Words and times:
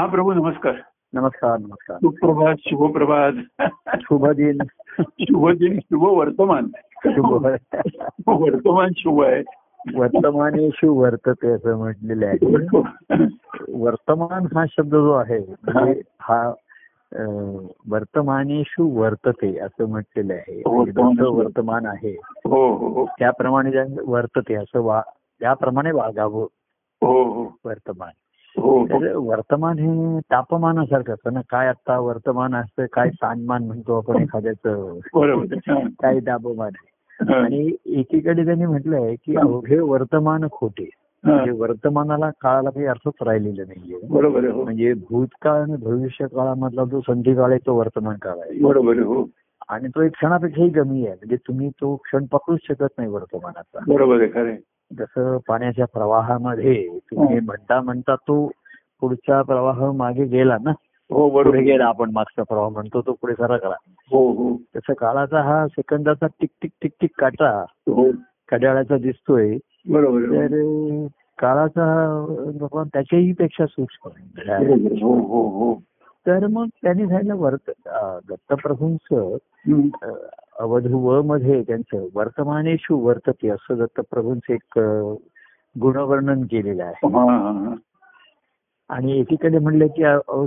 हा 0.00 0.06
प्रभू 0.06 0.32
नमस्कार. 0.32 0.72
नमस्कार 1.12 1.58
नमस्कार. 1.58 1.96
सुप्रभात 1.96 2.54
शुभप्रभात. 2.60 3.32
शुभ 4.00 4.28
दिन 4.28 4.58
शुभ 5.20 5.50
दिन 5.50 5.78
शुभ. 5.80 6.02
वर्तमान 6.02 6.66
शुभ 7.06 7.46
वर्तमान 8.26 8.88
शुभ 8.96 9.22
आहे 9.22 9.42
वर्तमानेशु 9.96 10.94
वर्तते 10.94 11.50
असं 11.50 11.76
म्हटलेलं 11.76 12.26
आहे. 12.26 12.56
वर्तमान 13.72 14.46
हा 14.56 14.64
शब्द 14.70 14.90
जो 14.90 15.12
आहे 15.12 15.38
म्हणजे 15.38 16.02
हा 16.20 16.52
वर्तमानेशु 17.88 19.00
वर्तते 19.00 19.58
असं 19.58 19.88
म्हटलेलं 19.88 20.32
आहे. 20.32 20.62
म्हणजे 20.66 20.92
जसं 20.92 21.30
वर्तमान 21.30 21.86
आहे 21.86 22.20
हो 22.44 22.76
हो 22.76 22.88
हो. 22.88 23.06
त्याप्रमाणे 23.06 23.70
वर्तते 24.06 24.54
असं 24.54 24.80
वा 24.80 25.02
त्याप्रमाणे 25.40 25.92
वागावं. 25.92 26.46
हो 27.02 27.24
हो. 27.24 27.44
वर्तमान. 27.64 28.08
हो 28.08 28.08
हो 28.08 28.29
वर्तमान 28.58 29.78
हे 29.78 30.20
तापमानासारखं 30.20 31.12
असतं 31.12 31.32
ना. 31.32 31.40
काय 31.50 31.68
आता 31.68 31.98
वर्तमान 31.98 32.54
असतं 32.54 32.86
काय 32.92 33.08
तानमान 33.08 33.64
म्हणतो 33.64 33.96
आपण 33.96 34.22
एखाद्याचं. 34.22 34.98
हा. 35.68 35.88
काय 36.02 36.18
तापमान 36.20 36.70
आहे 36.74 37.32
हा. 37.32 37.44
आणि 37.44 37.76
एकीकडे 37.86 38.44
त्यांनी 38.44 38.66
म्हटलंय 38.66 39.14
की 39.14 39.36
अवघे 39.36 39.78
वर्तमान 39.78 40.46
खोटे. 40.52 40.88
हा. 41.24 41.34
म्हणजे 41.34 41.50
वर्तमानाला 41.50 42.30
काळाला 42.30 42.70
काही 42.70 42.86
अर्थच 42.86 43.12
राहिलेला 43.20 43.62
नाहीये. 43.62 43.98
बरोबर 44.10 44.44
हो. 44.44 44.64
म्हणजे 44.64 44.92
भूतकाळ 44.94 45.62
आणि 45.62 45.76
भविष्य 45.76 46.26
काळामधला 46.26 46.84
जो 46.84 47.00
संधी 47.00 47.34
काळ 47.34 47.50
आहे 47.50 47.58
तो 47.66 47.74
वर्तमान 47.74 48.16
काळ 48.22 48.38
आहे. 48.38 48.60
बरोबर 48.60 48.98
हो. 48.98 49.28
आणि 49.68 49.88
तो 49.88 50.02
एक 50.02 50.12
क्षणापेक्षाही 50.12 50.70
कमी 50.70 51.06
आहे. 51.06 51.14
म्हणजे 51.14 51.36
तुम्ही 51.36 51.68
तो 51.68 51.96
क्षण 51.96 52.24
पकडूच 52.24 52.58
शकत 52.62 52.88
नाही 52.98 53.10
वर्तमानाचा. 53.10 53.78
बरोबर 53.88 54.20
आहे 54.20 54.28
खरे 54.34 54.56
जसं 54.98 55.36
पाण्याच्या 55.48 55.86
प्रवाहामध्ये 55.86 56.88
तुम्ही 57.10 57.38
हं. 57.38 57.44
म्हणता 57.44 57.80
म्हणता 57.80 58.14
तो 58.14 58.50
पुढचा 59.00 59.42
प्रवाह 59.42 59.90
मागे 59.92 60.24
गेला 60.24 60.56
ना 60.62 60.70
हो 61.10 61.28
पुढे 61.28 61.42
बरोबर 61.42 61.58
गेला 61.58 61.84
आपण 61.84 62.10
मागचा 62.12 62.42
प्रवाह 62.42 62.68
म्हणतो 62.68 63.00
तो 63.00 63.12
पुढे 63.12 63.34
सरकला 63.34 63.74
हो 64.10 64.30
हो. 64.32 64.56
तसं 64.76 64.92
काळाचा 64.92 65.40
हा 65.40 65.66
सेकंदाचा 65.68 66.26
टिक 66.26 66.50
टिक 66.62 66.70
टिक 66.82 66.92
टिक 67.00 67.10
काटा 67.18 67.64
हो. 67.88 68.10
कड्याळाचा 68.48 68.96
दिसतोय. 68.96 69.56
बरोबर 69.88 70.20
तर 70.20 71.06
काळाचा 71.38 72.84
त्याच्याही 72.92 73.32
पेक्षा 73.32 73.66
सूक्ष्म. 73.66 74.08
हो 75.02 75.14
हो 75.14 75.48
हो 75.48 75.74
तर 76.26 76.46
मग 76.46 76.66
त्यांनी 76.82 77.06
सांगितलं 77.06 77.34
वर्त 77.36 77.70
दत्तप्रभूंचं 78.28 79.36
अवधू 80.60 80.98
व 80.98 81.22
मध्ये 81.22 81.62
त्यांचं 81.62 82.06
वर्तमानेशु 82.14 82.96
वर्तते 82.96 83.48
असं 83.48 83.78
दत्तप्रभूंचं 83.78 84.52
एक 84.52 84.78
गुणवर्णन 85.80 86.42
केलेलं 86.42 86.84
आहे. 86.84 87.06
हा, 87.06 87.32
हा, 87.32 87.52
हा. 87.52 87.74
आणि 88.88 89.18
एकीकडे 89.18 89.58
म्हणले 89.58 89.88
की 89.88 90.02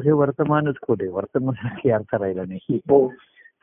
हे 0.06 0.11
वर्तमानच 0.11 0.75
खोटे 0.88 1.08
वर्तमानाची 1.08 1.91
अर्थ 1.91 2.16
राहिला 2.16 2.41
नाही. 2.47 2.75
हो. 2.75 3.08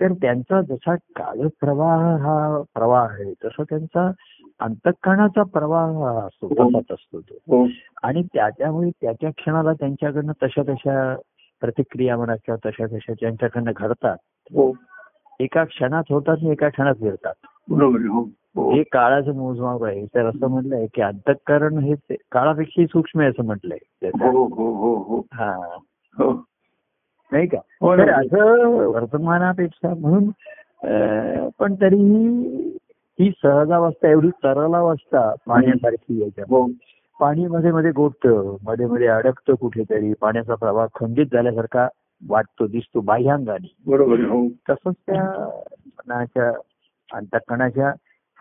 तर 0.00 0.12
त्यांचा 0.12 0.60
जसा 0.62 0.94
कालप्रवाह 0.96 2.16
हा 2.16 2.62
प्रवाह 2.74 3.06
आहे 3.10 3.32
तसा 3.44 3.62
त्यांचा 3.62 4.10
अंतःकरणाचा 4.60 5.42
प्रवाह 5.42 5.86
हा 5.86 6.26
असतो 6.26 6.48
तसाच 6.48 6.84
असतो 6.90 7.20
तो. 7.20 7.34
हो. 7.34 7.66
आणि 8.02 8.22
त्याच्यामुळे 8.22 8.90
त्या 8.90 9.12
त्या 9.12 9.30
क्षणाला 9.30 9.72
त्यांच्याकडनं 9.72 10.32
तशा 10.42 10.62
तशा 10.62 11.16
प्रतिक्रिया 11.60 12.16
म्हणा 12.16 12.34
किंवा 12.36 12.70
तशा 12.70 12.86
तशा 12.86 13.12
त्यांच्याकडनं 13.20 13.72
घडतात 13.76 14.16
हो. 14.54 14.72
एका 15.40 15.64
क्षणात 15.64 16.02
होतात 16.10 16.36
आणि 16.40 16.50
एका 16.50 16.68
क्षणात 16.68 16.94
फिरतात 16.94 17.46
बरोबर 17.68 18.00
हो 18.00 18.20
हो. 18.56 18.70
हे 18.70 18.82
काळाचं 18.82 19.34
मोजमाप 19.34 19.84
आहे. 19.84 20.04
तर 20.04 20.26
असं 20.26 20.46
म्हटलंय 20.46 20.86
की 20.94 21.02
अंतःकरण 21.02 21.78
हे 21.78 21.94
काळापेक्षाही 22.32 22.86
सूक्ष्म 22.86 23.20
आहे 23.20 23.28
असं 23.28 23.44
म्हटलंय. 23.44 23.78
हो 24.22 24.44
हो 26.16 26.32
नाही 27.32 27.46
का? 27.46 27.58
तर. 27.58 28.10
असं 28.10 28.86
वर्तमानापेक्षा 28.86 29.94
म्हणून 29.94 30.30
पण 31.58 31.74
तरीही 31.74 32.76
ही 33.18 33.30
सहजावस्था 33.30 34.08
एवढी 34.08 34.28
तरलावस्था 34.44 35.32
पाण्यासारखी 35.46 36.22
याच्या 36.22 36.66
पाणी 37.20 37.46
मध्ये 37.46 37.72
मध्ये 37.72 37.90
गोठतं 37.90 38.56
मध्ये 38.62 38.86
मध्ये 38.86 39.06
अडकतं 39.06 39.54
कुठेतरी 39.54 40.12
पाण्याचा 40.20 40.54
प्रवाह 40.54 40.86
खंडित 40.94 41.26
झाल्यासारखा 41.32 41.88
वाटतो 42.28 42.66
दिसतो 42.66 43.00
बाह्यांगाने 43.00 43.74
बरोबर 43.86 44.20
हो 44.20 44.48
तसंच 44.70 44.94
त्या 45.06 45.48
मनाच्या 45.86 46.52
अंतकणाच्या 47.16 47.92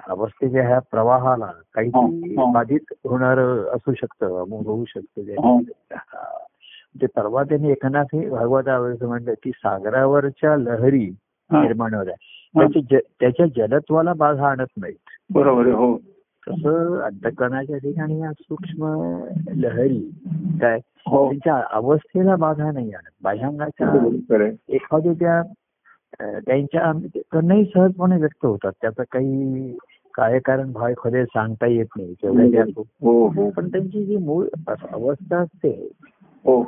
अवस्थेच्या 0.07 0.67
ह्या 0.67 0.79
प्रवाहाला 0.79 1.51
काही 1.73 1.87
हा, 1.87 1.99
हा. 2.43 2.51
बाधित 2.51 2.93
होणार 3.05 3.39
असू 3.75 3.93
शकतं 3.93 4.41
अमुक 4.41 4.65
होऊ 4.67 4.85
शकतं. 4.87 5.57
ते 7.01 7.05
परवा 7.05 7.43
त्यांनी 7.43 7.71
एकनाथ 7.71 8.03
हे 8.13 8.29
भागवतावर 8.29 8.93
म्हटलं 9.01 9.33
की 9.43 9.51
सागरावरच्या 9.55 10.57
लहरी. 10.57 11.09
निर्माण 11.51 11.93
होत्या 11.93 12.13
त्याच्या 12.55 12.81
ज- 12.91 13.11
त्याच्या 13.19 13.45
जलत्वाला 13.57 14.13
बाधा 14.13 14.47
आणत 14.47 14.65
नाहीत 14.77 14.95
बरोबर 15.33 15.67
हो 15.67 15.93
तसं 16.47 16.99
अंतकरणाच्या 17.01 17.77
ठिकाणी 17.77 18.19
या 18.19 18.31
सूक्ष्म 18.31 18.93
लहरी 19.55 19.99
काय 20.61 20.79
हो. 21.07 21.25
त्यांच्या 21.27 21.63
अवस्थेला 21.71 22.35
बाधा 22.35 22.71
नाही 22.71 22.91
आणत. 22.93 23.11
बाह्यांगाच्या. 23.21 24.53
एखाद्या 24.69 25.13
त्या 25.13 25.41
त्यांच्या 26.39 26.91
त्यांनाही 27.15 27.65
सहजपणे 27.65 28.17
व्यक्त 28.17 28.45
होतात. 28.45 28.71
त्याचं 28.81 29.03
काही 29.11 29.73
कार्यकारण 30.13 30.71
भाव 30.71 30.87
एखाद्या 30.87 31.25
सांगता 31.25 31.67
येत 31.67 31.85
नाही. 31.97 32.13
तेवढ्या 32.13 32.63
हो 33.01 33.27
हो. 33.27 33.49
पण 33.49 33.67
त्यांची 33.67 34.05
जी 34.05 34.17
मूळ 34.17 34.45
अवस्था 34.67 35.37
असते 35.37 35.89
हो. 36.45 36.63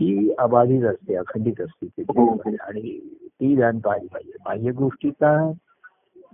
ती 0.00 0.34
अबाधित 0.38 0.82
असते 0.84 1.14
अखंडित 1.14 1.60
असते 1.60 1.86
ती. 1.86 2.56
आणि 2.60 2.98
ती 3.26 3.56
ध्यान 3.56 3.78
पाहिली 3.78 4.06
पाहिजे. 4.06 4.32
बाह्य 4.44 4.72
गोष्टीचा 4.72 5.52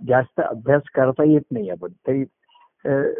जास्त 0.07 0.41
अभ्यास 0.41 0.81
करता 0.95 1.23
येत 1.23 1.51
नाही 1.51 1.69
आपण. 1.69 1.89
तरी 2.07 2.23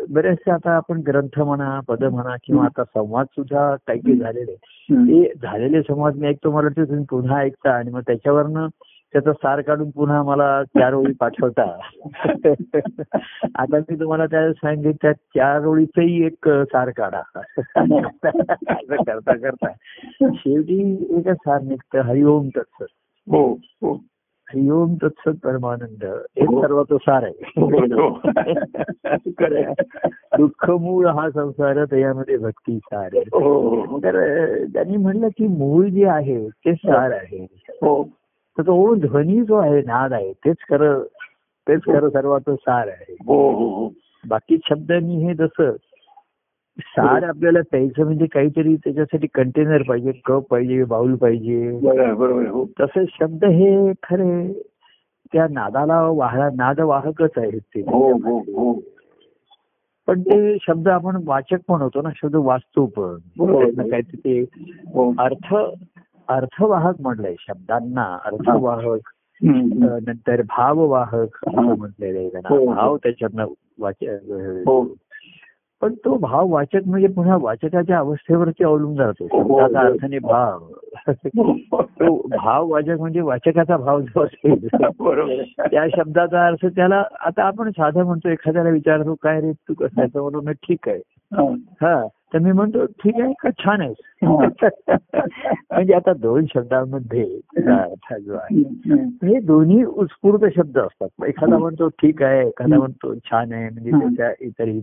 बरेचसे 0.09 0.51
आता 0.51 0.71
आपण 0.71 1.01
ग्रंथ 1.07 1.39
म्हणा 1.39 1.79
पद 1.87 2.03
म्हणा 2.03 2.35
किंवा 2.43 2.65
आता 2.65 2.83
संवाद 2.83 3.25
सुद्धा 3.25 3.75
काही 3.75 3.99
काही 3.99 4.17
झालेले. 4.17 4.55
ते 4.91 5.33
झालेले 5.41 5.81
संवाद 5.81 6.15
मी 6.15 6.27
ऐकतो 6.27 6.51
मला 6.51 6.63
वाटतं 6.63 6.83
तुम्ही 6.83 7.05
पुन्हा 7.09 7.39
ऐकता 7.39 7.71
आणि 7.71 7.91
मग 7.91 8.01
त्याच्यावरनं 8.01 8.67
त्याचा 9.13 9.33
सार 9.33 9.61
काढून 9.61 9.89
पुन्हा 9.89 10.23
मला 10.23 10.63
चार 10.63 10.93
ओळी 10.93 11.13
पाठवता. 11.13 11.77
आता 13.55 13.77
मी 13.77 13.95
तुम्हाला 13.99 14.25
त्या 14.25 14.53
सांगितलं 14.53 14.91
त्या 14.91 15.13
चार 15.13 15.65
ओळीचंही 15.65 16.25
एक 16.25 16.49
सार 16.49 16.89
काढा. 16.89 17.21
करता 19.07 19.35
करता. 19.35 19.67
शेवटी 20.33 21.07
एकच 21.09 21.35
सार 21.35 21.61
निघतं 21.61 22.01
हरिओम 22.01 22.47
तत्सत. 22.47 22.85
हो 23.31 23.53
हो. 23.53 23.99
हरिओम 24.53 24.95
तत्सत 24.95 25.39
परमानंद. 25.43 26.03
हे 26.39 26.45
सर्वात 26.45 26.93
सार 26.93 27.23
हो. 27.23 28.19
आहे 28.37 28.53
खरं 29.31 29.63
आहे. 29.63 29.73
दुःख 30.37 30.69
मूळ 30.69 31.07
हा 31.07 31.29
संसार 31.29 31.85
त्यामध्ये 31.85 32.37
भक्ती 32.37 32.77
सार 32.77 33.09
आहे. 33.13 33.19
हो 33.19 33.69
हो. 33.85 33.99
तर 33.99 34.57
त्यांनी 34.73 34.97
म्हणलं 34.97 35.27
की 35.27 35.47
मूळ 35.47 35.85
जे 35.85 36.05
आहे 36.05 36.49
ते 36.49 36.73
सार 36.73 37.11
आहे. 37.11 37.47
हो. 37.69 38.03
तर 38.57 38.61
तो 38.61 38.95
ध्वनी 38.95 39.41
जो 39.41 39.55
आहे 39.55 39.81
नाद 39.81 40.13
आहे 40.13 40.33
तेच 40.33 40.57
खरं 40.69 41.03
तेच 41.67 41.81
खरं 41.81 42.09
सर्वात 42.09 42.49
सार 42.49 42.87
आहे. 42.87 43.15
हो 43.27 43.51
हो 43.51 43.67
हो. 43.67 43.89
बाकी 44.27 44.57
शब्दांनी 44.69 45.25
हे 45.25 45.33
जसं 45.33 45.71
सार 46.79 47.23
आपल्याला 47.23 47.59
प्यायचं 47.71 48.03
म्हणजे 48.03 48.25
काहीतरी 48.25 48.75
त्याच्यासाठी 48.75 49.27
कंटेनर 49.33 49.81
पाहिजे 49.81 50.11
कप 50.11 50.43
पाहिजे 50.51 50.83
बाउल 50.83 51.15
पाहिजे. 51.15 51.79
हो. 52.47 52.65
तसे 52.81 53.05
शब्द 53.19 53.45
हे 53.45 53.91
खरे 54.03 54.53
त्या 55.33 55.47
नादाला 55.51 56.01
वाह 56.01 56.49
नाद 56.55 56.79
वाहकच 56.79 57.31
आहेत 57.37 57.61
ते. 57.61 57.81
हो 57.81 58.11
हो 58.11 58.81
पण 60.07 60.21
ते 60.21 60.57
शब्द 60.61 60.87
आपण 60.87 61.21
वाचक 61.25 61.57
पण 61.67 61.81
होतो 61.81 62.01
ना 62.01 62.09
शब्द 62.15 62.35
वाचतो 62.35 62.85
पण. 62.85 63.17
काहीतरी 63.89 64.17
ते 64.17 64.41
अर्थ 65.17 65.55
अर्थवाहक 66.27 66.95
म्हटलंय 66.99 67.35
शब्दांना 67.39 68.17
अर्थवाहक 68.25 68.99
नंतर 69.43 70.41
भाववाहक 70.41 71.37
असं 71.47 71.77
म्हटलेलं 71.77 72.19
आहे. 72.19 72.65
भाव 72.65 72.97
त्याच्यातनं 72.97 73.45
वाच 73.79 73.95
पण 75.83 75.93
तो 75.93 76.15
भाव 76.17 76.47
वाचक 76.47 76.81
म्हणजे 76.85 77.07
पुन्हा 77.07 77.35
वाचकाच्या 77.41 77.97
अवस्थेवरती 77.97 78.63
अवलंबून 78.63 78.99
राहतो 78.99 79.23
हो, 79.23 79.39
शब्दाचा 79.39 79.79
हो. 79.79 79.85
अर्थाने 79.87 80.19
भाव 80.19 80.59
तो 81.99 82.15
भाव 82.37 82.67
वाचक 82.67 82.99
म्हणजे 82.99 83.21
वाचकाचा 83.21 83.77
भाव 83.77 84.01
जो 84.01 84.23
असेल. 84.23 84.67
त्या 85.61 85.85
शब्दाचा 85.97 86.45
अर्थ 86.47 86.65
त्याला 86.65 87.03
आता 87.19 87.43
आपण 87.43 87.69
साधं 87.69 88.03
म्हणतो 88.03 88.29
एखाद्याला 88.29 88.69
विचारतो 88.69 89.15
काय 89.23 89.41
रे 89.41 89.51
तू 89.51 89.73
कसं 89.73 90.01
आहे?" 90.01 90.07
तर 90.13 90.19
म्हणतो 90.21 90.41
"मी 90.41 90.53
ठीक 90.53 90.89
आहे 90.89 90.99
हा. 91.31 91.43
हा 91.81 92.07
तर 92.33 92.39
मी 92.39 92.51
म्हणतो 92.51 92.85
ठीक 92.85 93.21
आहे 93.21 93.33
का 93.43 93.49
छान 93.59 93.81
आहे 93.81 94.25
हा. 94.25 94.35
म्हणजे 95.71 95.93
आता 95.93 96.13
दोन 96.13 96.45
शब्दांमध्ये 96.55 97.25
त्याचा 97.55 97.75
अर्थ 97.75 98.13
जो 98.21 98.33
आहे. 98.33 98.63
हे 99.27 99.39
दोन्ही 99.39 99.83
उत्स्फूर्त 99.83 100.45
शब्द 100.55 100.77
असतात 100.77 101.25
एखादा 101.27 101.57
म्हणतो 101.57 101.87
ठीक 101.87 102.23
आहे 102.23 102.47
एखादा 102.47 102.77
म्हणतो 102.77 103.13
छान 103.15 103.51
आहे 103.53 103.69
म्हणजे. 103.69 103.91
त्याच्या 103.91 104.31
इतरही 104.41 104.81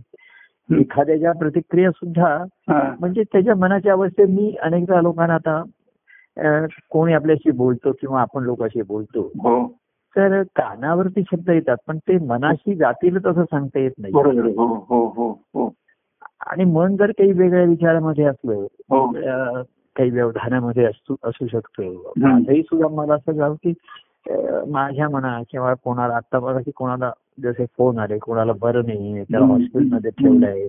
एखाद्याच्या 0.71 1.33
प्रतिक्रिया 1.33 1.91
सुद्धा. 1.91 2.37
म्हणजे 3.01 3.23
त्याच्या 3.23 3.55
मनाच्या 3.55 3.93
अवस्थेत 3.93 4.29
मी 4.29 4.55
अनेकदा 4.63 5.01
लोकांना 5.01 5.35
आता 5.35 5.63
कोणी 6.91 7.13
आपल्याशी 7.13 7.51
बोलतो 7.51 7.93
किंवा 7.93 8.21
आपण 8.21 8.43
लोकांशी 8.43 8.83
बोलतो 8.83 9.21
हो. 9.21 9.67
तर 10.17 10.43
कानावरती 10.43 11.23
शब्द 11.23 11.51
येतात 11.51 11.77
पण 11.87 11.99
ते 11.99 12.19
मनाशी 12.19 12.75
जातीलच 12.75 13.27
असं 13.27 13.45
सांगता 13.45 13.79
येत 13.79 13.91
नाही. 13.99 14.13
हो 14.15 15.07
हो 15.55 15.69
आणि 16.47 16.65
मन 16.65 16.97
जर 16.97 17.11
काही 17.11 17.33
वेगळ्या 17.33 17.65
विचारामध्ये 17.65 18.25
असलं 18.25 18.67
काही 19.97 20.11
व्यवधानामध्ये 20.11 20.85
असू 20.85 21.15
असू 21.23 21.47
शकतं. 21.47 21.93
माझंही 22.19 22.63
सुद्धा 22.63 22.89
मला 22.89 23.15
असं 23.15 23.33
झालं 23.33 23.55
की 23.55 23.73
माझ्या 24.71 25.09
मना 25.09 25.41
किंवा 25.51 25.75
कोणाला 25.75 26.15
आता 26.15 26.39
बघा 26.39 26.61
की 26.61 26.71
कोणाला 26.71 27.11
जसे 27.43 27.65
फोन 27.79 27.99
आले 27.99 28.19
कोणाला 28.19 28.53
बरं 28.53 28.87
नाही 28.87 29.23
त्याला. 29.23 29.47
हॉस्पिटलमध्ये 29.47 30.11
ठेवलंय. 30.11 30.67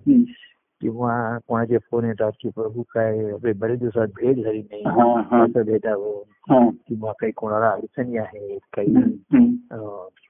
किंवा 0.81 1.37
कोणाचे 1.47 1.77
फोन 1.77 2.05
येतात 2.05 2.31
की 2.41 2.49
प्रभू 2.49 2.81
काय 2.81 3.31
आपले 3.31 3.53
बरेच 3.53 3.79
दिवसात 3.79 4.07
भेट 4.07 4.43
झाली 4.43 4.61
नाही 4.61 4.83
हा, 4.83 5.21
हा. 5.31 5.45
कसं 5.45 5.61
भेटावं 5.61 6.21
हा. 6.49 6.69
किंवा 6.87 7.11
काही 7.11 7.31
कोणाला 7.31 7.69
अडचणी 7.69 8.17
आहेत 8.17 8.59
काही 8.73 8.93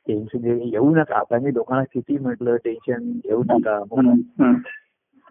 टेन्शन 0.07 0.45
येऊ 0.45 0.95
नका 0.95 1.15
आता 1.15 1.39
मी 1.39 1.53
लोकांना 1.53 1.83
किती 1.83 2.17
म्हटलं 2.17 2.55
टेन्शन 2.55 3.11
घेऊ 3.11 3.43
नका. 3.49 3.83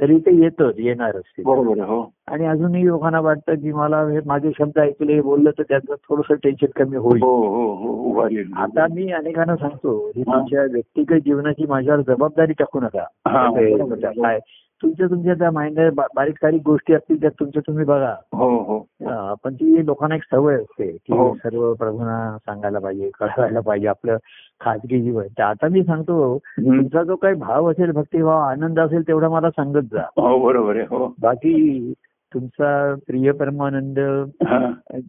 तरी 0.01 0.19
ते 0.19 0.43
येतच 0.43 0.75
येणारच 0.79 1.23
ते. 1.39 1.43
बरोबर. 1.43 1.81
हो 1.81 2.13
आणि 2.27 2.47
अजूनही 2.47 2.87
लोकांना 2.87 3.21
वाटतं 3.21 3.55
की 3.55 3.73
मला 3.73 4.01
हे 4.09 4.21
माझे 4.27 4.51
शब्द 4.59 4.79
ऐकले 4.79 5.21
बोललं 5.21 5.51
तर 5.51 5.63
त्याचं 5.63 5.95
थोडस 5.95 6.33
टेन्शन 6.43 6.67
कमी 6.77 6.97
होईल 6.97 7.23
हो 7.23 7.37
हो 7.37 7.73
हो 7.75 8.21
आता 8.57 8.87
मी 8.95 9.13
अनेकांना 9.13 9.57
सांगतो 9.57 10.11
की 10.15 10.23
तुमच्या 10.23 10.63
व्यक्तिगत 10.63 11.17
जीवनाची 11.25 11.67
माझ्यावर 11.67 12.01
जबाबदारी 12.01 12.53
टाकू 12.53 12.81
नका 12.81 13.05
हा. 13.29 13.51
काय 13.51 14.39
तुमच्या 14.83 15.07
तुमच्या 15.07 15.35
त्या 15.35 15.51
माइंड 15.51 15.79
बारीक 15.95 16.37
सारीक 16.37 16.63
गोष्टी 16.65 16.95
असतील 16.95 17.21
त्या 17.21 17.31
तुमच्या 17.41 17.63
तुम्ही 17.67 17.85
बघा 17.85 18.15
हो 18.33 18.49
हो 18.65 18.79
पण 19.45 19.55
ती 19.55 19.85
लोकांना 19.87 20.15
एक 20.15 20.23
सवय 20.31 20.55
असते 20.55 20.91
की 20.91 21.13
हो. 21.13 21.33
सर्व 21.35 21.73
प्रभूंना 21.75 22.37
सांगायला 22.39 22.79
पाहिजे 22.79 23.11
कळवायला 23.21 23.61
पाहिजे 23.61 23.89
आपलं 23.89 24.17
खाजगी 24.61 25.01
जीवन 25.03 25.27
तर 25.39 25.43
आता 25.43 25.69
मी 25.69 25.83
सांगतो. 25.83 26.37
तुमचा 26.59 27.03
जो 27.03 27.17
काही 27.17 27.35
भाव 27.35 27.71
असेल 27.71 27.91
भक्तिभाव 27.91 28.39
आनंद 28.41 28.81
असेल 28.81 29.07
तेवढा 29.09 29.29
मला 29.29 29.51
सांगत 29.51 29.93
जा 29.93 30.03
हो 30.17 30.39
बरोबर 30.39 30.77
आहे 30.77 30.87
हो 30.91 31.07
बाकी 31.21 31.93
तुमचा 32.33 32.95
प्रिय 33.07 33.33
परमानंद. 33.33 33.99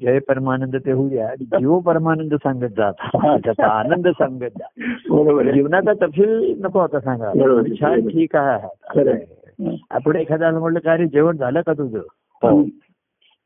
जय 0.02 0.20
परमानंद 0.20 0.76
ते 0.76 0.92
होऊ 0.92 1.10
द्या 1.10 1.28
आणि 1.28 1.46
जीव 1.46 1.80
परमानंद 1.80 2.34
सांगत 2.36 2.74
जा 2.78 2.88
आता. 2.88 3.36
त्याचा 3.38 3.68
आनंद 3.70 4.08
सांगत 4.08 4.58
जा 4.60 5.52
जीवनाचा 5.52 5.94
तपशील 6.02 6.54
नको 6.62 6.80
आता 6.80 7.00
सांगा. 7.00 7.32
छान 7.80 8.08
ठीक 8.08 8.36
आहे. 8.36 9.14
आपण 9.92 10.16
एखाद्याला 10.16 10.60
म्हटलं 10.60 10.80
का 10.80 10.98
रे 10.98 11.08
जेवण 11.08 11.38
झालं 11.38 11.62
का 11.62 11.74
तुझं? 11.74 12.00
हो. 12.44 12.64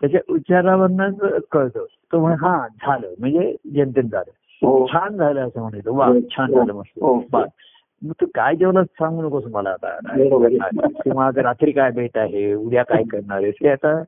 त्याच्या 0.02 0.20
उच्चारावरनच 0.30 1.44
कळतं 1.52 1.86
तो 2.12 2.20
म्हणे 2.20 2.36
हा 2.36 2.68
झालं. 2.68 3.14
म्हणजे 3.20 3.56
जेमतेम 3.74 4.08
झालं. 4.08 4.32
हो. 4.66 4.88
छान 4.88 5.18
झालं 5.18 5.48
असं 5.48 5.62
म्हणतो 5.62 5.96
वा 5.96 6.06
हो. 6.06 6.20
छान 6.20 6.52
झालं 6.52 6.74
मस्त. 6.74 7.06
मग 8.02 8.12
तू 8.22 8.26
काय 8.26 8.56
जेवलं 8.56 8.84
सांगू 8.84 9.22
नकोस 9.22 9.44
मला 9.52 9.70
आता. 9.70 9.98
किंवा 11.04 11.30
रात्री 11.36 11.72
काय 11.72 11.92
भेट 11.92 12.18
आहे? 12.18 12.54
उद्या 12.54 12.84
काय 12.84 13.04
करणार 13.04 13.38
आहे 13.38 13.52
ते 13.52 13.70
आता. 13.70 14.04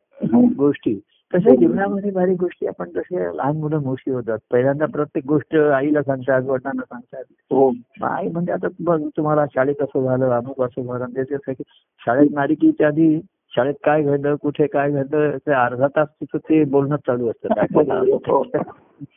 गोष्टी. 0.57 0.99
तशा 1.33 1.53
जीवनामध्ये 1.55 2.11
बारीक 2.11 2.37
गोष्टी 2.39 2.67
आपण 2.67 2.89
तसे 2.89 3.23
लहान 3.37 3.57
मुलं 3.57 3.81
मोठी 3.83 4.11
होतात. 4.11 4.37
पहिल्यांदा 4.51 4.85
प्रत्येक 4.85 5.25
गोष्ट 5.25 5.55
आईला 5.55 6.01
सांगतात 6.01 6.41
वडिलांना 6.41 6.83
सांगतात 6.83 7.23
हो. 7.51 7.69
आई 8.07 8.27
म्हणजे 8.27 8.51
आता 8.51 8.67
बघ 8.79 8.99
तुम्हाला 9.17 9.45
शाळेत 9.45 9.81
असं 9.81 10.03
झालं 10.03 10.29
अमुक 10.31 10.61
असं 10.61 10.85
झालं 10.87 11.05
ते 11.17 11.35
असं 11.35 11.51
की 11.51 11.63
शाळेत 12.01 12.29
नारिकीच्या 12.33 12.87
आधी 12.87 13.19
शाळेत 13.53 13.73
काय 13.83 14.01
घडलं 14.03 14.35
कुठे 14.35 14.67
काय 14.67 14.91
घडलं 14.91 15.37
ते 15.37 15.51
अर्धा 15.53 15.87
तास 15.87 16.07
तिथं 16.21 16.37
ते 16.37 16.63
बोलणं 16.63 16.95
चालू 16.97 17.29
असतं. 17.29 17.47
हो. 18.29 18.43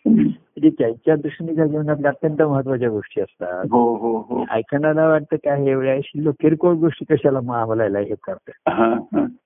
म्हणजे 0.06 0.70
त्यांच्या 0.70 1.16
दृष्टीने 1.16 1.54
त्या 1.56 1.66
जीवनातल्या 1.66 2.10
अत्यंत 2.10 2.42
महत्त्वाच्या 2.42 2.88
गोष्टी 2.88 3.20
असतात. 3.20 3.64
हो 3.70 3.96
हो 3.96 4.18
हो. 4.18 4.44
ऐकण्याला 4.50 5.08
वाटतं 5.08 5.36
काय 5.36 5.66
एवढ्या 5.66 5.96
शिल्लक 6.04 6.34
किरकोळ 6.40 6.74
गोष्टी 6.74 7.04
कशाला 7.04 7.38
आम्हाला 7.38 7.98
हे 7.98 8.14
करतात. 8.26 8.60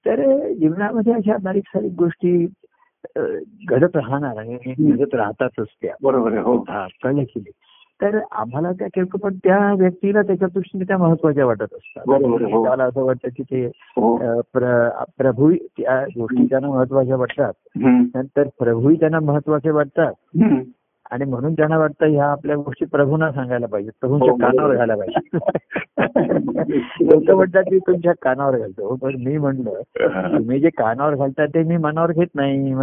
तर 0.06 0.52
जीवनामध्ये 0.52 1.12
अशा 1.12 1.36
बारीक 1.42 1.62
सारीक 1.66 1.92
गोष्टी 1.98 2.46
घडत 3.68 3.96
राहणार 3.96 4.36
आणि 4.36 4.74
घडत 4.78 5.14
राहतातच 5.14 5.66
त्या. 5.82 5.94
बरोबर 6.02 6.32
आहे 6.32 6.40
हो. 6.40 6.58
हा, 6.58 6.86
कळलं 7.02 7.22
की 7.22 7.40
नाही. 7.40 7.52
तर 8.00 8.18
आम्हाला 8.32 8.72
त्या 8.72 8.86
किरकोळ 8.94 9.20
पण 9.20 9.36
त्या 9.44 9.72
व्यक्तीला 9.72 10.22
त्याच्या 10.22 10.48
दृष्टीने 10.54 10.84
त्या 10.84 10.98
महत्त्वाच्या 10.98 11.46
वाटत 11.46 11.62
असतात 11.62 12.02
आहे, 12.10 12.52
हो. 12.52 12.64
असं 12.66 13.04
वाटतं 13.04 13.28
की 13.36 13.42
ते 13.42 13.64
हो 13.96 14.16
प्रभू 15.18 15.52
त्या 15.78 16.04
गोष्टी 16.18 16.46
त्यांना 16.46 16.68
महत्त्वाच्या 16.68 17.16
वाटतात. 17.16 17.52
नंतर 17.76 18.48
प्रभूही 18.58 18.96
त्यांना 19.00 19.20
महत्त्वाचे 19.20 19.70
वाटतात. 19.70 20.12
आणि 21.14 21.24
म्हणून 21.24 21.52
त्यांना 21.52 21.78
वाटतं 21.78 22.06
ह्या 22.06 22.24
आपल्या 22.24 22.56
गोष्टी 22.56 22.84
प्रभूंना 22.84 23.32
सांगायला 23.32 23.66
पाहिजे 23.66 23.90
प्रभूंच्या 24.00 24.30
हो, 24.30 24.36
कानावर 24.36 24.74
बरोबर. 24.74 24.76
घायला 24.76 24.94
पाहिजे 24.96 25.38
लोक 27.04 27.30
म्हणतात 27.30 27.62
की 27.62 27.78
तुमच्या 27.78 28.12
कानावर 28.22 28.58
घालतो. 28.58 28.88
हो, 28.88 28.96
पण 28.96 29.14
मी 29.14 29.38
म्हणलं 29.38 29.80
तुम्ही 30.38 30.60
जे 30.60 30.68
कानावर 30.68 31.14
घालता 31.14 31.46
ते 31.46 31.62
मी 31.62 31.76
मनावर 31.76 32.12
घेत 32.12 32.26
नाही. 32.34 32.74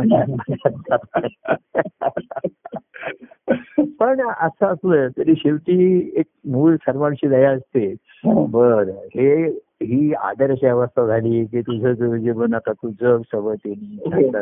पण 4.00 4.22
असं 4.39 4.66
असलं 4.66 5.07
तरी 5.18 5.33
शेवटी 5.38 6.12
एक 6.16 6.25
मूळ 6.45 6.75
सर्वांची 6.75 7.28
दया 7.28 7.51
असते. 7.51 7.95
बर 8.25 8.83
हे 8.88 9.48
ही 9.83 10.13
आदर्श 10.13 10.66
अवस्था 10.66 11.07
झाली 11.07 11.45
की 11.45 11.62
तुझं 11.62 12.18
जीवन 12.18 12.54
आता 12.54 12.72
तुझं 12.72 13.18
सवतीने 13.31 14.39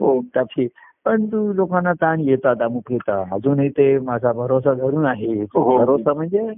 हो. 0.00 0.20
तशी. 0.36 0.68
पण 1.04 1.26
तू 1.26 1.52
लोकांना 1.52 1.92
ताण 1.92 2.20
येतात 2.20 2.56
अमुक 2.62 2.92
येतात. 2.92 3.24
अजूनही 3.32 3.68
ते 3.68 3.98
माझा 3.98 4.32
भरोसा 4.32 4.74
धरून 4.74 5.06
आहे. 5.06 5.42
हो. 5.42 5.78
भरोसा 5.78 6.14
म्हणजे 6.14 6.48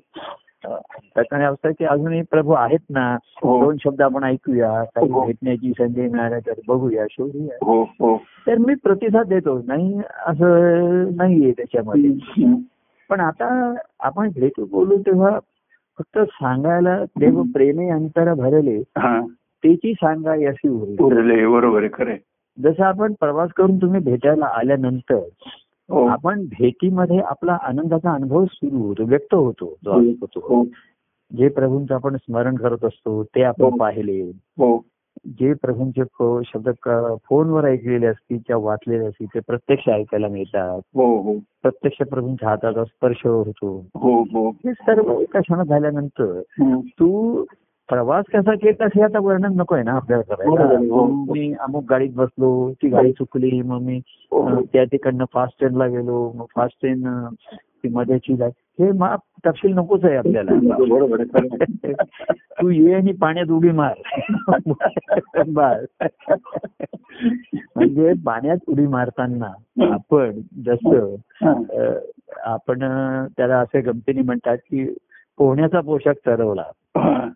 त्याच्याने 0.65 1.45
अवस्था 1.45 1.71
की 1.71 1.85
अजूनही 1.85 2.23
प्रभू 2.23 2.53
आहेत 2.53 2.79
ना. 2.91 3.17
हो. 3.45 3.65
दोन 3.65 3.77
शब्द 3.85 4.03
आपण 4.03 4.25
ऐकूया. 4.25 4.85
काही 4.85 5.11
हो. 5.11 5.25
भेटण्याची 5.27 5.73
संधी 5.79 6.09
मिळाल्या 6.09 6.39
तर 6.39 6.53
बघूया 6.69 7.05
शोधूया. 7.11 7.57
हो 7.67 7.83
हो. 7.83 8.17
तर 8.47 8.59
मी 8.59 8.75
प्रतिसाद 8.75 9.27
देतो. 9.27 9.61
नाही 9.67 10.01
असं 10.27 11.11
नाहीये 11.17 11.53
त्याच्यामध्ये. 11.53 12.55
पण 13.11 13.21
आता 13.21 13.75
आपण 14.01 14.29
भेटू 14.29 14.65
बोलू 14.65 14.97
तेव्हा 14.97 15.39
फक्त 15.99 16.19
सांगायला 16.19 17.05
देव 17.19 17.43
प्रेमे 17.43 17.89
अंतर 17.91 18.35
भरले 18.35 18.77
हा. 18.99 19.21
त्याची 19.63 19.93
सांगाय 19.93 20.45
अशी 20.45 20.69
उरले 20.69 21.47
बरोबर 21.47 21.81
आहे 21.81 21.89
खरे 21.93 22.17
जसं 22.61 22.83
आपण 22.85 23.13
प्रवास 23.21 23.51
करून 23.53 23.77
तुम्ही 23.77 24.01
भेटायला 24.01 24.47
आल्यानंतर 24.47 25.21
हो. 25.91 26.07
आपण 26.07 26.45
भेटीमध्ये 26.45 27.19
आपला 27.19 27.59
आनंदाचा 27.63 28.13
अनुभव 28.15 28.45
सुरू 28.45 28.77
होतो 28.77 29.05
व्यक्त 29.05 29.35
होतो 29.35 29.75
जो 29.85 29.93
होतो. 29.93 30.41
हो. 30.43 30.65
जे 31.31 31.49
प्रभूंचं 31.49 31.95
आपण 31.95 32.17
स्मरण 32.17 32.57
करत 32.57 32.85
असतो 32.85 33.23
ते 33.25 33.43
आपण 33.43 33.63
हो. 33.63 33.71
पाहिले. 33.71 34.21
हो. 34.59 34.85
जे 35.27 35.53
प्रभूंचे 35.53 36.03
शब्द 36.45 36.69
फोनवर 37.29 37.65
ऐकलेले 37.65 38.07
असतील 38.07 38.39
किंवा 38.47 38.65
वाचलेले 38.69 39.05
असतील 39.07 39.27
ते 39.27 39.41
प्रत्यक्ष 39.41 39.89
ऐकायला 39.89 40.29
मिळतात. 40.29 40.81
हो 40.95 41.21
हो. 41.23 41.35
प्रत्यक्ष 41.63 42.03
प्रभूंच्या 42.11 42.49
हाताचा 42.49 42.85
स्पर्श 42.85 43.27
होतो. 43.27 43.87
हो 43.95 44.23
हो. 44.23 44.51
हे 44.51 44.73
सर्व 44.73 45.21
एका 45.21 45.41
क्षणात 45.41 45.65
झाल्यानंतर. 45.65 46.41
तू 47.01 47.45
प्रवास 47.89 48.25
कसा 48.35 48.55
केलास 48.55 48.91
हे 48.97 49.03
आता 49.03 49.19
वर्णन 49.19 49.53
नकोय 49.57 49.83
ना 49.83 49.93
आपल्याला 49.93 50.35
बरोबर 50.37 50.61
आहे, 50.61 50.89
हो. 50.89 51.07
करायला 51.07 51.33
मी 51.33 51.53
अमुक 51.61 51.85
गाडीत 51.91 52.11
बसलो 52.15 52.51
ती 52.83 52.89
गाडी 52.89 53.13
चुकली 53.13 53.61
मग 53.63 53.81
मी 53.83 53.97
हो. 54.33 54.61
त्या 54.73 54.85
तिकडनं 54.85 55.25
फास्ट 55.33 55.59
ट्रेनला 55.59 55.87
गेलो 55.87 56.31
मग 56.37 56.45
फास्ट 56.57 56.77
ट्रेन 56.81 57.03
ती 57.85 57.89
मध्येची 57.89 58.37
जाय 58.37 58.51
हे 58.81 58.91
मा 58.93 59.15
तपशील 59.47 59.73
नकोच 59.75 60.05
आहे 60.05 60.17
आपल्याला 60.17 60.53
आहे 60.53 61.29
आहे. 61.37 61.93
तू 62.61 62.71
ये 62.71 62.95
आणि 62.95 63.13
पाण्यात 63.13 63.51
उडी 63.51 63.71
मार 63.71 63.95
बार 65.49 65.85
म्हणजे 67.77 68.13
पाण्यात 68.27 68.69
उडी 68.69 68.87
मारताना 68.87 69.53
आपण 69.93 70.41
जसं 70.65 71.15
हा. 71.45 71.53
आपण 72.45 72.85
त्याला 73.37 73.59
असे 73.59 73.81
गमतीने 73.81 74.23
म्हणतात 74.23 74.57
की 74.71 74.85
पोहण्याचा 75.39 75.81
पोशाख 75.81 76.15
चरवला 76.27 76.71
हा. 76.97 77.29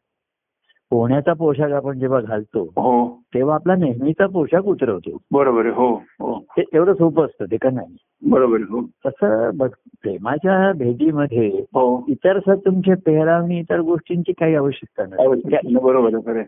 पोहण्याचा 0.91 1.33
पोशाख 1.33 1.71
आपण 1.71 1.99
जेव्हा 1.99 2.21
घालतो 2.21 2.63
हो. 2.63 3.21
तेव्हा 3.35 3.55
आपला 3.55 3.75
नेहमीचा 3.75 4.27
पोशाख 4.27 4.61
उतरवतो. 4.63 5.17
बरोबर 5.33 5.67
हो 5.67 5.95
हो. 6.21 6.39
ते 6.41 6.63
एवढं 6.73 6.93
सोपं 6.95 7.25
असतं 7.25 7.45
ते 7.45 7.57
का 7.57 7.71
नाही? 7.71 7.97
बरोबर 8.31 8.61
हो. 8.61 8.81
तसं 9.07 9.51
बघ 9.55 9.69
प्रेमाच्या 10.03 10.73
भेटीमध्ये 10.73 11.49
हो. 11.49 12.05
इतर 12.09 12.39
सर 12.39 12.55
तुमचे 12.55 12.95
पेहरावणी 12.95 13.59
इतर 13.59 13.81
गोष्टींची 13.81 14.33
काही 14.33 14.55
आवश्यकता 14.55 15.07
नाही. 15.07 15.75
बरोबर 15.75 16.15
आहे 16.15 16.23
खरं 16.27 16.39
आहे. 16.39 16.45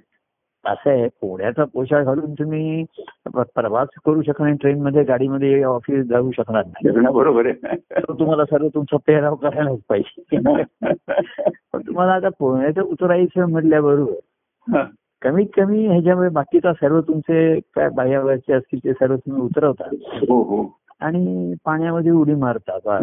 असं 0.65 0.91
आहे 0.91 1.09
पोहण्याचा 1.21 1.65
पोशाख 1.65 2.05
घालून 2.05 2.33
तुम्ही 2.33 2.85
प्रवास 3.37 3.89
करू 4.07 4.23
शकणार 4.23 4.53
ट्रेनमध्ये 4.53 5.03
गाडीमध्ये 5.03 5.63
ऑफिस 5.63 6.05
जाऊ 6.05 6.31
शकणार 6.31 6.65
नाही 6.67 7.07
बरोबर 7.13 7.47
आहे. 7.47 7.77
तर 7.77 8.13
तुम्हाला 8.13 8.45
सर्व 8.45 8.69
तुमचा 8.69 8.97
पेहराव 9.07 9.35
करायलाच 9.35 9.79
पाहिजे. 9.89 10.37
पण 11.73 11.81
तुम्हाला 11.81 12.13
आता 12.13 12.29
पोहण्याचं 12.39 12.81
उतरायचं 12.83 13.49
म्हटल्याबरोबर. 13.51 14.13
कमीत 15.23 15.47
कमी 15.57 15.87
ह्याच्यामुळे 15.87 16.29
बाकीचा 16.29 16.73
सर्व 16.73 17.01
तुमचे 17.01 17.61
काय 17.61 17.89
बाह्यावरचे 17.89 18.53
असतील 18.53 18.79
ते 18.85 18.93
सर्व 18.93 19.17
तुम्ही 19.17 19.43
उतरवता. 19.43 19.89
हो 20.29 20.43
हो. 20.43 20.79
आणि 21.01 21.55
पाण्यामध्ये 21.65 22.11
उडी 22.11 22.35
मारता. 22.35 22.99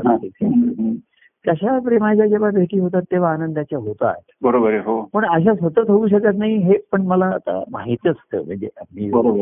तशा 1.48 1.80
प्रेमाच्या 1.80 2.26
जेव्हा 2.26 2.50
भेटी 2.50 2.80
होतात 2.80 3.02
तेव्हा 3.02 3.34
आनंदाच्या 3.34 3.80
होतात. 3.80 4.16
बरोबर 4.42 4.70
आहे 4.70 4.80
हो. 4.80 5.10
पण 5.14 5.26
अशा 5.26 5.56
सतत 5.56 5.90
होऊ 5.90 6.08
शकत 6.08 6.38
नाही 6.38 6.58
हे 6.58 6.74
पण 6.92 7.02
मला 7.02 7.26
आता 7.26 7.64
माहीत 7.72 8.08
असतं. 8.08 8.46
म्हणजे 8.46 8.70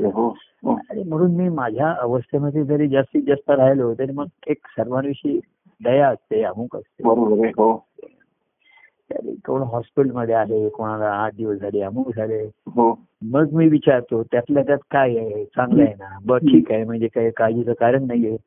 हो. 0.05 0.29
आणि 0.69 1.03
म्हणून 1.03 1.31
मी 1.31 1.49
माझ्या 1.49 1.95
अवस्थेमध्ये 1.99 2.63
जरी 2.63 2.87
जास्तीत 2.87 3.23
जास्त 3.27 3.51
राहिलो 3.51 3.93
तरी 3.93 4.11
मग 4.11 4.25
एक 4.47 4.57
सर्वांविषयी 4.63 5.39
दया 5.83 6.09
असते 6.09 6.43
अमुक 6.43 6.75
असते. 6.75 7.03
बरोबर 7.03 7.73
तरी 9.13 9.35
कोण 9.45 9.61
हॉस्पिटलमध्ये 9.61 10.35
आहे 10.35 10.69
कोणाला 10.69 11.05
आठ 11.05 11.35
दिवस 11.35 11.57
झाले 11.57 11.81
अमुक 11.81 12.15
झाले. 12.15 12.49
हो. 12.67 12.99
मग 13.21 13.51
मी 13.53 13.67
विचारतो 13.67 14.23
त्यातल्या 14.23 14.63
त्यात 14.63 14.77
काय 14.91 15.17
आहे? 15.17 15.45
चांगलं 15.45 15.83
आहे 15.83 15.93
ना? 15.93 16.17
बरं 16.25 16.39
ठीक 16.39 16.71
आहे 16.71 16.83
म्हणजे 16.83 17.07
काही 17.07 17.31
काळजीचं 17.37 17.73
कारण 17.73 18.07
नाहीये. 18.07 18.37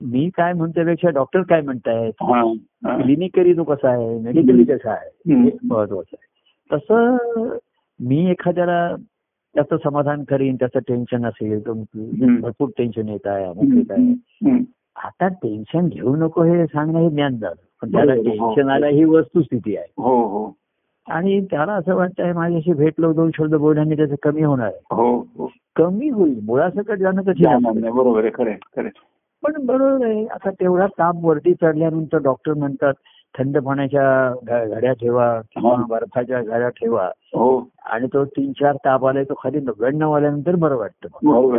मी 0.00 0.30
काय 0.36 0.52
म्हणण्यापेक्षा 0.52 1.08
डॉक्टर 1.10 1.42
काय 1.42 1.60
म्हणतायत. 1.60 2.12
क्लिनिकली 3.02 3.52
तो 3.52 3.64
कसा 3.64 3.88
आहे? 3.90 4.18
मेडिकली 4.18 4.64
कसा 4.64 4.90
आहे. 4.90 5.34
हे 5.34 5.50
महत्वाचं 5.64 6.16
आहे. 6.18 6.76
तसं 6.76 7.16
मी 8.00 8.30
एखाद्याला 8.30 8.96
त्याचं 9.54 9.76
समाधान 9.84 10.24
करीन 10.24 10.56
त्याचं 10.56 10.78
टेन्शन 10.78 11.26
असेल. 11.26 11.62
भरपूर 12.40 12.68
टेन्शन 12.78 13.08
येत 13.08 13.26
आहे 13.26 13.44
अमुक 13.44 13.64
येत 13.74 13.90
आहे. 13.90 14.14
आता 14.96 15.28
टेन्शन 15.28 15.88
घेऊ 15.88 16.16
नको 16.16 16.42
हे 16.42 16.66
सांगणं 16.66 16.98
हे 16.98 17.10
ज्ञान 17.10 17.36
झालं 17.36 17.54
पण 17.82 17.92
त्याला 17.92 18.12
बरोबर, 18.12 18.28
हो. 18.28 18.54
टेन्शन 18.54 18.70
आलं 18.70 18.86
ही 18.86 19.04
वस्तुस्थिती 19.04 19.76
आहे. 19.76 19.86
हो 19.98 20.22
हो. 20.26 20.56
आणि 21.08 21.40
त्याला 21.40 21.72
असं 21.72 21.94
वाटतंय 21.94 22.32
माझ्याशी 22.32 22.72
भेटलो 22.72 23.12
दोन 23.12 23.30
शब्द 23.38 23.54
बोलल्याने 23.54 23.96
त्याचं 23.96 24.14
कमी 24.22 24.42
होणार 24.42 24.66
आहे. 24.66 24.78
हो 24.90 25.18
हो. 25.18 25.50
कमी 25.76 26.08
होईल. 26.08 26.40
मुळासकट 26.42 26.98
जाणं 26.98 27.22
कशी 27.22 27.44
बरोबर 27.90 28.24
आहे. 28.24 28.88
पण 29.42 29.66
बरोबर 29.66 30.06
आहे. 30.06 30.26
आता 30.26 30.50
तेवढा 30.50 30.86
ताप 30.86 31.14
वरती 31.22 31.54
चढल्यानंतर 31.54 32.18
डॉक्टर 32.18 32.54
म्हणतात 32.54 32.92
थंड 33.38 33.58
पाण्याच्या 33.58 34.34
घड्या 34.42 34.92
ठेवा 34.92 35.40
किंवा 35.40 35.76
हा. 35.76 35.84
बर्फाच्या 35.88 36.42
घड्या 36.42 36.68
ठेवा. 36.68 37.06
हो. 37.06 37.68
आणि 37.86 38.06
तो 38.06 38.24
तीन 38.24 38.52
चार 38.52 38.76
ताप 38.76 39.06
आलाय 39.06 39.24
तो 39.24 39.34
खाली 39.42 39.60
नव्याण्णव 39.60 40.12
आल्यानंतर 40.12 40.54
बरं. 40.56 40.76
वाटतं. 40.76 41.08
हो 41.12 41.50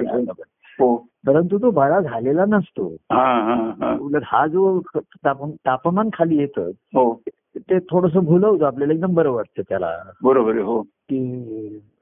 परंतु 0.81 1.57
तो 1.57 1.71
बाळा 1.71 1.99
झालेला 1.99 2.45
नसतो. 2.45 2.87
हा 3.11 3.39
हा 3.41 3.85
हा. 3.85 3.97
उलट 4.01 4.21
हा 4.25 4.47
जो 4.47 4.79
ताप- 4.95 5.51
तापमान 5.51 6.09
खाली 6.13 6.37
येतं 6.37 6.67
हो. 6.67 7.21
ते 7.57 7.79
थोडस 7.79 8.13
भुलवतं 8.13 8.65
आपल्याला 8.65 8.93
एकदम 8.93 9.13
बरं 9.13 9.31
वाटतं 9.31 9.61
त्याला. 9.69 9.97
बरोबर 10.23 10.57
हो. 10.57 10.81
की 10.81 11.19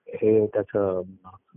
हे 0.08 0.46
त्याचं 0.46 1.02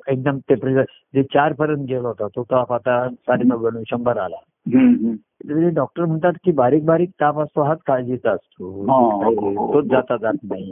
एकदम 0.09 0.39
टेम्परेचर 0.49 0.83
जे 1.15 1.23
चार 1.23 1.53
पर्यंत 1.53 1.87
गेला 1.89 2.09
होता 2.09 2.27
तो 2.27 2.43
ताप 2.43 2.73
आता 2.73 3.09
साडे 3.09 3.45
नव्याण्णव 3.45 3.83
शंभर 3.91 4.17
आला. 4.17 4.37
हम्म. 4.47 5.15
म्हणजे 5.45 5.71
डॉक्टर 5.71 6.05
म्हणतात 6.05 6.33
की 6.45 6.53
बारीक 6.53 6.85
बारीक 6.85 7.11
ताप 7.11 7.41
असतो 7.41 7.63
हाच 7.63 7.79
काळजीचा 7.87 8.31
असतो. 8.31 8.83
हा, 8.83 9.25
हो, 9.27 9.67
हो. 9.67 9.75
तोच 9.75 9.85
जाता 9.85 10.17
जात 10.17 10.35
नाही. 10.45 10.71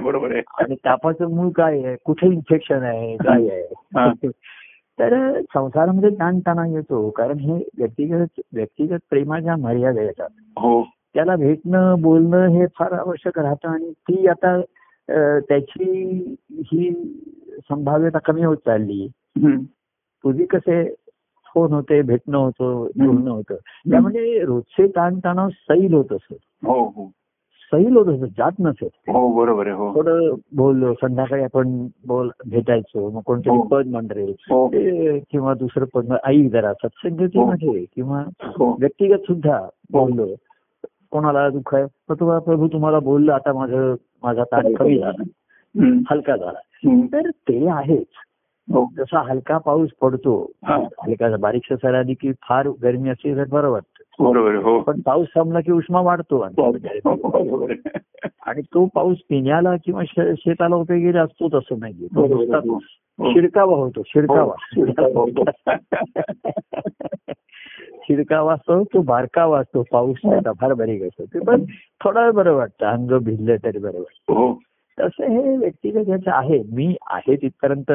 बरोबर 0.00 0.32
आहे. 0.32 0.42
आणि 0.58 0.74
तापाचं 0.74 1.34
मूळ 1.34 1.50
काय 1.50 1.82
आहे? 1.82 1.96
कुठे 2.04 2.26
इन्फेक्शन 2.26 2.82
आहे? 2.82 3.16
काय 3.16 3.46
हा. 3.46 4.00
आहे 4.00 4.28
तर 5.02 5.40
संसारामध्ये 5.40 6.10
ताणताणा 6.10 6.66
येतो 6.66 7.10
कारण 7.10 7.38
हे 7.38 7.64
व्यक्तिगत 7.78 8.40
व्यक्तिगत 8.52 8.98
प्रेमाच्या 9.10 9.56
मर्यादा 9.56 10.02
येतात 10.02 10.28
हो. 10.58 10.82
त्याला 11.14 11.36
भेटणं 11.36 11.94
बोलणं 12.00 12.46
हे 12.46 12.66
फार 12.66 12.92
आवश्यक 12.92 13.38
राहतं 13.38 13.68
आणि 13.68 13.92
ती 13.92 14.26
आता 14.26 14.60
त्याची 15.40 15.84
ही 16.50 16.90
संभाव्यता 17.70 18.18
कमी 18.18 18.44
होत 18.44 18.56
चालली. 18.56 19.08
पूर्वी 20.22 20.44
कसे 20.44 20.94
फोन 21.54 21.72
होते 21.72 22.02
भेटणं 22.02 22.38
होतं 22.38 22.86
बोलणं 23.06 23.30
होतं. 23.30 23.54
त्यामध्ये 23.90 24.44
रोजचे 24.44 24.86
ताणतणाव 24.86 25.48
सैल 25.48 25.94
होत 25.94 26.12
असत. 26.12 26.34
हो 26.66 26.84
हो. 26.84 27.10
सैल 27.72 27.96
होत 27.96 28.06
असत 28.06 28.32
जात 28.38 28.52
नसत 28.60 28.84
हो 28.84 29.28
बरोबर 29.32 29.66
आहे 29.66 29.76
हो. 29.76 29.94
थोडं 29.94 30.34
बोललो 30.56 30.92
संध्याकाळी 30.94 31.42
आपण 31.42 31.86
बोल 32.06 32.30
भेटायचो 32.46 33.10
मग 33.10 33.20
कोणतरी 33.20 33.56
हो. 33.56 33.62
पद 33.62 33.96
ते 34.74 35.18
किंवा 35.18 35.54
दुसरं 35.54 35.84
पद 35.94 36.12
ऐक 36.24 36.50
जरा 36.52 36.72
सत्संगतीमध्ये 36.72 37.84
किंवा 37.84 38.22
व्यक्तिगत 38.60 39.18
सुद्धा 39.18 39.68
बोललो. 39.92 40.26
कोणाला 41.10 41.48
दुःख 41.50 41.74
आहे? 41.74 41.84
मग 41.84 42.20
तुम्हाला 42.20 42.40
प्रभू 42.40 42.68
तुम्हाला 42.68 42.98
बोललं 42.98 43.32
आता 43.32 43.52
माझं 43.52 43.94
माझा 44.22 44.44
ताण 44.44 44.74
कमी 44.74 44.98
झाला. 44.98 45.22
हलका 46.10 46.36
झाला. 46.36 46.58
तर 47.12 47.30
ते 47.30 47.68
आहेच. 47.68 48.06
जसा 48.98 49.20
हलका 49.20 49.58
पाऊस 49.58 49.90
पडतो. 50.00 50.52
हलका 50.66 51.36
बारीकशा 51.36 51.76
सर 51.76 51.94
आली 51.94 52.14
की 52.14 52.32
फार 52.32 52.68
गरमी 52.82 53.10
असली 53.10 53.36
तर 53.36 53.44
बरं 53.44 53.70
वाटतं 53.70 53.91
बरोबर 54.18 54.54
हो 54.54 54.78
पण 54.80 55.00
पाऊस 55.00 55.28
थांबला 55.34 55.60
की 55.60 55.72
उष्मा 55.72 56.00
वाढतो 56.00 56.36
हो, 56.36 56.42
आणखी. 56.42 56.98
बरोबर 57.04 57.70
आहे. 57.70 57.98
आणि 58.46 58.62
तो 58.62 58.84
पाऊस 58.86 59.18
पिण्याला 59.28 59.74
किंवा 59.76 60.02
शेताला 60.06 60.76
उपयोगी 60.76 61.18
असतो 61.18 61.48
तसं 61.48 61.78
नाहीये 61.78 62.06
तो 62.06 62.20
बरोबर 62.22 62.34
नुसता 62.34 62.56
आहे. 62.56 62.68
हो. 62.68 62.78
हो. 63.18 63.32
शिडकावा 63.32 63.76
होतो 63.76 64.02
शिडकावा 64.06 64.54
हो, 64.74 65.26
शिडकावा 68.08 68.52
असतो 68.54 68.82
तो 68.84 69.00
बारकावा 69.02 69.58
असतो 69.60 69.82
पाऊस 69.92 70.16
त्याचा 70.22 70.52
फार 70.52 70.72
बारीक 70.74 71.02
असतो 71.02 71.24
ते 71.24 71.38
पण 71.38 71.64
थोडा 72.04 72.30
बरं 72.30 72.54
वाटतं 72.54 72.86
अंग 72.86 73.18
भिजलं 73.18 73.56
तरी 73.64 73.78
बरं 73.78 73.98
वाटतं 73.98 74.34
हो 74.34 74.52
तसं 74.98 75.24
हे 75.24 75.56
व्यक्तिगत 75.56 76.08
याचं 76.08 76.30
आहे 76.30 76.62
मी 76.72 76.94
आहे 77.10 77.36
तिथपर्यंत 77.36 77.92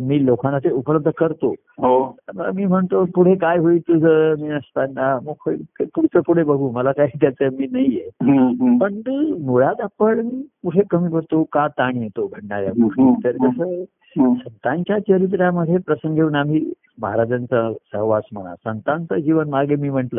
मी 0.00 0.26
लोकांना 0.26 0.58
ते 0.58 0.70
उपलब्ध 0.70 1.10
करतो. 1.18 1.50
हो. 1.50 2.16
मी 2.54 2.64
म्हणतो 2.64 3.04
पुढे 3.04 3.34
काय 3.34 3.58
होईल 3.58 3.80
तुझं? 3.80 4.34
मी 4.40 4.48
असताना 4.48 5.18
मग 5.22 5.32
होईल. 5.46 5.62
पुढचं 5.80 6.20
पुढे 6.20 6.44
बघू. 6.44 6.70
मला 6.70 6.92
काही 6.92 7.18
त्याचं 7.20 7.56
मी 7.56 7.66
नाहीये. 7.72 8.08
पण 8.78 9.00
मुळात 9.44 9.80
आपण 9.80 10.28
पुढे 10.62 10.82
कमी 10.90 11.10
करतो 11.12 11.42
का 11.52 11.66
ताण 11.68 11.96
येतो 11.96 12.26
घडणाऱ्या 12.26 12.70
गोष्टी? 12.70 13.24
तर 13.24 13.30
कसं 13.30 13.82
हम्म. 14.16 14.34
संतांच्या 14.34 14.98
चरित्रामध्ये 14.98 15.76
प्रसंग 15.78 16.16
येऊन 16.16 16.34
आम्ही 16.34 16.72
महाराजांचा 17.02 17.72
सहवास 17.92 18.24
म्हणा 18.32 18.54
संतांचं 18.54 19.16
जीवन 19.16 19.48
मागे 19.48 19.76
मी 19.76 19.90
म्हंटल. 19.90 20.18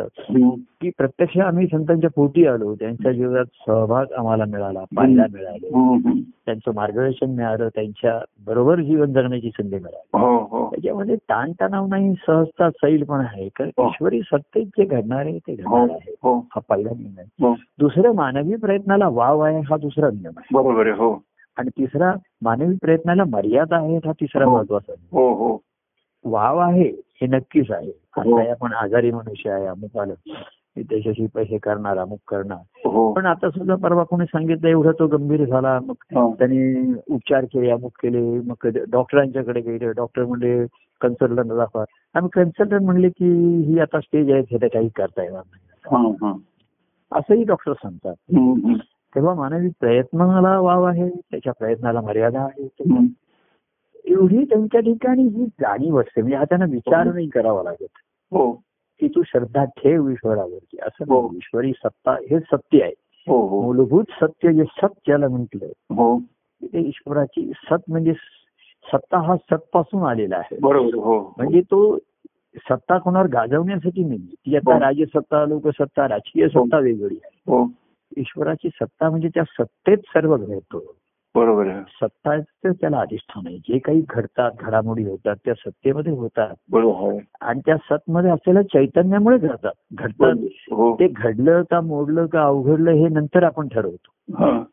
की 0.82 0.90
प्रत्यक्ष 0.98 1.38
आम्ही 1.38 1.68
संतांच्या 1.68 2.10
पोटी 2.16 2.46
आलो. 2.46 2.76
त्यांच्या 2.76 3.12
जीवनात 3.12 3.46
सहभाग 3.68 4.06
आम्हाला 4.18 4.46
मिळाला 4.46 4.80
पाहायला 4.96 5.26
मिळाले. 5.34 5.70
त्यांचं 6.46 6.74
मार्गदर्शन 6.76 7.30
मिळालं. 7.36 7.68
त्यांच्या 7.76 8.20
बरोबर 8.46 8.80
जीवन 8.80 9.14
जगण्याची 9.14 9.50
संधी 9.50 9.76
मिळाली. 9.76 10.18
हो 10.18 10.38
हो. 10.38 10.70
त्याच्यामध्ये 10.72 11.16
ताणतणाव 11.16 11.88
नाही 11.88 12.14
सहजता 12.28 12.70
सैल 12.70 13.04
पण 13.04 13.20
आहे. 13.20 13.50
कारण 13.50 13.70
हो. 13.78 13.88
ईश्वरी 13.88 14.22
सत्तेत 14.22 14.66
जे 14.66 14.86
घडणार 14.86 15.20
आहे 15.20 15.38
ते 15.38 15.56
घडणार 15.56 15.88
आहे. 15.90 16.16
हो. 16.24 16.48
पहिला 16.70 16.90
नियम 16.90 17.20
आहे. 17.20 17.54
दुसरं 17.80 18.12
मानवी 18.16 18.56
प्रयत्नाला 18.56 19.08
वाव 19.08 19.40
आहे 19.40 19.60
हा 19.60 19.78
दुसरा 19.78 20.10
नियम 20.10 20.32
आहे. 20.38 20.54
बरोबर 20.54 20.88
आहे 20.88 20.96
हो. 20.96 21.22
आणि 21.58 21.70
तिसरा 21.70 22.14
मानवी 22.42 22.76
प्रयत्नाला 22.82 23.24
मर्यादा 23.24 23.78
आहेत 23.78 24.02
हा 24.06 24.12
तिसरा. 24.12 24.46
महत्त्वाचा 24.50 24.94
नियम 24.94 25.18
हो 25.18 25.34
हो. 25.34 25.58
वाव 26.26 26.58
आहे 26.58 26.90
हे 26.90 27.28
नक्कीच 27.28 27.72
आहे. 27.72 27.92
आता 28.18 28.40
आहे 28.40 28.50
आपण 28.50 28.74
आजारी 28.74 29.12
मनुष्य 29.12 29.50
आहे 29.52 29.66
अमुक 29.66 29.98
आलं. 29.98 30.14
मी 30.76 30.84
त्याच्याशी 30.84 31.26
पैसे 31.26 31.58
करणार 31.58 31.98
अमुक 31.98 32.20
करणार 32.28 32.88
हो 32.88 33.12
पण 33.14 33.26
आता 33.26 33.50
सुद्धा 33.50 33.76
परवा 33.76 34.04
कोणी 34.04 34.26
सांगितलं 34.26 34.68
एवढा 34.68 34.92
तो 34.92 35.08
गंभीर 35.08 35.44
झाला 35.46 35.80
मग 35.80 35.94
हो. 36.16 36.34
त्यांनी 36.40 36.94
उपचार 37.08 37.46
केले 37.46 37.70
अमुक 37.72 37.92
केले 38.02 38.22
मग 38.42 38.68
डॉक्टरांच्याकडे 38.90 39.62
गेले 39.62 39.92
डॉक्टर 39.92 40.26
म्हणले 40.26 40.66
कन्सल्टंट 41.02 41.52
दाखवा 41.52 41.84
आम्ही 42.16 42.30
कन्सल्टंट 42.34 42.82
म्हणले 42.82 43.10
की 43.10 43.30
ही 43.64 43.80
आता 43.80 44.00
स्टेज 44.00 44.32
आहे 44.32 44.42
तिथे 44.42 44.68
काही 44.68 44.90
करता 44.96 45.24
येणार 45.24 45.42
नाही. 45.46 46.34
असंही 47.12 47.44
डॉक्टर 47.44 47.74
सांगतात. 47.74 48.14
तेव्हा 49.16 49.34
मानवी 49.34 49.70
प्रयत्नाला 49.80 50.60
वाव 50.60 50.84
आहे 50.84 51.10
त्याच्या 51.10 51.54
प्रयत्नाला 51.54 52.02
मर्यादा 52.02 52.42
आहे. 52.42 52.68
एवढी 54.06 54.44
त्यांच्या 54.44 54.80
ठिकाणी 54.82 55.24
ही 55.24 55.46
जाणीव 55.62 56.00
असते 56.00 56.22
म्हणजे 56.22 56.38
हा 56.38 56.44
त्यांना 56.44 56.66
विचार 56.70 57.04
नाही 57.14 57.28
करावा 57.30 57.64
लागत 57.64 57.98
हो 58.32 58.52
की 59.00 59.08
तू 59.08 59.24
श्रद्धा 59.24 59.64
ठेव 59.66 60.10
ईश्वरावरती. 60.10 60.78
असं 60.82 61.04
हो. 61.08 61.30
ईश्वरी 61.36 61.72
सत्ता 61.72 62.12
हे 62.12 62.40
सत्य 62.40 62.82
आहे. 62.82 62.94
हो 63.28 63.48
हो. 63.48 63.62
मूलभूत 63.62 64.04
सत्य 64.22 64.54
जे 64.54 64.64
सत्याला 64.64 65.28
म्हटलं 65.28 65.66
हो. 65.96 66.20
ते 66.64 66.80
ईश्वराची 66.80 67.52
सत 67.56 67.84
म्हणजे 67.88 68.14
सत्ता 68.94 69.18
हा 69.18 69.36
सतपासून 69.38 70.04
आलेला 70.04 70.38
आहे. 70.38 70.58
बरोबर 70.62 70.96
हो 70.96 71.34
म्हणजे 71.38 71.62
तो 71.62 71.98
सत्ता 72.56 72.98
कोणावर 72.98 73.28
गाजवण्यासाठी 73.28 74.04
नाही. 74.04 74.34
ती 74.40 74.56
आता. 74.56 74.80
राजसत्ता 74.80 75.46
लोकसत्ता 75.46 76.08
राजकीय 76.08 76.48
सत्ता 76.48 76.80
वेगळी 76.80 77.16
आहे. 77.24 77.40
हो. 77.48 77.68
ईश्वराची 78.18 78.70
सत्ता 78.70 79.10
म्हणजे 79.10 79.28
त्या 79.28 79.44
सत्तेत 79.44 79.98
सर्व 79.98 80.38
घडतो 80.38 80.96
बरोबर 81.36 81.68
आहे. 81.68 81.82
सत्ताचं 81.82 82.72
त्याला 82.72 83.00
अधिष्ठान 83.00 83.48
आहे. 83.48 83.58
जे 83.58 83.78
काही 83.78 84.04
घडतात 84.10 84.52
घडामोडी 84.60 85.04
होतात 85.04 85.36
त्या 85.46 85.54
सत्तेमध्ये 85.54 86.14
होतात. 86.14 86.56
बरोबर 86.72 87.10
आहे 87.10 87.20
आणि 87.42 87.60
त्या 87.66 87.78
सतमध्ये 87.90 88.32
असलेल्या 88.32 88.64
चैतन्यामुळे 88.64 89.38
घडतात. 89.38 89.72
घडतात. 89.94 90.36
हो. 90.72 90.96
ते 90.96 91.08
घडलं 91.08 91.62
का 91.72 91.82
मोडलं 91.82 92.26
का 92.26 92.44
अवघडलं 92.44 92.92
हे 92.92 93.08
नंतर 93.08 93.44
आपण 93.44 93.68
ठरवतो. 93.68 94.38
हा. 94.40 94.64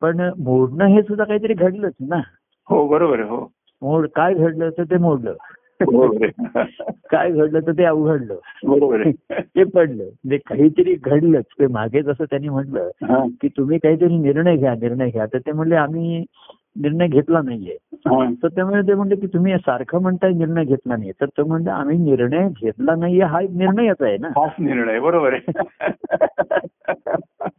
पण 0.00 0.30
मोडणं 0.38 0.84
हे 0.86 1.02
सुद्धा 1.02 1.24
काहीतरी 1.24 1.54
घडलंच 1.54 1.94
ना. 2.00 2.20
हो 2.68 2.88
बरोबर 2.88 3.20
हो. 3.20 3.52
मोड 3.82 4.08
काय 4.08 4.34
घडलं 4.34 4.70
तर 4.70 4.84
ते 4.84 4.96
मोडलं. 4.96 5.34
बरोबर 5.86 6.26
काय 7.10 7.30
घडलं 7.30 7.60
तर 7.60 7.72
ते 7.72 7.84
अवघडलं. 7.84 8.34
बरोबर 8.64 9.10
ते 9.30 9.64
पडलं. 9.64 10.02
म्हणजे 10.02 10.36
काहीतरी 10.36 10.94
घडलंच. 10.94 11.44
ते 11.58 11.66
मागे 11.66 12.02
जसं 12.02 12.24
त्यांनी 12.24 12.48
म्हटलं 12.48 12.88
की 13.40 13.48
तुम्ही 13.48 13.78
काहीतरी 13.78 14.18
निर्णय 14.18 14.56
घ्या 14.56 14.74
निर्णय 14.74 15.10
घ्या. 15.10 15.26
तर 15.26 15.38
ते 15.38 15.52
म्हणले 15.52 15.74
आम्ही 15.74 16.24
निर्णय 16.76 17.06
घेतला 17.06 17.42
नाहीये. 17.42 17.76
तर 18.42 18.48
त्यामुळे 18.48 18.82
ते 18.82 18.94
म्हणले 18.94 19.16
की 19.16 19.26
तुम्ही 19.26 19.56
सारखं 19.56 20.02
म्हणताय 20.02 20.30
निर्णय 20.30 20.64
घेतला 20.64 20.96
नाही 20.96 21.12
तर 21.20 21.26
तो 21.26 21.44
म्हणले 21.44 21.70
आम्ही 21.70 21.98
निर्णय 21.98 22.48
घेतला 22.62 22.94
नाहीये 22.94 23.22
हा 23.22 23.40
एक 23.40 23.50
निर्णयच 23.50 23.96
आहे 24.00 24.16
ना. 24.16 24.28
हाच 24.28 24.50
निर्णय 24.58 25.00
बरोबर 25.00 25.32
आहे. 25.32 25.40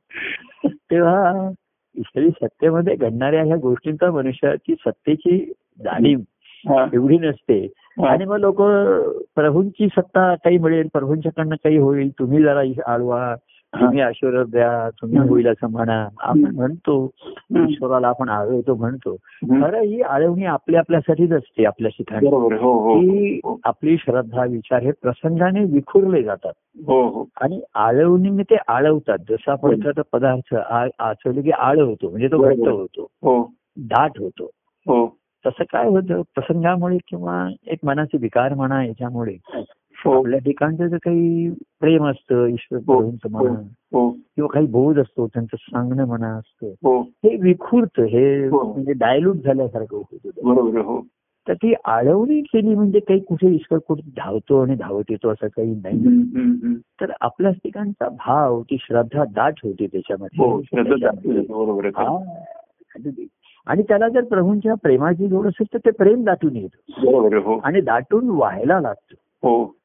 तेव्हा 0.66 1.50
ईश्वरी 1.98 2.30
सत्तेमध्ये 2.30 2.96
घडणाऱ्या 2.96 3.44
ह्या 3.44 3.56
गोष्टींचा 3.56 4.12
मनुष्याची 4.12 4.76
सत्तेची 4.76 5.54
जाणीव 5.84 6.20
एवढी 6.94 7.18
नसते. 7.18 7.68
आणि 7.98 8.26
मग 8.26 8.38
लोक 8.38 8.62
प्रभूंची 9.36 9.88
सत्ता 9.88 10.34
काही 10.36 10.58
मिळेल 10.58 10.88
प्रभूंच्याकडनं 10.94 11.56
काही 11.56 11.78
होईल 11.78 12.10
तुम्ही 12.10 12.42
जरा 12.44 12.92
आळवा 12.92 13.36
तुम्ही 13.74 14.02
आशीर्वाद 14.02 14.48
द्या 14.48 14.90
तुम्ही. 15.02 15.18
होईल 15.30 15.48
असं 15.48 15.68
म्हणा 15.68 16.08
आपण. 16.20 16.44
म्हणतो. 16.56 16.96
ईश्वराला 17.58 18.08
आपण 18.08 18.30
आळवतो 18.30 18.76
म्हणतो. 18.76 19.16
खरं 19.52 19.80
ही 19.82 20.02
आळवणी 20.02 20.46
आपल्या 20.46 20.80
आपल्यासाठीच 20.80 21.32
असते 21.32 21.66
आपल्या 21.66 21.90
ठिकाणी 21.90 22.28
हो 22.28 22.40
हो 22.50 23.00
की 23.00 23.40
हो 23.44 23.58
आपली 23.64 23.98
श्रद्धा 23.98 24.46
विचार 24.46 24.82
हे 24.82 24.92
प्रसंगाने 24.92 25.64
विखुरले 25.64 26.24
जातात 26.24 26.54
आणि 27.42 27.62
आळवणीने 27.76 28.44
ते 28.44 28.58
आळवतात 28.68 29.18
जसं 29.30 29.52
आपण. 29.52 29.74
एखादा 29.74 30.02
पदार्थ 30.12 30.56
आचवलं 30.56 31.42
की 31.42 31.52
आळवतो 31.52 32.10
म्हणजे 32.10 32.28
तो 32.28 32.38
घट्ट. 32.38 32.68
होतो 32.68 33.52
दाट 33.78 34.20
होतो 34.20 34.50
तसं 35.46 35.64
काय 35.64 35.88
होतं? 35.88 36.22
प्रसंगामुळे 36.22 36.98
किंवा 36.98 37.50
एक 37.68 37.80
मनाचे 37.84 38.18
विकार 38.18 38.54
म्हणा 38.54 38.86
याच्यामुळे 38.86 39.38
हो. 40.06 40.20
आपल्या 40.20 40.40
ठिकाणचं 40.40 40.88
जे 40.88 40.98
काही 40.98 41.50
प्रेम 41.50 42.06
असतं 42.06 42.46
ईश्वर 42.48 42.80
हो. 42.88 43.00
म्हणा 43.30 43.50
हो. 43.94 44.10
किंवा 44.10 44.48
काही 44.48 44.68
बोध 44.68 45.00
असतो 45.00 45.28
त्यांचं 45.28 45.58
सांगणं 45.58 46.06
म्हणा 46.06 46.28
असतं 46.28 46.68
हो. 46.68 47.02
विखुरतं 47.42 48.04
हे. 48.04 48.50
म्हणजे 48.50 48.94
डायल्यूट 48.94 49.36
झाल्यासारखं 49.36 49.98
होतं 49.98 51.02
तर 51.48 51.54
ती 51.54 51.74
आळवणी 51.86 52.42
केली 52.42 52.76
म्हणजे 52.76 53.00
काही 53.00 53.20
कुठे 53.20 53.48
ईश्वर 53.48 53.80
कुठे 53.80 54.02
धावतो 54.18 54.62
आणि 54.62 54.76
धावत 54.76 55.04
येतो 55.10 55.30
असं 55.30 55.48
काही 55.48 55.76
नाही. 55.76 56.00
तर 57.02 57.12
आपल्या 57.22 57.52
ठिकाणचा 57.52 58.10
भाव 58.10 58.62
ती 58.62 58.78
श्रद्धा 58.80 59.24
दाट 59.26 59.54
होती 59.64 59.88
त्याच्यामध्ये. 59.88 60.40
आणि 63.66 63.84
त्याला 63.84 64.10
जर 64.10 64.24
प्रभूंच्या 64.24 64.74
प्रेमाची 64.74 65.28
जोड 65.28 65.48
असेल 65.48 65.68
तर 65.74 65.78
ते 65.78 65.92
प्रेम 65.92 66.24
दाटून 66.24 66.56
येतं. 66.56 67.08
हो. 67.38 67.60
आणि 67.64 67.82
दाटून 67.82 68.30
व्हायला 68.30 68.82
लागतं. 68.82 69.16
हो. 69.44 69.76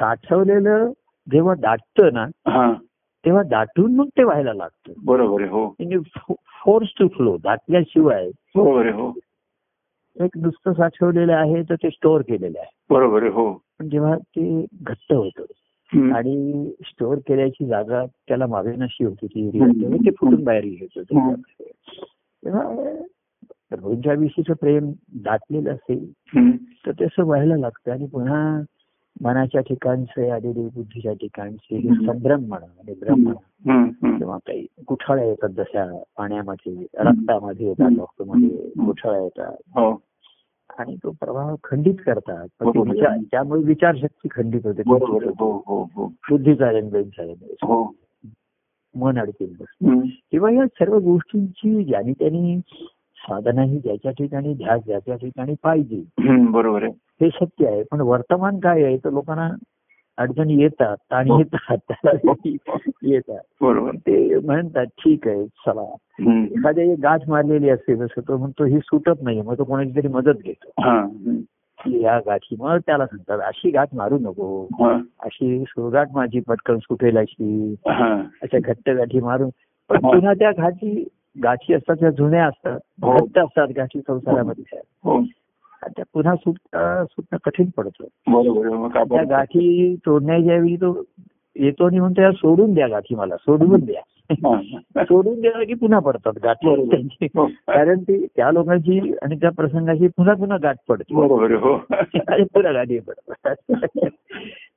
साठवलेलं 0.00 0.90
जेव्हा 1.32 1.54
दाटतं 1.54 2.08
ना 2.12 2.26
तेव्हा 3.24 3.42
दाटून 3.42 3.96
मग 3.96 4.06
ते 4.06 4.24
व्हायला 4.24 4.52
लागतं. 4.54 4.92
बरोबर 5.04 5.42
हो. 5.42 5.74
फोर्स 6.64 6.88
टू 6.98 7.08
फ्लो 7.08 7.36
दाटल्याशिवाय 7.36 8.28
बरोबर 8.54 8.88
हो. 8.88 9.12
एक 10.20 10.38
नुसतं 10.38 10.72
साठवलेलं 10.72 11.34
आहे 11.34 11.62
तर 11.62 11.74
ते 11.74 11.90
स्टोअर 11.90 12.20
केलेलं 12.20 12.58
आहे. 12.58 12.70
बरोबर 12.90 13.22
आहे 13.22 13.30
हो. 13.30 13.52
पण 13.52 13.88
जेव्हा 13.88 14.16
ते 14.16 14.66
घट्ट 14.82 15.12
होतं. 15.12 15.44
आणि 16.12 16.70
स्टोअर 16.84 17.18
केल्याची 17.18 17.66
जागा 17.66 18.04
त्याला 18.06 18.46
मावेनाशी 18.46 19.04
होती 19.04 19.26
ती 19.26 19.50
ते 20.04 20.10
फुटून 20.10 20.44
बाहेर 20.44 20.64
येत 20.64 20.88
होतं. 20.96 21.34
तेव्हा 22.46 22.72
प्रभूंच्या 23.70 24.12
विषयीचं 24.12 24.54
प्रेम 24.54 24.92
दाटलेलं 25.14 25.70
असेल. 25.70 26.12
तर 26.86 26.92
ते 26.92 27.04
असं 27.04 27.24
व्हायला 27.24 27.56
लागतं. 27.56 27.92
आणि 27.92 28.06
पुन्हा 28.06 28.62
मनाच्या 29.20 29.60
ठिकाणचे 29.60 30.30
आलेले 30.30 30.68
बुद्धीच्या 30.68 31.12
ठिकाणचे. 31.12 31.80
संभ्रम 32.06 32.40
म्हणा 32.40 32.66
आणि 32.66 32.94
भ्रम 32.94 33.14
म्हणा. 33.22 33.40
किंवा 34.18 34.36
काही 34.36 34.66
गुठाळ्या 34.80 35.24
येतात 35.24 35.48
जशा 35.48 36.02
पाण्यामध्ये 36.18 36.86
रक्तामध्ये 36.94 37.66
येतात 37.66 37.90
रक्तामध्ये 38.00 38.70
गुठाळ्या 38.86 39.22
येतात. 39.22 39.52
हो. 39.66 40.02
आणि 40.78 40.96
तो 40.96 41.10
प्रवाह 41.10 41.54
खंडित 41.64 41.94
करतात. 42.06 42.48
त्यामुळे 43.30 43.62
विचारशक्ती 43.62 44.28
खंडित 44.30 44.60
होते. 44.64 44.82
हो 44.86 45.84
हो 45.84 46.06
बुद्धी 46.06 46.54
चालेल 46.54 46.88
मन 48.96 49.18
अडकेल 49.18 49.54
बस. 49.60 49.66
किंवा 50.30 50.50
या 50.50 50.66
सर्व 50.66 50.98
गोष्टींची 50.98 51.84
ज्याने 51.84 52.12
त्यांनी 52.12 52.60
साधना 53.16 53.62
ही 53.62 53.78
ज्याच्या 53.78 54.10
ठिकाणी 54.10 54.54
ध्यास 54.54 54.80
ज्याच्या 54.86 55.16
ठिकाणी 55.16 55.54
पाहिजे. 55.62 56.02
बरोबर 56.50 56.82
आहे. 56.82 56.92
हे 57.20 57.28
सत्य 57.30 57.66
आहे. 57.66 57.82
पण 57.82 58.00
वर्तमान 58.00 58.58
काय 58.58 58.82
आहे 58.82 58.96
तर 58.96 59.10
लोकांना 59.10 59.50
अडचणी 60.16 60.54
येतात 60.54 60.96
आणि 61.10 61.30
हो. 61.30 61.38
येतात 61.38 61.78
त्याला 61.88 62.32
येतात. 63.02 63.40
बरोबर. 63.60 63.94
ते 63.94 64.38
म्हणतात 64.38 64.86
ठीक 64.86 65.28
आहे 65.28 65.46
चला. 65.46 65.94
एखाद्या 66.44 66.84
गाठ 67.02 67.28
मारलेली 67.28 67.68
असते 67.68 67.96
जसं 67.96 68.20
तो 68.20 68.36
म्हणतो 68.36 68.64
ही 68.64 68.78
सुटत 68.78 69.22
नाही 69.22 69.40
मग 69.40 69.58
तो 69.58 69.64
कोणाची 69.64 69.96
तरी 69.96 70.08
मदत 70.08 70.34
घेतो. 70.44 70.70
या 71.86 72.18
गाठी. 72.18 72.56
मग 72.58 72.78
त्याला 72.78 73.06
सांगतात 73.06 73.38
अशी 73.40 73.70
गाठ 73.70 73.88
मारू 73.94 74.18
नको. 74.18 74.66
अशी 75.20 75.64
सुरगाठ 75.68 76.08
माझी 76.14 76.40
पटकन 76.40 76.78
सुटेल 76.78 77.18
अशी. 77.18 77.74
अशा 77.86 78.58
घट्ट 78.64 78.90
गाठी 78.90 79.20
मारून. 79.20 79.50
पण 79.88 79.96
हा. 80.04 80.10
पुन्हा 80.10 80.32
त्या 80.34 80.50
गाठी 80.50 81.08
गाठी 81.42 81.74
असतात 81.74 81.96
त्या 82.00 82.10
जुन्या 82.10 82.46
असतात. 82.46 82.78
हो. 83.02 83.12
घट्ट 83.12 83.38
असतात 83.38 83.68
गाठी 83.76 84.00
संसारामध्ये. 84.06 84.80
हो. 85.04 85.22
त्या 85.86 86.04
पुन्हा 86.14 86.34
सुटणं 86.36 87.36
कठीण 87.44 87.66
पडतं. 87.76 88.04
त्या 88.88 89.24
गाठी 89.24 89.96
तोडण्याच्या 90.06 90.54
वेळी 90.54 90.76
तो 90.76 91.02
येतो 91.60 91.86
आणि 91.86 92.00
म्हणतो 92.00 92.22
"या 92.22 92.32
सोडून 92.32 92.74
द्या 92.74 92.88
गाठी 92.88 93.14
मला 93.14 93.36
सोडून 93.36 93.80
द्या 93.80 94.00
हा. 94.30 95.04
सोडून 95.04 95.40
द्या 95.40 95.64
की 95.64 95.74
पुन्हा 95.74 95.98
पडतात 95.98 96.32
गाठी. 96.44 96.90
त्यांची 96.90 97.24
हो. 97.24 97.46
कारण 97.46 97.98
ती 98.02 98.26
त्या 98.36 98.52
लोकांची 98.52 99.12
आणि 99.22 99.36
त्या 99.36 99.50
प्रसंगाची 99.50 100.08
पुन्हा 100.08 100.34
पुन्हा 100.34 100.58
गाठ 100.62 100.76
पडते 100.88 101.14
हो 101.14 101.36
आणि 102.28 102.44
पुन्हा 102.44 102.72
गाठी 102.72 102.98
पडतात 102.98 103.54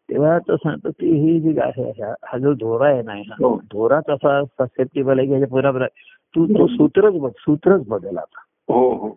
तेव्हा 0.10 0.40
तो 0.40 0.56
सांगतो 0.56 0.90
की 0.90 1.08
ही 1.12 1.40
जी 1.40 1.60
हा- 1.60 2.38
जो 2.38 2.54
धोरा 2.54 2.88
आहे 2.88 3.02
ना. 3.02 3.14
धोराच 3.50 4.10
असा 4.10 4.44
ससेप्टेबल 4.44 5.20
आहे 5.20 5.28
की 5.28 5.46
पुन्हा 5.46 5.88
तू 6.36 6.46
तो 6.46 6.68
सूत्रच 6.68 7.14
बघ 7.14 7.32
सूत्रच 7.38 7.88
बदल 7.88 8.18
आता 8.18 8.74
हो 8.74 8.94
हो 8.94 9.10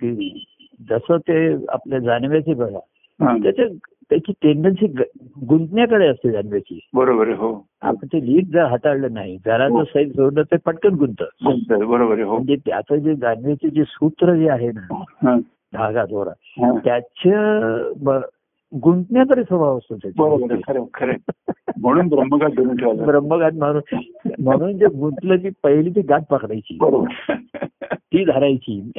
की 0.00 0.44
जसं 0.90 1.16
ते 1.16 1.66
आपल्या 1.68 1.98
जाणव्याचे 1.98 2.54
बघा. 2.54 2.78
त्याच्या 3.36 3.66
त्याची 4.10 4.32
टेंडन्सी 4.42 4.86
गुंतण्याकडे 5.48 6.06
असते 6.06 6.30
जाणव्याची 6.30 6.78
बरोबर 6.94 7.28
हो. 7.28 7.66
आपण 7.82 8.06
ते 8.06 8.26
लीड 8.26 8.46
जर 8.46 8.64
हाताळलं 8.64 9.12
नाही 9.12 9.36
जरा 9.36 9.68
जर 9.68 9.82
सैल 9.82 10.12
सोडलं 10.12 10.42
तर 10.42 10.56
पटकन 10.66 10.94
गुंत 10.94 11.22
बरोबर 11.70 12.20
हो. 12.20 12.32
म्हणजे 12.34 12.56
त्याचं 12.56 12.96
जे 12.96 13.14
जाणव्याचे 13.14 13.68
जे 13.68 13.84
सूत्र 13.84 14.34
जे 14.34 14.48
आहे 14.48 14.68
ना 14.68 15.04
हा. 15.22 15.36
धागा 15.72 16.04
दोरा 16.04 16.30
हा. 16.30 16.78
त्याच्या 16.78 18.20
गुंतण्याकडे 18.82 19.42
स्वभाव 19.42 19.78
असतो 19.78 19.94
म्हणून 21.78 22.76
ठेवला 22.76 23.04
ब्रह्मगाठ 23.04 23.54
मारून 23.54 23.82
म्हणून 24.40 24.78
जे 24.78 24.86
गुंतलं 24.86 25.36
की 25.36 25.48
पहिली 25.62 25.90
ती 25.90 26.00
गाठ 26.00 26.22
पकडायची. 26.30 26.78
ती 27.92 28.24
धरायची. 28.24 28.90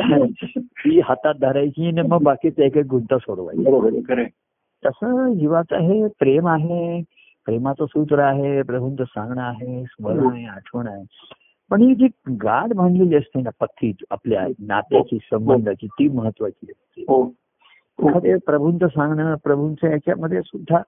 ती 0.57 0.99
हातात 0.99 1.33
धरायची 1.41 1.87
आणि 1.87 2.01
मग 2.01 2.23
बाकीचं 2.23 2.63
एक 2.63 2.77
एक 2.77 2.85
गुंता 2.85 3.17
सोडवायची. 3.17 3.63
तसं 4.85 5.33
जीवाचं 5.33 5.75
हे 5.75 6.07
प्रेम 6.07 6.47
आहे. 6.47 7.01
प्रेमाचं 7.45 7.85
सूत्र 7.85 8.19
आहे 8.19 8.61
प्रभूंचं 8.61 9.03
सांगणं 9.03 9.41
आहे 9.41 9.83
स्मरण 9.83 10.31
आहे 10.31 10.45
आठवण 10.45 10.87
आहे. 10.87 11.03
पण 11.71 11.81
ही 11.81 11.95
जी 11.95 12.07
गाठ 12.31 12.73
बांधलेली 12.73 13.15
असते 13.15 13.41
ना 13.41 13.49
पक्की 13.59 13.91
आपल्या 14.09 14.47
नात्याची 14.59 15.17
संबंधाची 15.31 15.87
ती 15.87 16.07
महत्वाची 16.07 16.71
असते. 16.71 17.01
हो. 17.01 17.23
हो. 17.99 18.37
प्रभूंचं 18.37 18.87
सांगणं 18.87 19.35
प्रभूंचं 19.43 19.87
याच्यामध्ये 19.87 20.41
सुद्धा 20.41 20.81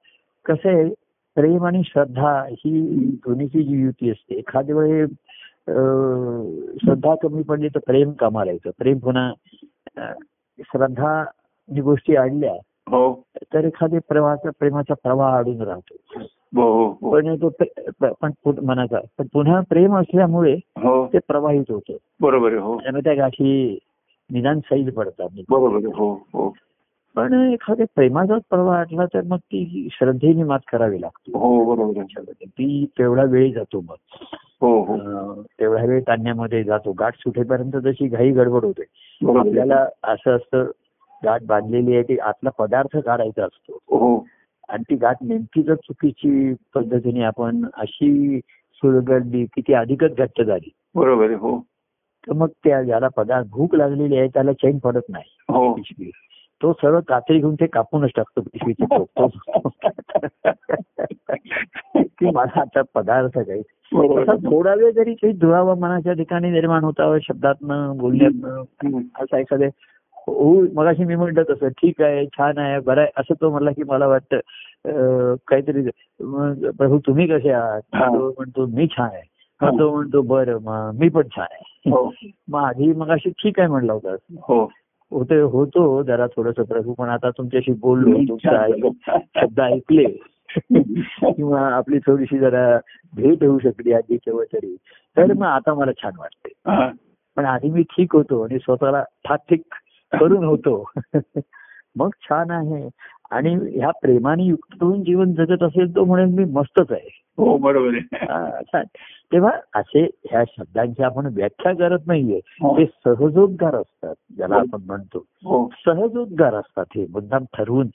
कसं 0.46 0.70
आहे 0.70 0.94
प्रेम 1.36 1.66
आणि 1.66 1.82
श्रद्धा 1.86 2.44
ही 2.44 2.96
दोन्हीची 3.26 3.64
जी 3.64 3.82
युती 3.82 4.10
असते 4.10 4.36
एखाद्या 4.36 4.76
वेळे 4.76 5.06
श्रद्धा 6.78 7.16
कमी 7.16 7.44
पडली 7.44 7.68
तर 7.68 7.80
प्रेम 7.80 8.12
कामाला 8.12 8.52
येतं 8.52 8.70
प्रेम 8.78 8.98
पुन्हा 8.98 9.32
श्रद्धा 10.60 11.24
जी 11.70 11.82
गोष्टी 11.82 12.16
आणल्या 12.16 12.52
हो 12.52 12.60
तर 12.94 13.66
एखाद्या 13.66 14.00
प्रवाहाचा 14.10 14.50
प्रेमाचा 14.60 14.94
प्रवाह 14.94 15.38
अडून 15.38 15.62
राहतो. 15.62 16.20
हो 16.62 16.86
हो 16.86 16.98
हो. 17.02 17.12
पण 17.12 17.36
तो 17.36 17.50
पण 18.22 18.32
मनाचा 18.66 18.98
पण 19.18 19.26
पुन्हा 19.34 19.62
प्रेम 19.70 19.98
असल्यामुळे 19.98 20.54
हो. 20.54 21.08
ते 21.08 21.18
प्रवाहित 21.18 21.64
होतं. 21.70 21.94
बरोबर 22.22 22.54
हो. 22.54 22.80
त्यामुळे 22.80 23.04
त्या 23.04 23.14
गाठी 23.14 23.80
निदान 24.32 24.60
सैल 24.60 24.90
पडतात. 24.90 25.30
बरोबर 25.50 25.86
हो 25.86 26.14
हो. 26.14 26.54
पण 27.16 27.34
एखाद्या 27.34 27.86
प्रेमाचाच 27.96 28.42
प्रवाह 28.50 28.80
आटला 28.80 29.06
तर 29.06 29.22
मग 29.22 29.38
ती 29.38 29.88
श्रद्धेने 29.92 30.44
मात 30.44 30.60
करावी 30.72 31.02
लागते. 31.02 31.32
हो 31.38 31.94
ती 32.44 32.86
तेवढा 33.00 33.24
वेळ 33.24 33.54
जातो 33.54 33.82
मग. 33.82 33.96
हो 34.62 34.84
हो. 34.84 34.98
तेवढ्या 35.60 35.86
वेळ 35.86 36.02
तान्यामध्ये 36.02 36.64
जातो. 36.64 36.92
गाठ 36.92 37.16
सुटेपर्यंत 37.16 37.72
जशी 37.72 38.08
घाई 38.08 38.32
गडबड 38.32 38.66
होते. 38.66 38.84
आपल्याला 39.40 39.88
असं 40.04 40.36
असतं 40.36 40.72
गाठ 41.26 41.44
बांधलेली 41.44 41.94
आहे 41.94 42.04
ती 42.04 42.18
आतला 42.18 42.50
पदार्थ 42.50 42.98
काढायचा 42.98 43.44
असतो. 43.44 43.98
हो. 43.98 44.28
आणि 44.70 44.84
ती 44.90 44.96
गाठ 44.96 45.18
नेमकी 45.22 45.64
जर 45.64 45.76
चुकीची 45.76 46.54
पद्धतीने 46.76 47.24
आपण 47.24 47.66
अशी 47.74 48.40
सुरगडली 48.74 49.46
की 49.46 49.62
ती 49.62 49.74
अधिकच 49.74 50.16
घट्ट 50.16 50.42
झाली. 50.42 50.72
बरोबर 50.96 51.32
हो. 51.32 51.64
तर 52.28 52.34
मग 52.34 52.48
त्या 52.48 52.84
ज्याला 52.84 53.08
पदार्थ 53.08 53.48
भूक 53.50 53.76
लागलेली 53.76 54.18
आहे 54.18 54.28
त्याला 54.28 54.54
चैन 54.54 54.78
पडत 54.78 55.02
नाही. 55.10 55.38
हो. 55.50 55.74
पिशवी. 55.74 56.12
तो 56.62 56.74
सरळ 56.74 57.00
कात्री 57.00 57.40
घेऊन 57.40 57.56
ते 57.56 57.66
कापूनच 57.66 58.12
टाकतो 58.16 58.42
पिशवीची 58.42 58.86
की 62.20 62.32
मला 62.32 62.62
आता 62.62 62.82
पदार्थ 62.96 63.40
काही. 63.40 63.62
थोडा 64.52 64.76
वेळ 64.76 64.92
जरी 64.92 65.14
काही 65.14 65.34
दुरावा 65.34 65.76
मनाच्या 65.76 66.14
ठिकाणी 66.14 66.50
निर्माण 66.50 66.84
होता 66.84 67.18
शब्दातनं 67.22 67.98
बोलण्यातनं 67.98 68.50
हम्म. 68.50 69.02
असं 69.16 69.38
एखादं 69.38 69.68
हो 70.28 70.62
मगाशी 70.74 71.06
मी 71.06 71.16
म्हटलं 71.16 71.44
तसं 71.50 71.68
ठीक 71.68 72.02
आहे 72.02 72.26
छान 72.26 72.58
आहे 72.58 72.80
बरं 72.80 73.02
आहे 73.02 73.10
असं 73.18 73.34
तो 73.42 73.50
म्हणला 73.52 73.72
की 73.72 73.84
मला 73.84 74.08
वाटतं 74.08 75.36
काहीतरी 75.48 75.82
मग 76.24 76.70
प्रभू 76.78 77.00
तुम्ही 77.00 77.28
कसे 77.28 77.50
आहात? 77.50 77.82
हा. 77.96 78.06
तो 78.08 78.30
म्हणतो 78.30 78.66
मी 78.66 78.88
छान 78.88 79.10
आहे. 79.14 79.22
मग 79.62 79.80
तो 79.80 79.92
म्हणतो 79.96 80.22
बरं 80.22 80.58
मग 80.62 80.92
मी 81.00 81.10
पण 81.10 81.22
छान 81.22 81.46
आहे. 81.52 81.90
हो. 81.90 82.12
मग 82.48 82.64
आधी 82.64 82.92
मग 82.94 83.10
अशी 83.10 83.30
ठीक 83.30 83.60
आहे 83.60 83.70
म्हणला 83.70 83.94
होता. 83.94 84.16
हो. 84.42 84.64
होते 85.12 85.40
होतो 85.42 86.04
जरा 86.04 86.28
थोडस 86.28 86.56
प्रभू 86.56 86.94
पण 86.94 87.10
आता 87.10 87.30
तुमच्याशी 87.30 87.72
बोललो 87.72 88.18
तुमचं 88.18 88.56
ऐक- 88.56 89.20
शब्द 89.42 89.60
ऐकले. 89.60 90.06
किंवा 91.34 91.62
आपली 91.62 92.00
थोडीशी 92.00 92.38
जरा 92.40 92.80
भेट 93.16 93.44
होऊ 93.44 93.60
शकली 93.60 93.94
आधी 93.94 94.18
केव्हा 94.18 94.44
तरी. 94.54 94.76
तर 95.18 95.34
मग 95.34 95.44
आता 95.44 95.74
मला 95.74 95.92
छान 95.92 96.12
वाटते 96.20 96.52
हा. 96.72 96.90
पण 97.36 97.46
आधी 97.46 97.70
मी 97.70 97.82
ठीक 97.84 98.16
होतो 98.16 98.42
आणि 98.44 98.60
स्वतःला 98.60 99.04
ठाक 99.26 99.40
ठीक 99.50 99.62
करून 100.14 100.44
होतो. 100.44 100.92
मग 101.96 102.10
छान 102.22 102.52
आहे. 102.52 102.90
आणि 103.32 103.56
ह्या 103.56 103.92
प्रेमाने 103.92 104.44
युक्त 104.44 104.84
होऊन 104.84 105.04
जीवन 105.04 105.34
जगत 105.34 105.64
असेल 105.64 105.96
तो 105.96 106.06
म्हणेल 106.06 106.28
मी 106.28 106.46
मस्तच 106.46 106.92
आहे. 106.92 107.24
हो 107.38 107.58
बरोबर 107.58 107.88
आहे. 107.88 108.26
हा, 108.26 108.84
तेव्हा 109.32 109.52
असे 109.76 110.10
ह्या 110.32 110.44
शब्दांची 110.58 111.04
आपण 111.04 111.26
व्याख्या 111.26 111.74
करत 111.74 112.00
नाहीये. 112.08 112.40
हो. 112.46 112.78
ते 112.78 112.86
सहजोद्गार 112.86 113.76
असतात 113.76 114.16
ज्याला 114.38 114.56
आपण 114.56 114.78
म्हणतो. 114.86 115.26
हो. 115.44 115.70
सहजोद्गार 115.86 116.54
असतात 116.54 116.86
हे. 116.96 117.06
मुद्दाम 117.10 117.44
ठरवून 117.44 117.88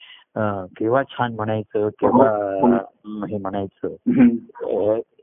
केव्हा 0.79 1.03
छान 1.03 1.33
म्हणायचं 1.33 1.89
केव्हा 1.89 2.29
हो. 2.29 3.25
हे 3.25 3.37
म्हणायचं. 3.37 3.87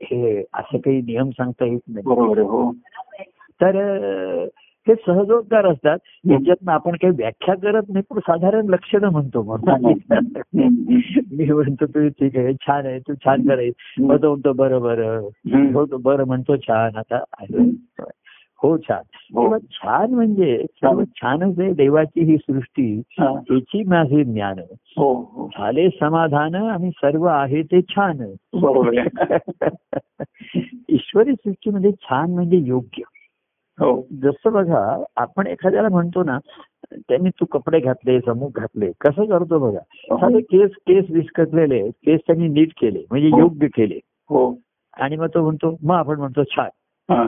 हे 0.01 0.43
असे 0.53 0.77
काही 0.77 1.01
नियम 1.01 1.29
सांगता 1.29 1.65
येत 1.65 1.79
नाही 1.87 2.03
हो. 2.07 2.71
तर 3.61 4.47
हे 4.87 4.95
सहजोद्गार 4.95 5.65
असतात. 5.65 5.97
याच्यातनं 6.31 6.71
आपण 6.71 6.91
काही 6.91 7.13
व्याख्या 7.15 7.55
करत 7.55 7.83
नाही 7.89 8.03
पण 8.09 8.19
साधारण 8.19 8.65
लक्षणं 8.69 9.09
म्हणतो 9.09 9.57
मी 11.31 11.45
म्हणतो 11.51 11.85
तू 11.85 12.07
ठीक 12.07 12.37
आहे 12.37 12.53
छान 12.53 12.85
आहे 12.85 12.99
तू 12.99 13.13
छान 13.13 13.47
करायचं 13.47 14.03
मग 14.03 14.23
तो 14.23 14.29
म्हणतो 14.29 14.53
बरं 14.53 14.81
बरं. 14.81 15.27
हो 15.73 15.85
तो 15.85 15.97
बरं 15.97 16.25
म्हणतो 16.25 16.55
छान. 16.55 16.91
आता 16.95 17.15
आहे. 17.15 17.69
हो 18.63 18.77
छान. 18.77 19.01
हो. 19.35 19.41
तेव्हा 19.41 19.57
छान 19.57 20.13
म्हणजे 20.13 20.65
सर्व 20.75 21.03
छानच 21.03 21.59
आहे 21.59 21.73
देवाची 21.73 22.23
ही 22.23 22.37
सृष्टी 22.37 23.01
हा. 23.19 23.39
याची 23.51 23.83
माझे 23.83 24.23
ज्ञान. 24.23 24.59
हो 24.97 25.13
हो. 25.13 25.49
झाले 25.57 25.89
समाधान 25.89 26.55
आणि 26.55 26.89
सर्व 26.91 27.23
आहे 27.23 27.61
ते 27.61 27.81
छान. 27.81 28.21
ईश्वरी 30.89 31.33
सृष्टीमध्ये 31.33 31.91
छान 31.91 32.31
म्हणजे 32.31 32.57
योग्य. 32.57 33.01
हो 33.81 34.07
जसं 34.21 34.51
बघा 34.51 35.03
आपण 35.15 35.47
एखाद्याला 35.47 35.89
म्हणतो 35.89 36.23
ना 36.23 36.37
त्यांनी 36.93 37.29
तू 37.29 37.45
कपडे 37.45 37.79
घातले 37.79 38.19
समूह 38.19 38.49
घातले 38.55 38.91
कसं 39.01 39.25
करतो 39.25 39.59
बघा? 39.59 39.79
साधे 40.17 40.41
केस 40.41 40.71
केस 40.87 41.05
विस्कटलेले 41.09 41.89
केस 41.89 42.19
त्यांनी 42.27 42.47
नीट 42.47 42.71
केले 42.81 43.03
म्हणजे 43.11 43.27
हो. 43.27 43.39
योग्य 43.39 43.67
केले. 43.67 43.99
हो. 44.29 44.57
आणि 44.93 45.15
मग 45.15 45.27
तो 45.27 45.43
म्हणतो 45.43 45.77
मग 45.83 45.95
आपण 45.95 46.17
म्हणतो 46.17 46.43
छान. 46.43 46.69
हा. 47.09 47.23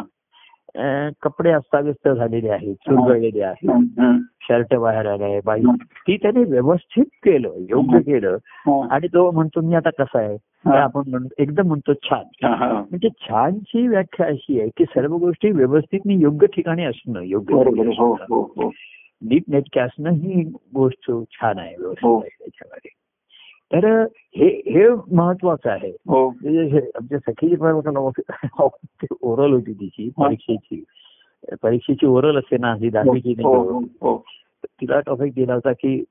कपडे 1.23 1.51
अस्ताव्यस्त 1.51 2.07
झालेले 2.09 2.49
आहेत 2.49 2.75
चुरगळलेले 2.75 3.41
आहेत. 3.41 4.19
शर्ट 4.47 4.73
बाहेर 4.75 5.05
आलाय 5.05 5.39
बाई 5.45 5.61
ती 6.07 6.17
त्याने 6.17 6.43
व्यवस्थित 6.43 7.05
केलं 7.23 7.53
योग्य 7.69 7.99
केलं 7.99 8.37
हो. 8.65 8.79
आणि 8.91 9.07
तो 9.07 9.29
म्हणतो 9.31 9.61
मी 9.61 9.75
आता 9.75 9.89
कसा 9.99 10.19
आहे. 10.19 10.37
आपण 10.77 11.09
म्हणतो 11.09 11.41
एकदम 11.43 11.67
म्हणतो 11.67 11.93
छान. 11.93 12.45
म्हणजे 12.45 13.09
छानची 13.21 13.87
व्याख्या 13.87 14.25
अशी 14.25 14.59
आहे 14.59 14.69
की 14.77 14.85
सर्व 14.85 15.15
गोष्टी 15.17 15.51
व्यवस्थित 15.51 15.99
योग्य 16.05 16.47
ठिकाणी 16.47 16.85
असणं 16.85 17.21
योग्य 17.21 17.55
बरोबर 17.55 17.87
आहे. 17.87 17.95
हो 18.29 18.41
हो 18.41 18.71
नीट 19.21 19.43
नेटके 19.47 19.79
असणं 19.79 20.09
ही 20.09 20.43
गोष्ट 20.75 21.11
छान 21.31 21.59
आहे 21.59 21.75
व्यवस्थित. 21.77 22.09
आहे 22.09 22.29
त्याच्यामध्ये 22.29 22.89
तर 23.73 23.85
हे 24.37 24.47
हे 24.47 24.87
महत्वाचं 25.11 25.69
आहे. 25.69 25.89
हो. 26.07 26.29
म्हणजे 26.29 26.63
हे 26.63 26.79
आमच्या 26.95 27.19
सखीची 27.19 27.55
ओरल 29.21 29.51
होती 29.53 29.73
तिची 29.73 30.09
परीक्षेची. 30.17 30.83
परीक्षेची 31.61 32.05
ओरल 32.05 32.37
असते 32.37 32.57
ना 32.57 32.73
ही 32.75 32.89
दहावीची 32.89 33.33
हो 33.43 33.55
हो 33.71 33.79
हो. 34.01 34.17
तिला 34.81 34.99
टॉपिक 34.99 35.33
दिला 35.33 35.53
होता 35.53 35.71
की 35.71 36.03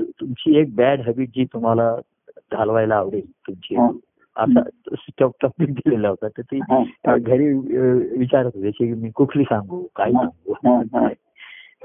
तुमची 0.00 0.58
एक 0.58 0.74
बॅड 0.74 1.00
हॅबिट 1.00 1.28
जी 1.28 1.44
तुम्हाला 1.44 1.94
घालवायला 2.52 2.96
आवडेल 2.96 3.30
तुमची 3.30 3.76
हा. 3.76 3.88
असा 4.36 4.60
टॉपिक 5.18 5.70
दिलेला 5.70 6.08
होता. 6.08 6.28
तर 6.28 6.42
ती 6.42 6.58
हा, 6.58 6.78
हा. 6.78 7.16
घरी 7.16 7.52
विचारत 8.18 8.50
होती 8.54 8.70
की 8.70 8.92
मी 8.92 9.10
कुठली 9.10 9.42
सांगू? 9.42 9.86
काय 9.96 10.12
हा, 10.12 10.22
हा. 10.22 10.82
सांगू 10.82 11.08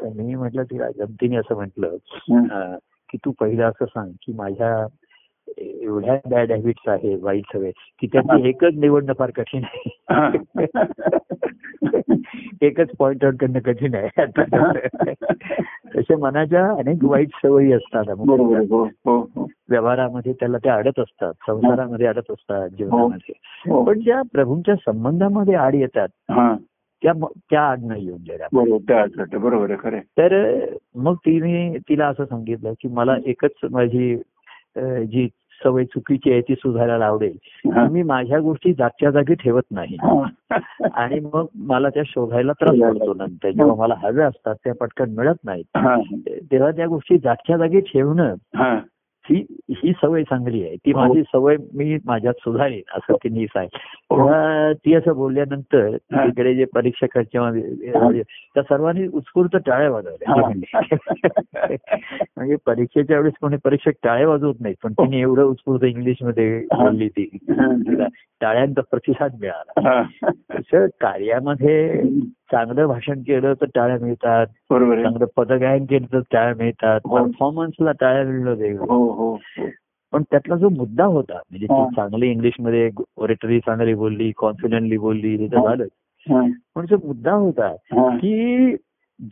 तर 0.02 0.22
मी 0.22 0.36
म्हटलं 0.36 0.64
तिला 0.64 0.88
गमतीने 1.00 1.36
असं 1.36 1.56
म्हटलं 1.56 1.96
की 3.10 3.18
तू 3.18 3.32
पहिलं 3.32 3.64
असं 3.64 3.86
सांग 3.86 4.12
की 4.12 4.34
माझ्या 4.34 4.88
एवढ्या 5.58 6.20
बॅड 6.30 6.52
हॅबिट्स 6.52 6.90
आहे 6.90 7.16
वाईट 7.16 7.44
सवय. 7.54 7.72
की 8.00 8.08
त्याची 8.08 8.50
एकच 8.50 8.76
निवडणं 8.76 9.14
फार 9.14 9.32
कठीण 9.36 9.64
आहे. 9.64 10.00
एकच 12.62 12.90
पॉइंट 13.00 13.26
आउट 13.26 13.34
करणं 13.42 13.60
कठीण 13.60 13.96
आहे. 13.96 14.10
तसे. 15.96 16.16
मनाच्या 16.16 16.72
अनेक 16.72 17.04
वाईट 17.04 17.30
सवयी 17.44 17.72
असतात. 17.72 18.10
हो 18.10 18.86
हो 18.86 19.20
हो. 19.20 19.48
व्यवहारामध्ये 19.70 20.34
त्याला 20.34 20.58
त्या 20.58 20.76
अडत 20.76 21.00
असतात. 21.00 21.34
संसारामध्ये 21.48 22.08
अडत 22.08 22.18
असतात. 22.18 22.70
जीवनामध्ये. 22.70 23.86
पण 23.86 24.00
ज्या 24.00 24.22
प्रभूंच्या 24.22 24.76
संबंधामध्ये 24.76 25.56
आड 25.56 25.76
येतात 25.76 26.08
त्या 27.04 27.14
त्या 27.52 27.62
आड 27.62 27.84
नाही 27.84 28.06
येऊन 28.06 28.22
देणार 28.22 28.48
बरोबर. 28.54 29.76
खरं. 29.80 30.00
तर 30.00 30.60
मग 30.96 31.14
तिने 31.14 31.78
तिला 31.90 32.08
असं 32.08 32.26
सांगितलं 32.26 32.72
की 32.72 32.88
मला 32.88 33.16
एकच 33.26 33.52
माझी 33.72 34.22
जी 34.78 35.30
सवय 35.64 35.84
चुकीची 35.86 36.32
आहे 36.32 36.42
ती 36.42 36.56
सुधारायला 36.56 37.06
आवडेल 37.06 37.38
हा. 37.76 37.90
मी 37.90 38.04
माझ्या 38.04 38.40
गोष्टी 38.40 38.74
जागच्या 38.74 39.12
जागी 39.12 39.34
ठेवत 39.34 39.62
नाही. 39.72 39.96
हा. 39.96 40.58
आणि 40.94 41.20
मग 41.20 41.46
मला 41.56 41.90
त्या 41.90 42.04
शोधायला 42.06 42.52
त्रास 42.52 42.94
पडतो 42.94 43.14
नंतर. 43.14 43.52
जेव्हा 43.52 43.76
मला 43.76 43.96
हव्या 44.04 44.28
असतात 44.28 44.56
त्या 44.64 44.74
पटकन 44.74 45.10
मिळत 45.10 45.36
नाहीत. 45.44 45.78
हा. 45.78 45.96
तेव्हा 46.52 46.72
त्या 46.72 46.88
गोष्टी 46.88 47.18
जागच्या 47.18 47.58
जागी 47.58 47.80
ठेवणं 47.80 48.36
हा. 49.24 49.34
ही 49.34 49.46
ही 49.70 49.92
सवय 49.92 50.24
चांगली 50.24 50.64
आहे. 50.64 50.76
ती 50.76 50.92
हो. 50.92 51.00
माझी 51.00 51.22
सवय 51.24 51.56
मी 51.74 51.98
माझ्यात 52.06 52.34
सुधारेन 52.34 52.82
असं 52.94 53.14
तिने 53.14 53.46
सांगितलं 53.46 53.78
तेव्हा 54.18 54.74
ती 54.74 54.94
असं 54.94 55.16
बोलल्यानंतर 55.16 55.88
हा. 56.16 56.26
तिकडे 56.26 56.56
जे 56.56 56.66
परीक्षक 56.66 57.18
किंवा 57.18 57.52
त्या 58.56 58.64
सर्वांनी 58.64 59.08
उत्स्फूर्त 59.08 59.56
टाळ्या 59.56 59.90
वाजवल्या. 59.92 60.48
म्हणजे 62.38 62.56
परीक्षेच्या 62.66 63.18
वेळेस 63.18 63.34
कोणी 63.42 63.58
परीक्षक 63.64 63.92
टाळ्या 64.04 64.28
वाजवत 64.28 64.56
नाहीत 64.60 64.76
पण 64.84 64.94
तिने 64.94 65.20
एवढं 65.20 65.44
उत्स्फूर्त 65.44 65.84
इंग्लिशमध्ये 65.84 66.60
बोलली 66.60 67.10
ती. 67.10 67.38
टाळ्यांचा 68.42 68.82
प्रतिसाद 68.82 69.32
मिळाला. 69.42 69.90
हा. 69.90 70.30
तसं 70.30 70.86
कार्यामध्ये 70.86 72.02
चांगलं 72.52 72.88
भाषण 72.88 73.22
केलं 73.22 73.54
तर 73.54 73.66
टाळ्या 73.76 73.98
मिळतात 74.02 74.48
चांगलं 74.74 75.26
पदगायन 75.38 75.86
केलं 75.86 76.06
तर 76.14 76.20
टाळ्या 76.32 76.54
मिळतात 76.56 77.00
हो. 77.06 77.18
परफॉर्मन्सला 77.18 77.92
टाळ्या 77.92 78.24
मिळणं 78.24 78.54
वेगळं 78.54 78.86
हो 78.86 79.12
हो 79.12 79.34
हो 79.36 79.68
पण 80.14 80.24
त्यातला 80.24 80.56
जो 80.56 80.70
मुद्दा 80.70 81.06
होता 81.06 81.34
म्हणजे 81.34 81.66
हा. 81.66 81.84
ती 81.84 81.96
चांगली 81.96 82.30
इंग्लिशमध्ये 82.32 82.90
ओरेटरी 83.18 83.60
चांगली 83.60 83.94
बोलली 83.94 84.32
कॉन्फिडंटली 84.38 84.98
बोलली 84.98 85.36
हे 85.36 85.48
तर 85.48 85.58
हा. 85.58 85.64
झालं 85.64 85.84
हा. 86.28 86.42
पण 86.76 86.86
जो 86.86 86.98
मुद्दा 87.06 87.32
होता 87.32 87.68
हा. 87.68 88.18
की 88.18 88.76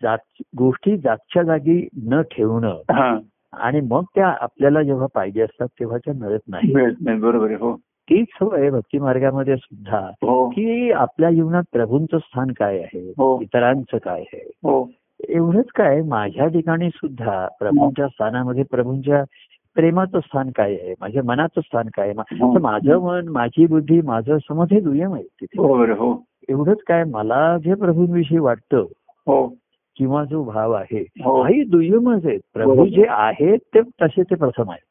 जाग 0.01 0.17
गोष्टी 0.57 0.97
जागच्या 0.97 1.43
जागी 1.43 1.87
न 2.07 2.21
ठेवणं 2.21 2.81
हा. 2.91 3.17
आणि 3.53 3.81
मग 3.81 4.03
त्या 4.15 4.27
आपल्याला 4.27 4.83
जेव्हा 4.83 5.07
पाहिजे 5.15 5.41
असतात 5.41 5.67
तेव्हा 5.79 5.97
त्या 5.97 6.13
मिळत 6.13 6.39
नाही 6.49 7.17
बरोबर 7.19 7.45
आहे 7.47 7.55
हो 7.55 7.71
तीच 8.09 8.27
सवय 8.39 8.69
भक्ती 8.69 8.99
मार्गामध्ये 8.99 9.55
सुद्धा 9.55 9.97
हो. 10.21 10.49
की 10.49 10.91
आपल्या 10.91 11.31
जीवनात 11.31 11.63
प्रभूंचं 11.71 12.17
स्थान 12.17 12.51
काय 12.51 12.77
आहे? 12.79 13.13
हो. 13.17 13.41
इतरांचं 13.41 13.97
काय 13.97 14.19
आहे? 14.21 14.49
हो. 14.63 14.89
एवढंच 15.29 15.65
काय? 15.75 16.01
माझ्या 16.01 16.47
ठिकाणी 16.47 16.89
सुद्धा 16.89 17.47
प्रभूंच्या 17.59 18.07
स्थानामध्ये 18.07 18.63
प्रभूंच्या 18.63 19.23
प्रेमाचं 19.75 20.19
स्थान 20.19 20.49
काय 20.49 20.73
आहे? 20.75 20.93
माझ्या 21.01 21.23
मनाचं 21.23 21.61
स्थान 21.61 21.87
काय 21.87 22.09
आहे? 22.09 22.57
माझं 22.59 22.97
मन 22.99 23.27
माझी 23.27 23.65
बुद्धी 23.65 24.01
माझं 24.01 24.37
समज 24.37 24.67
हे 24.71 24.79
दुय्यम 24.79 25.13
आहे 25.13 25.23
तिथे. 25.23 25.61
हो. 25.61 26.23
एवढंच 26.49 26.77
काय 26.87 27.03
मला 27.03 27.57
जे 27.57 27.73
प्रभूंविषयी 27.73 28.39
वाटतं 28.39 28.85
किंवा 29.97 30.23
जो 30.23 30.43
भाव 30.43 30.71
आहे 30.71 31.05
हो. 31.23 31.41
हाही 31.41 31.63
दुय्यमच 31.63 32.25
आहेत. 32.25 32.39
प्रभू. 32.53 32.85
जे 32.85 33.05
आहेत 33.09 33.57
ते 33.75 33.81
तसे 33.81 34.23
ते 34.23 34.35
प्रथम 34.35 34.69
आहेत. 34.71 34.83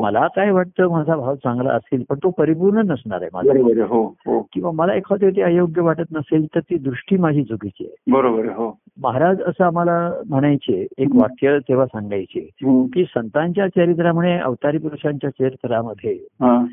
मला 0.00 0.26
काय 0.26 0.50
वाटतं 0.50 0.88
माझा 0.90 1.16
भाव 1.16 1.34
चांगला 1.34 1.70
असेल 1.70 2.04
पण 2.08 2.16
तो 2.16 2.30
परिपूर्ण 2.30 2.78
नसणार 2.78 3.20
आहे 3.22 3.30
माझा. 3.32 3.84
हो 3.84 4.06
हो. 4.06 4.46
किंवा 4.52 4.70
मला 4.70 4.94
एखादं 4.94 5.30
ते 5.30 5.42
अयोग्य 5.42 5.82
वाटत 5.82 6.12
नसेल 6.12 6.46
तर 6.54 6.60
ती 6.60 6.78
दृष्टी 6.78 7.16
माझी 7.16 7.44
चुकीची 7.44 7.84
आहे. 7.84 8.12
बरोबर 8.12 8.44
हो. 8.44 8.78
महाराज 9.02 9.42
असं 9.42 9.64
आम्हाला 9.64 10.12
म्हणायचे 10.28 10.86
एक 10.98 11.08
वाक्य 11.14 11.58
तेव्हा 11.58 11.86
सांगायचे. 11.86 12.48
की 12.94 13.04
संतांच्या 13.04 13.68
चरित्रामुळे 13.68 14.38
अवतारी 14.38 14.78
पुरुषांच्या 14.78 15.30
चरित्रामध्ये 15.30 16.12
हा. 16.12 16.64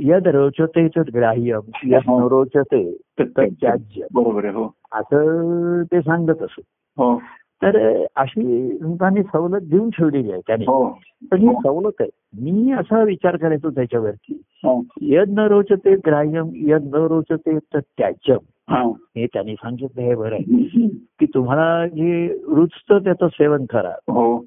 यद 0.00 0.28
रोचते 0.28 0.88
तद 0.88 1.10
ग्राह्यम 1.14 1.60
यद 1.84 2.00
न 2.08 2.22
रोचते 2.22 2.96
तद 3.20 3.26
त्याज्य. 3.36 4.02
बरोबर 4.14 4.44
हो. 4.44 4.72
असं 4.92 5.82
ते 5.92 6.00
सांगत 6.00 6.42
असत 6.42 6.60
हो. 6.96 7.22
तर 7.62 8.04
अशी 8.16 8.72
संतांनी 8.78 9.22
सवलत 9.22 9.60
देऊन 9.62 9.90
ठेवलेली 9.90 10.32
आहे 10.32 10.40
त्याने. 10.46 10.64
हो. 10.64 10.98
पण 11.30 11.38
ही 11.38 11.48
सवलत 11.64 11.92
आहे. 12.00 12.10
मी 12.40 12.72
असा 12.72 13.02
विचार 13.02 13.36
करायचो 13.36 13.70
त्याच्यावरती. 13.70 14.42
हो. 14.64 14.82
यद 15.00 15.28
न 15.28 15.38
रोचते 15.38 15.94
ग्राह्यम 15.96 16.48
यद 16.54 16.84
न 16.84 16.94
रोचते 16.94 17.58
तर 17.58 17.78
त्याज्यम 17.78 18.38
हा. 18.68 18.92
त्यांनी 19.16 19.54
सांगितलं 19.54 20.02
हे 20.02 20.14
बरं 20.14 20.34
आहे. 20.34 20.88
की 20.88 21.26
तुम्हाला 21.26 21.86
जे 21.86 22.26
रुचतं 22.48 22.98
त्याचं 22.98 23.28
सेवन 23.28 23.64
करा. 23.64 23.88
हो. 23.88 24.44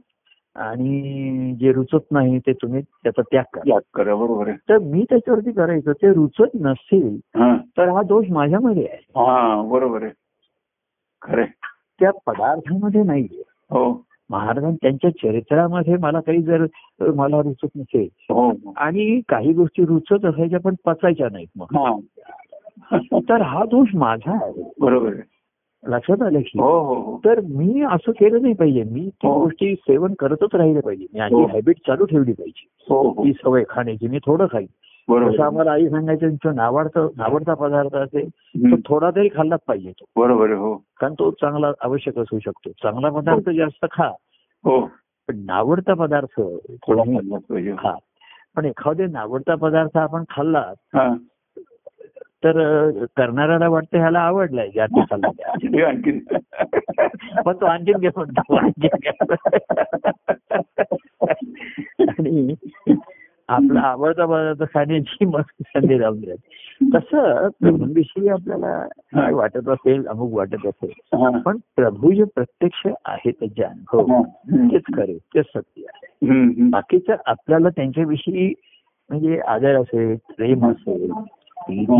आणि 0.56 1.56
जे 1.60 1.72
रुचत 1.74 2.12
नाही 2.12 2.40
ते 2.40 2.54
तुम्ही 2.54 2.82
त्याचा 2.82 3.22
त्याग 3.22 3.44
करा. 3.54 4.16
बरोबर 4.16 4.48
आहे. 4.48 4.58
तर 4.70 4.78
मी 4.78 5.06
त्याच्यावरती 5.10 5.52
करायचं 5.52 5.92
ते 5.92 6.14
रुचत 6.14 6.58
नसेल 6.62 7.18
तर 7.78 7.90
हा 7.90 8.02
दोष 8.02 8.26
माझ्यामध्ये 8.30 8.86
आहे. 8.86 9.70
बरोबर 9.70 10.04
आहे. 10.04 10.12
खरे 11.22 11.46
त्या 12.02 12.12
पदार्थामध्ये 12.12 13.04
नाहीये. 13.04 13.44
हो. 13.70 14.06
महाराजां 14.30 14.74
त्यांच्या 14.74 15.10
चरित्रामध्ये 15.10 15.98
मला 15.98 16.20
काही 16.20 16.42
जर 16.42 16.66
मला 17.16 17.42
रुचत 17.42 17.68
नसेल 17.76 18.08
हो 18.30 18.74
आणि 18.78 19.22
काही 19.30 19.54
गोष्टी 19.54 19.86
रुचत 19.86 20.26
असायच्या 20.26 20.60
पण 20.60 20.76
पचायच्या 20.86 21.28
नाहीत 21.32 21.48
मग. 21.56 21.66
हा. 21.72 22.00
तर 23.20 23.42
हा 23.42 23.66
दोष 23.66 23.88
माझा 23.96 24.32
आहे. 24.32 24.72
बरोबर 24.80 25.14
लक्षात 25.88 26.22
आलं 26.22 26.40
की? 26.40 26.60
हो 26.60 26.80
हो 26.80 26.94
हो. 26.96 27.18
तर 27.26 27.40
मी 27.40 27.82
असं 27.92 28.12
केलं 28.12 28.42
नाही 28.42 28.54
पाहिजे. 28.54 28.84
मी 28.84 29.10
ती 29.10 29.28
हो. 29.28 29.44
गोष्टी 29.44 29.76
सेवन 29.76 30.14
करतच 30.14 30.56
राहिलं 30.56 30.80
पाहिजे. 30.80 31.06
मी 31.14 31.20
हो. 31.20 31.40
माझी 31.40 31.52
हॅबिट 31.52 31.78
चालू 31.78 32.06
ठेवली 32.06 32.34
पाहिजे. 32.34 32.68
हो 32.90 33.10
हो. 33.10 33.24
ती 33.24 33.34
सवय 33.34 33.64
खाण्याची 33.70 34.08
मी 34.08 34.18
थोडं 34.18 34.46
खाईन. 34.46 34.68
जसं. 35.10 35.44
आम्हाला 35.44 35.72
आई 35.72 35.90
सांगायचं 35.90 36.28
तुमचं 36.28 36.56
नावडतं 36.56 37.08
नावडता 37.18 37.54
पदार्थ 37.54 37.96
असेल 37.96 38.30
हम्म. 38.38 38.76
थोडा 38.86 39.10
तरी 39.10 39.28
खाल्लाच 39.28 39.60
पाहिजे 39.68 39.92
तो. 39.92 40.22
बरोबर 40.22 40.52
हो. 40.52 40.76
कारण 40.76 41.14
तो 41.14 41.32
चांगला 41.32 41.72
आवश्यक 41.82 42.20
असू 42.20 42.40
शकतो. 42.40 42.70
चांगला 42.70 43.10
पदार्थ 43.10 43.50
जास्त 43.50 43.86
खा. 43.92 44.12
हो. 44.64 44.90
पण 45.28 45.42
नावडता 45.46 45.94
पदार्थ 45.94 46.42
थोडा 46.88 47.04
पाहिजे 47.04 47.72
खा. 47.72 47.96
पण 48.56 48.66
एखादे 48.66 49.06
नावडता 49.06 49.56
पदार्थ 49.56 49.98
आपण 49.98 50.24
खाल्ला 50.30 50.60
हा. 50.60 51.16
तर 52.44 52.90
करणाऱ्याला 53.18 53.70
वाटतं 53.70 53.98
ह्याला 53.98 54.20
आवडलाय 54.20 54.70
जास्त 54.76 55.00
खाल्ला 55.00 55.28
हे 55.64 55.84
आणखी 55.84 56.20
पण 57.46 57.54
तो 57.62 57.66
आणखीन 57.66 57.98
घे 57.98 58.10
म्हणतो 58.16 58.56
आणखीन 58.56 58.90
घे. 59.04 59.10
आणि 62.10 62.56
आपला 63.52 63.80
आवडता 63.82 64.26
पदार्थ 64.26 64.64
खाण्याची 64.74 65.26
मस्त 65.26 65.64
संधी 65.68 66.00
लावून 66.00 66.24
राहते 66.24 66.60
तसं 66.94 67.48
प्रभूंविषयी 67.62 68.28
आपल्याला 68.28 68.88
काय 69.16 69.34
वाटत 69.34 69.70
असेल 69.70 70.08
अमुक 70.08 70.34
वाटत 70.34 70.66
असेल. 70.66 71.40
पण 71.42 71.58
प्रभू 71.76 72.12
जे 72.12 72.24
प्रत्यक्ष 72.24 72.88
आहे 73.06 73.32
त्यांचे 73.32 73.64
अनुभव. 73.64 74.22
तेच 74.72 74.96
खरे 74.96 75.18
तेच 75.36 75.46
सत्य 75.46 75.84
आहे. 75.88 76.70
बाकीचं 76.70 77.16
आपल्याला 77.26 77.70
त्यांच्याविषयी 77.70 78.54
म्हणजे 79.10 79.40
आदर 79.40 79.82
असेल 79.82 80.16
प्रेम 80.38 80.72
असेल 80.72 81.10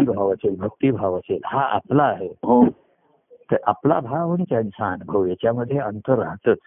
भाव 0.06 0.34
असेल 0.34 0.56
भक्तिभाव 0.56 1.18
असेल 1.18 1.40
हा 1.46 1.62
आपला 1.62 2.04
आहे. 2.04 2.28
हो. 2.28 2.64
तर 3.52 3.58
आपला 3.68 4.00
भाव 4.00 4.34
आणि 4.34 4.44
त्यांचा 4.50 4.92
अनुभव 4.92 5.26
याच्यामध्ये 5.26 5.78
अंतर 5.78 6.20
राहतच. 6.20 6.58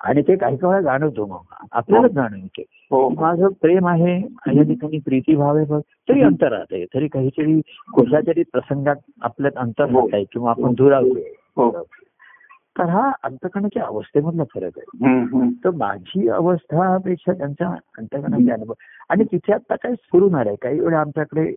आणि 0.00 0.22
ते 0.22 0.36
काही 0.36 0.56
काळ 0.56 0.80
जाणवतो 0.82 1.26
मग. 1.26 1.66
आपल्यालाच 1.72 2.10
जाणवते. 2.10 2.64
हो. 2.90 3.08
माझं 3.08 3.48
प्रेम 3.48 3.88
आहे 3.88 4.16
या 4.56 4.62
ठिकाणी 4.62 4.98
प्रीतीभाव 4.98 5.56
आहे 5.56 5.66
बघ, 5.66 5.80
तरी 6.08 6.22
अंतर 6.22 6.48
राहते. 6.52 6.84
तरी 6.94 7.08
काहीतरी 7.08 7.60
कुठल्या 7.94 8.20
तरी 8.26 8.42
प्रसंगात 8.42 8.96
आपल्यात 9.22 9.56
अंतर 9.56 9.90
हो. 9.90 9.98
राहत 9.98 10.14
आहे 10.14 10.24
किंवा 10.24 10.50
आपण 10.50 10.72
दुरावतोय 10.74 11.22
हो. 11.56 11.70
तर 12.78 12.84
हा 12.84 13.12
अंतकणाच्या 13.24 13.84
अवस्थेमधला 13.84 14.44
फरक 14.44 14.78
आहे. 14.78 15.50
तर 15.64 15.70
माझी 15.70 16.28
अवस्थापेक्षा 16.28 17.32
त्यांचा 17.32 17.74
अंतकणाचे 17.98 18.50
अनुभव. 18.50 18.72
आणि 19.08 19.24
तिथे 19.24 19.52
आता 19.52 19.74
काय 19.74 19.94
स्फुरून 19.94 20.34
आलंय 20.34 20.54
काही 20.54 20.80
वेळा 20.80 21.00
आमच्याकडे 21.00 21.54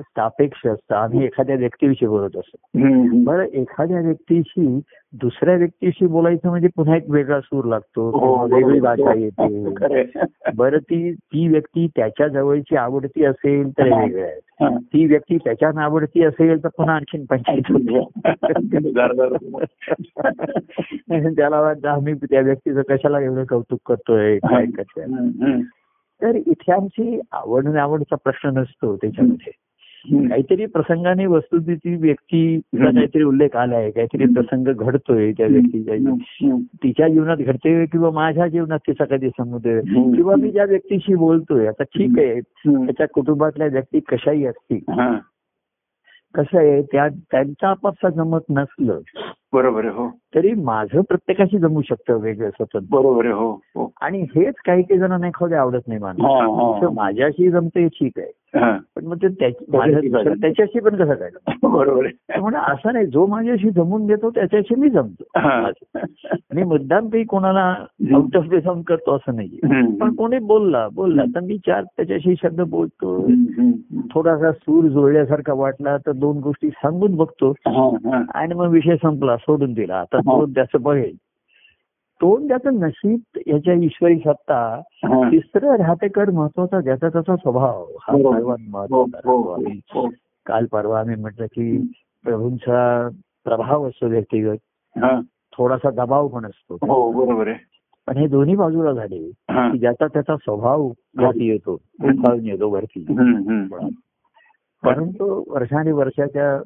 सापेक्ष 0.00 0.66
असतं 0.66 0.94
आम्ही 0.94 1.24
एखाद्या 1.24 1.56
व्यक्तीविषयी 1.56 2.08
बोलत 2.08 2.24
असतो. 2.24 2.56
बरं 3.24 3.42
एखाद्या 3.42 4.00
व्यक्तीशी 4.00 4.80
दुसऱ्या 5.12 5.54
व्यक्तीशी 5.54 6.06
बोलायचं 6.06 6.48
म्हणजे 6.48 6.68
पुन्हा 6.76 6.96
एक 6.96 7.04
वेगळा 7.08 7.40
सूर 7.40 7.64
लागतो 7.64 8.10
हो, 8.10 8.56
वेगळी. 8.56 8.80
भाषा 8.80 9.18
येते 9.18 9.74
खरंय. 9.74 10.04
बरं 10.56 10.78
ती 10.78 11.12
ती 11.12 11.48
व्यक्ती 11.48 11.88
त्याच्या 11.96 12.28
जवळची 12.28 12.76
आवडती 12.76 13.24
असेल 13.24 13.70
तर 13.70 13.92
हा. 13.92 14.04
वेगळं 14.04 14.22
आहे 14.22 14.40
हा. 14.60 14.78
ती 14.78 15.06
व्यक्ती 15.06 15.36
त्याच्या 15.36 15.70
नावडती 15.74 16.24
असेल 16.24 16.64
तर 16.64 16.68
पुन्हा 16.68 16.94
आणखीन 16.94 17.24
पंचायत. 17.24 17.72
त्याला 21.36 21.60
वाटतं 21.60 21.88
आम्ही 21.88 22.14
त्या 22.14 22.40
व्यक्तीचं 22.40 22.82
कशाला 22.82 23.20
एवढं 23.20 23.44
कौतुक 23.44 23.80
करतोय 23.86 24.38
काय 24.38 24.66
करतोय. 24.66 25.04
तर 26.22 26.34
इथे 26.34 26.72
आमची 26.72 27.20
आवड 27.32 27.68
नावडचा 27.68 28.16
प्रश्न 28.16 28.58
नसतो 28.58 28.96
त्याच्यामध्ये. 28.96 29.52
काहीतरी 30.04 30.66
प्रसंगाने 30.66 31.26
वस्तुस्थिती 31.26 31.96
व्यक्तीचा 31.96 32.78
हम्म. 32.78 32.90
काहीतरी 32.90 33.22
उल्लेख 33.22 33.56
आलाय 33.56 33.90
काहीतरी 33.90 34.26
प्रसंग 34.26 34.64
घडतोय 34.68 35.32
त्या 35.32 35.46
व्यक्तीच्या. 35.46 36.14
तिच्या 36.82 37.08
जीवनात 37.08 37.36
घडते 37.36 37.86
किंवा 37.86 38.10
माझ्या 38.10 38.46
जीवनात 38.48 38.78
तिचा 38.78 39.04
कधी 39.04 39.28
हम्म. 39.38 40.14
किंवा 40.14 40.34
मी 40.36 40.50
ज्या 40.50 40.64
व्यक्तीशी 40.64 41.14
बोलतोय 41.14 41.66
आता 41.66 41.82
ठीक 41.82 42.18
आहे. 42.18 42.40
त्याच्या 42.40 43.06
कुटुंबातल्या 43.08 43.66
व्यक्ती 43.66 44.00
कशाही 44.00 44.46
असतील 44.46 44.92
हा. 44.92 45.18
कसं 46.34 46.58
आहे 46.58 46.82
त्या 46.82 47.08
त्यांचा 47.08 47.68
आपापसा 47.68 48.08
जमत 48.08 48.40
नसलं 48.50 48.98
बरोबर 49.52 49.84
हो 49.84 50.08
तरी 50.34 50.52
माझं 50.54 51.00
प्रत्येकाशी 51.00 51.58
जमू 51.58 51.82
शकतं 51.82 52.14
वेगळं 52.14 52.50
स्वतंत्र 52.50 52.86
बरोबर 52.90 53.26
हो 53.26 53.50
हो 53.76 53.92
आणि 54.00 54.22
हेच 54.22 54.54
काही 54.66 54.82
काही 54.82 54.98
जणांना 54.98 55.28
एखादे 55.28 55.54
आवडत 55.54 55.88
नाही 55.88 56.00
हा, 56.02 56.12
माणूस 56.12 56.82
हा. 56.82 56.88
माझ्याशी 56.94 57.50
जमते 57.50 57.88
ठीक 57.88 58.12
आहे 58.16 58.26
हा. 58.26 58.37
पण 58.54 59.06
मग 59.06 59.16
ते 59.16 59.28
त्याच्याशी 59.28 60.80
पण 60.80 60.96
कसं 60.96 61.14
काय? 61.14 61.30
बरोबर 61.62 62.04
आहे. 62.04 62.40
म्हणून 62.40 62.60
असं 62.60 62.92
नाही 62.92 63.06
जो 63.06 63.26
माझ्याशी 63.26 63.70
जमून 63.70 64.06
घेतो 64.06 64.30
त्याच्याशी 64.30 64.74
मी 64.74 64.90
जमतो. 64.90 65.24
मी 66.54 66.62
मुद्दाम 66.62 67.08
काही 67.08 67.24
कोणाला 67.24 67.74
आउट 68.14 68.36
ऑफ 68.36 68.44
बेसाऊन 68.44 68.82
करतो 68.82 69.16
असं 69.16 69.32
हम्म. 69.32 69.94
पण 69.94 70.14
कोणी 70.14 70.38
बोलला 70.38 70.88
बोलला 70.88 71.24
तर 71.34 71.40
मी 71.40 71.58
चार 71.58 71.82
त्याच्याशी 71.82 72.34
शब्द 72.42 72.60
बोलतो. 72.60 73.30
थोडासा 74.14 74.52
सूर 74.52 74.84
जुळल्यासारखा 74.84 75.52
वाटला 75.52 75.96
तर 75.96 76.12
दोन 76.12 76.38
गोष्टी 76.38 76.68
सांगून 76.68 77.16
बघतो. 77.16 77.54
आणि 78.34 78.54
मग 78.54 78.68
विषय 78.68 78.96
संपला 78.96 79.36
सोडून 79.36 79.72
दिला. 79.72 79.96
आता 79.96 80.16
हा. 80.16 80.40
तो 80.40 80.46
त्याचं 80.46 80.82
बघेल. 80.82 81.16
दोन 82.20 82.48
त्याचं 82.48 82.78
नशीब 82.80 83.38
याच्या 83.46 83.74
ईश्वरी 83.74 84.18
सत्ता 84.18 84.58
हा. 85.04 85.28
तिसरं 85.30 85.76
राहते 85.76 86.08
कर 86.08 86.30
महत्त्वाचा 86.30 86.80
ज्याचा 86.80 87.08
त्याचा 87.08 87.36
स्वभाव 87.36 87.84
हा. 88.02 88.16
सर्वात 88.16 88.58
हो, 88.60 88.66
महत्त्वाचा 88.68 89.30
हो. 89.30 89.52
आम्ही 89.52 89.80
हो. 89.92 90.08
काल 90.46 90.66
परवा 90.66 91.00
आम्ही 91.00 91.16
म्हटलं 91.16 91.46
की 91.46 91.76
प्रभूंचा 92.24 93.08
प्रभाव 93.44 93.88
असतो 93.88 94.06
व्यक्तिगत 94.06 94.56
हा. 94.96 95.20
थोडासा 95.52 95.90
दबाव 95.90 96.28
पण 96.28 96.44
असतो 96.44 96.74
हो 96.74 97.10
बरोबर 97.12 97.48
आहे 97.48 97.56
पण 98.08 98.16
हे 98.16 98.26
दोन्ही 98.26 98.56
बाजूला 98.56 98.92
झाले 98.92 99.16
हा. 99.50 99.68
की 99.72 99.78
ज्याचा 99.78 100.06
त्याचा 100.06 100.36
स्वभाव 100.36 100.82
वरती 101.18 101.48
येतो 101.48 101.78
येतो 102.02 102.68
वरती. 102.70 103.04
परंतु 104.82 105.44
वर्षांनी 105.48 105.92
वर्षाच्या 105.92 106.56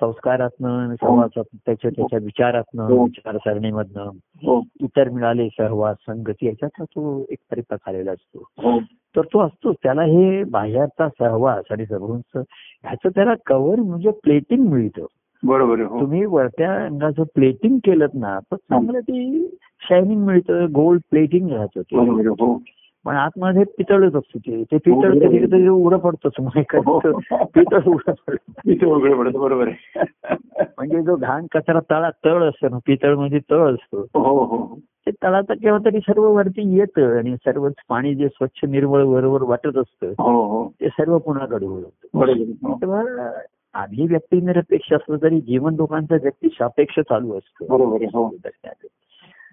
संस्कारातनं 0.00 0.94
सहवासातनं 0.94 1.58
त्याच्या 1.66 1.90
त्याच्या 1.90 2.18
विचारातनं 2.22 2.82
हो. 2.82 3.04
विचारसरणीमधनं 3.04 4.10
हो. 4.46 4.62
इतर 4.80 5.08
मिळाले 5.08 5.48
सहवास 5.48 5.96
संगती 6.06 6.46
याच्यातला 6.46 6.84
तो 6.84 7.26
एक 7.30 7.38
परिपक्व 7.50 7.90
आलेला 7.90 8.10
असतो. 8.12 8.44
हो. 8.58 8.78
तर 9.16 9.20
तो 9.20 9.40
असतो 9.40 9.72
त्याला 9.72 10.02
हे 10.02 10.44
बाह्याचा 10.44 11.08
सहवास 11.08 11.64
आणि 11.70 11.86
सगळ्यांच 11.86 12.46
ह्याचं 12.82 13.08
त्याला 13.08 13.34
कव्हर 13.46 13.80
म्हणजे 13.80 14.10
प्लेटिंग 14.10 14.68
मिळतं. 14.68 15.06
बरोबर 15.42 15.80
हो. 15.80 16.00
तुम्ही 16.00 16.24
वरत्या 16.24 16.84
अंगाचं 16.84 17.22
प्लेटिंग 17.22 17.78
केलं 17.78 18.06
ना 18.14 18.38
तर 18.38 18.56
चांगलं 18.56 19.00
ती 19.00 19.48
शायनिंग 19.80 20.24
मिळतं 20.26 20.66
गोल्ड 20.74 21.00
प्लेटिंग 21.10 21.50
राहतं 21.50 21.80
पण 23.08 23.16
आतमध्ये 23.16 23.64
पितळच 23.64 24.14
असतो 24.14 24.38
ते. 24.38 24.64
ते 24.64 24.76
पितळ 24.76 25.12
हो, 25.12 25.18
कधी 25.20 25.38
कधी 25.38 25.68
उघडं 25.68 25.96
पडतोच 25.96 26.32
मग 26.40 26.76
हो. 26.86 26.98
पितळ. 27.44 27.80
उघडं 27.86 28.12
पडतं. 28.28 29.16
पडतं 29.16 29.40
बरोबर 29.40 29.68
आहे. 29.68 30.04
म्हणजे 30.78 31.02
जो 31.02 31.16
घाण 31.16 31.46
कचरा 31.52 31.80
तळा 31.90 32.10
तळ 32.10 32.42
असतो 32.48 32.68
ना 32.68 32.78
पितळ 32.86 33.14
म्हणजे 33.14 33.38
तळ 33.38 33.74
असतो. 33.74 34.00
हो 34.00 34.44
हो 34.44 34.78
ते 35.06 35.10
तळाचं 35.10 35.54
केव्हा 35.54 35.84
तरी 35.84 35.98
सर्व 36.00 36.22
वरती 36.22 36.78
येतं 36.78 37.18
आणि 37.18 37.36
सर्वच 37.36 37.74
पाणी 37.88 38.14
जे 38.14 38.28
स्वच्छ 38.28 38.64
निर्मळ 38.64 39.04
बरोबर 39.04 39.42
वाटत 39.42 39.76
असतं 39.76 40.06
हो 40.06 40.46
हो. 40.46 40.68
ते 40.80 40.88
सर्व 40.88 41.18
पुन्हा. 41.18 41.46
हो. 41.52 42.74
तेव्हा 42.74 43.30
आधी 43.74 44.06
व्यक्ती 44.06 44.40
निरपेक्ष 44.40 44.92
असलं 44.92 45.16
तरी 45.22 45.40
जीवन 45.40 45.74
लोकांचं 45.74 46.16
व्यक्ती 46.22 46.48
सापेक्ष 46.48 47.00
चालू 47.00 47.32
असतं. 47.34 47.66
बरोबर. 47.70 48.02
हो. 48.02 48.30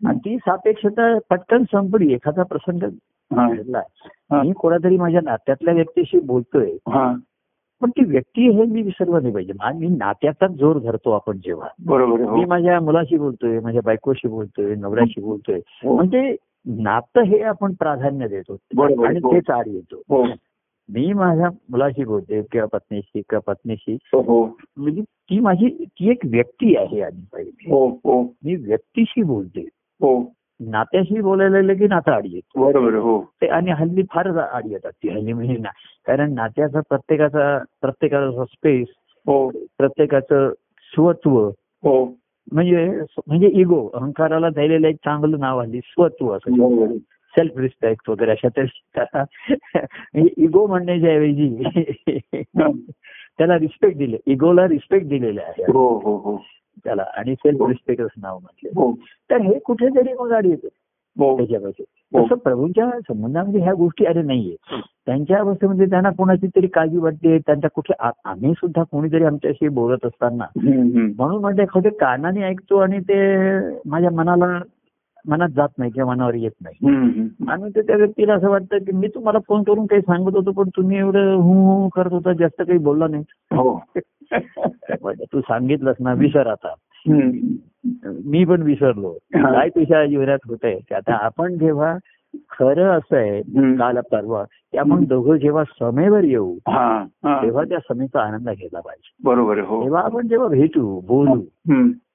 आणि 0.07 0.17
ती 0.17 0.37
सापेक्षता 0.37 1.17
पटकन 1.29 1.63
संपली 1.63 2.13
एखादा 2.13 2.43
प्रसंग 2.43 2.79
हा. 3.31 3.79
हा. 4.31 4.43
मी 4.43 4.51
कोणातरी 4.51 4.97
माझ्या 4.97 5.21
नात्यातल्या 5.23 5.73
व्यक्तीशी 5.73 6.19
बोलतोय. 6.19 6.71
हा. 6.71 7.15
पण 7.81 7.89
ती 7.89 8.05
व्यक्ती 8.05 8.49
हे 8.49 8.63
मी 8.63 8.81
विसरलं 8.81 9.21
नाही 9.21 9.33
पाहिजे. 9.33 9.53
मा- 9.53 9.97
नात्याचाच 9.97 10.51
जोर 10.51 10.79
धरतो 10.79 11.11
आपण 11.11 11.37
जेव्हा. 11.37 11.67
बरोबर 11.85 12.21
आहे. 12.21 12.29
मी 12.29 12.43
हो 12.43 12.49
माझ्या 12.49 12.79
मुलाशी 12.79 13.17
बोलतोय 13.17 13.59
माझ्या 13.59 13.81
बायकोशी 13.85 14.27
बोलतोय 14.27 14.75
नवऱ्याशी 14.75 15.21
बोलतोय. 15.21 15.59
हो. 15.67 15.95
म्हणजे 15.95 16.35
नातं 16.65 17.21
हे 17.21 17.41
आपण 17.41 17.73
प्राधान्य 17.73 18.27
देतो. 18.27 18.57
आणि 19.05 19.19
हो. 19.23 19.33
तेच 19.33 19.49
आड 19.49 19.67
येतो. 19.67 19.95
हो. 20.09 20.25
मी 20.89 21.13
माझ्या 21.13 21.49
मुलाशी 21.69 22.05
बोलते 22.05 22.41
किंवा 22.41 22.67
पत्नीशी 22.67 23.21
किंवा 23.21 23.53
पत्नीशी. 23.53 23.93
हो 23.93 24.21
हो. 24.21 24.57
म्हणजे 24.77 25.01
ती 25.01 25.39
माझी 25.39 25.85
ती 25.85 26.09
एक 26.09 26.19
व्यक्ती 26.25 26.77
आहे 26.77 27.01
आधी 27.01 27.49
हो 27.69 27.89
हो. 27.89 28.23
मी 28.23 28.55
व्यक्तीशी 28.55 29.23
बोलते 29.23 29.61
हो. 30.01 30.34
नात्याशी 30.59 31.21
बोलायला 31.21 31.55
लागलं 31.57 31.73
की 31.73 31.87
नातं 31.87 32.11
आड 32.11 32.25
येतो 32.25 32.65
बरोबर. 32.65 32.95
हो 32.95 33.19
ते 33.41 33.47
आणि 33.47 33.71
हल्ली 33.71 34.03
फार 34.11 34.27
आड 34.37 34.65
येतात 34.65 34.91
ती 34.91 35.09
हल्ली 35.09 35.33
म्हणजे 35.33 35.57
ना 35.57 35.69
कारण 36.07 36.33
नात्याचा 36.33 36.79
प्रत्येकाचा 36.89 37.57
प्रत्येकाचा 37.81 38.45
स्पेस 38.45 38.87
हो 39.25 39.49
प्रत्येकाचं 39.77 40.49
स्वत्व 40.93 41.37
हो 41.83 42.03
म्हणजे 42.51 42.85
म्हणजे 43.27 43.47
इगो 43.47 43.89
अहंकाराला 43.93 44.49
द्यायलेलं 44.49 44.87
एक 44.87 44.95
चांगलं 44.95 45.39
नाव 45.39 45.59
हल्ली 45.61 45.79
स्वत्व 45.79 46.31
असं. 46.33 46.97
सेल्फ 47.33 47.57
रिस्पेक्ट 47.57 48.09
वगैरे 48.09 48.31
अशा 48.31 48.47
तर 48.57 48.65
म्हणजे 49.03 50.29
इगो 50.37 50.65
म्हणण्याच्या 50.67 51.09
ऐवजी. 51.09 51.63
त्याला 53.37 53.57
रिस्पेक्ट 53.59 53.97
दिले 53.97 54.17
इगोला 54.25 54.67
रिस्पेक्ट 54.67 55.07
दिलेला 55.07 55.41
आहे 55.41 55.63
हो 55.71 55.87
हो 55.99 56.15
हो 56.17 56.35
त्याला. 56.83 57.03
आणि 57.17 57.35
सेल्फ 57.35 57.61
रिस्पेक्ट 57.67 58.01
असं 58.03 58.21
नाव 58.21 58.39
म्हटलं. 58.39 58.69
हो. 58.75 58.91
तर 59.29 59.41
हे 59.41 59.59
कुठेतरी 59.59 60.13
मग 60.13 60.31
आड 60.31 60.45
येतं. 60.45 60.67
हो. 61.19 61.37
त्याच्यापासून 61.37 62.19
हो. 62.19 62.25
तसं 62.25 62.35
प्रभूंच्या 62.35 62.89
संबंधामध्ये 62.89 63.61
ह्या 63.61 63.73
गोष्टी 63.73 64.05
अरे 64.05 64.21
नाहीये. 64.21 64.55
त्यांच्या 65.05 65.37
अवस्थेमध्ये 65.37 65.85
त्यांना 65.85 66.09
कोणाची 66.09 66.47
तरी 66.47 66.67
काळजी 66.67 66.97
वाटते. 66.97 67.37
त्यांच्या 67.37 67.69
कुठे 67.69 67.93
आम्ही 68.25 68.53
सुद्धा 68.53 68.83
कोणीतरी 68.83 69.23
आमच्याशी 69.23 69.67
बोलत 69.67 70.05
असताना. 70.05 70.45
म्हणून 71.17 71.41
म्हणजे 71.41 71.63
एखादे 71.63 71.89
कानाने 71.89 72.41
ऐकतो 72.43 72.77
आणि 72.77 72.99
ते 72.99 73.49
माझ्या 73.85 74.11
मनाला 74.11 74.59
मनात 75.27 75.49
जात 75.49 75.67
नाही 75.77 75.91
किंवा 75.91 76.13
मनावर 76.13 76.33
येत 76.33 76.51
नाही. 76.61 76.75
आणि 77.49 77.69
ते 77.75 77.81
त्या 77.81 77.95
व्यक्तीला 77.95 78.33
असं 78.33 78.49
वाटतं 78.49 78.77
की 78.77 78.91
मी 78.91 79.07
तुम्हाला 79.07 79.39
फोन 79.47 79.63
करून 79.63 79.85
काही 79.85 80.01
सांगत 80.01 80.35
होतो 80.35 80.51
पण 80.51 80.69
तुम्ही 80.69 80.97
एवढं 80.97 81.33
हू 81.33 81.53
हू 81.53 81.89
करत 81.89 82.11
होता 82.11 82.33
जास्त 82.33 82.61
काही 82.61 82.79
बोलला 82.79 83.07
नाही. 83.07 83.23
हो. 83.51 83.81
तू 85.33 85.41
सांगितलंस 85.41 85.95
ना 85.99 86.13
विसर 86.13 86.47
आता. 86.47 86.73
मी 88.25 88.45
पण 88.45 88.61
विसरलो. 88.61 89.17
काय 89.35 89.69
तुझ्या 89.69 90.05
जीवनात 90.05 90.37
होत 90.47 90.57
आहे 90.63 90.95
आता 90.95 91.13
आपण 91.25 91.57
जेव्हा 91.57 91.97
खरं 92.49 92.83
असं 92.83 93.15
आहे. 93.15 93.41
काल 93.77 93.99
परवा 93.99 94.43
की 94.43 94.77
आपण 94.77 95.03
दोघं 95.05 95.35
जेव्हा 95.35 95.63
समेवर 95.63 96.23
येऊ 96.23 96.57
तेव्हा 97.25 97.63
त्या 97.63 97.79
समेचा 97.79 98.21
आनंद 98.21 98.49
घेतला 98.49 98.79
पाहिजे. 98.79 99.15
बरोबर 99.23 99.59
हो. 99.59 99.83
तेव्हा 99.83 100.01
आपण 100.01 100.27
जेव्हा 100.27 100.47
भेटू 100.47 100.99
बोलू. 100.99 101.41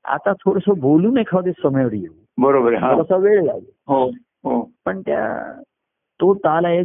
आता 0.04 0.32
थोडस 0.32 0.68
बोलून 0.78 1.18
एखाद्या 1.18 1.70
समेवर 1.70 1.92
येऊ. 1.92 2.42
बरोबर 2.42 2.74
हा. 2.74 2.92
थोडासा 2.92 3.16
वेळ 3.16 3.42
लागेल. 3.42 3.70
हो 3.86 4.04
हो. 4.44 4.70
पण 4.86 5.00
त्या 5.00 5.52
तो 6.20 6.34
ताल 6.34 6.64
आहे 6.64 6.84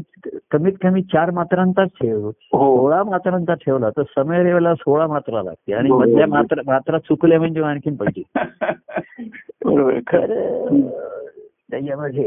कमीत 0.52 0.74
कमी 0.82 1.02
चार 1.02 1.32
मात्रांचाच 1.32 1.88
ठेव 1.88 2.28
हो 2.28 2.32
सोळा 2.32 3.04
मात्रांचा 3.04 3.54
ठेवला 3.54 3.90
तर 3.90 4.02
समय 4.04 4.44
रेवाला 4.44 4.76
सोळा 4.76 5.08
मात्रा 5.08 5.44
लागते 5.44 5.74
आणि. 5.74 5.90
मधल्या 5.90 6.28
मात्रा 6.28 6.62
मात्रा 6.66 6.98
चुकल्या 6.98 7.40
म्हणजे 7.40 7.62
आणखीन 7.62 7.96
पाहिजे. 7.96 8.24
खरं 10.08 10.82
त्याच्यामध्ये. 11.76 12.24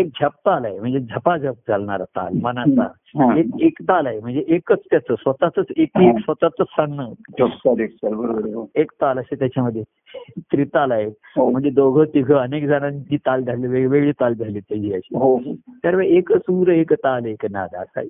एक 0.00 0.06
झप्ताल 0.06 0.64
आहे 0.64 0.80
म्हणजे 0.80 1.00
झपाझप 1.00 1.54
चालणारा 1.66 2.04
ताल 2.04 2.38
मनाचा. 2.42 3.36
एक 3.36 3.46
एक 3.60 3.72
ताल 3.80 4.06
आहे 4.06 4.20
म्हणजे 4.20 4.44
एकच 4.48 4.78
त्याचं 4.90 5.14
स्वतःच 5.14 5.64
एक 5.76 5.88
एक 6.00 6.18
स्वतःच 6.18 6.52
सांगणं. 6.60 7.12
हो. 8.54 8.70
एक 8.74 8.92
ताल 8.92 9.18
असे 9.18 9.34
त्याच्यामध्ये 9.34 9.82
त्रिताल 10.38 10.92
आहे 10.92 11.04
हो. 11.04 11.50
म्हणजे 11.50 11.70
दोघं 11.70 12.04
तिघं 12.04 12.36
अनेक 12.36 12.66
जणांची 12.66 13.16
ताल 13.16 13.44
झाली 13.44 13.66
वेगवेगळी 13.66 14.12
ताल 14.12 14.34
झाली 14.34 14.60
त्याची 14.60 14.92
अशी 14.94 15.16
हो 15.16 15.38
तर 15.84 16.00
एक 16.00 16.32
सूर 16.32 16.68
एक 16.68 16.92
ताल 16.92 17.24
एक 17.24 17.46
नाद 17.50 17.74
असा 17.74 18.00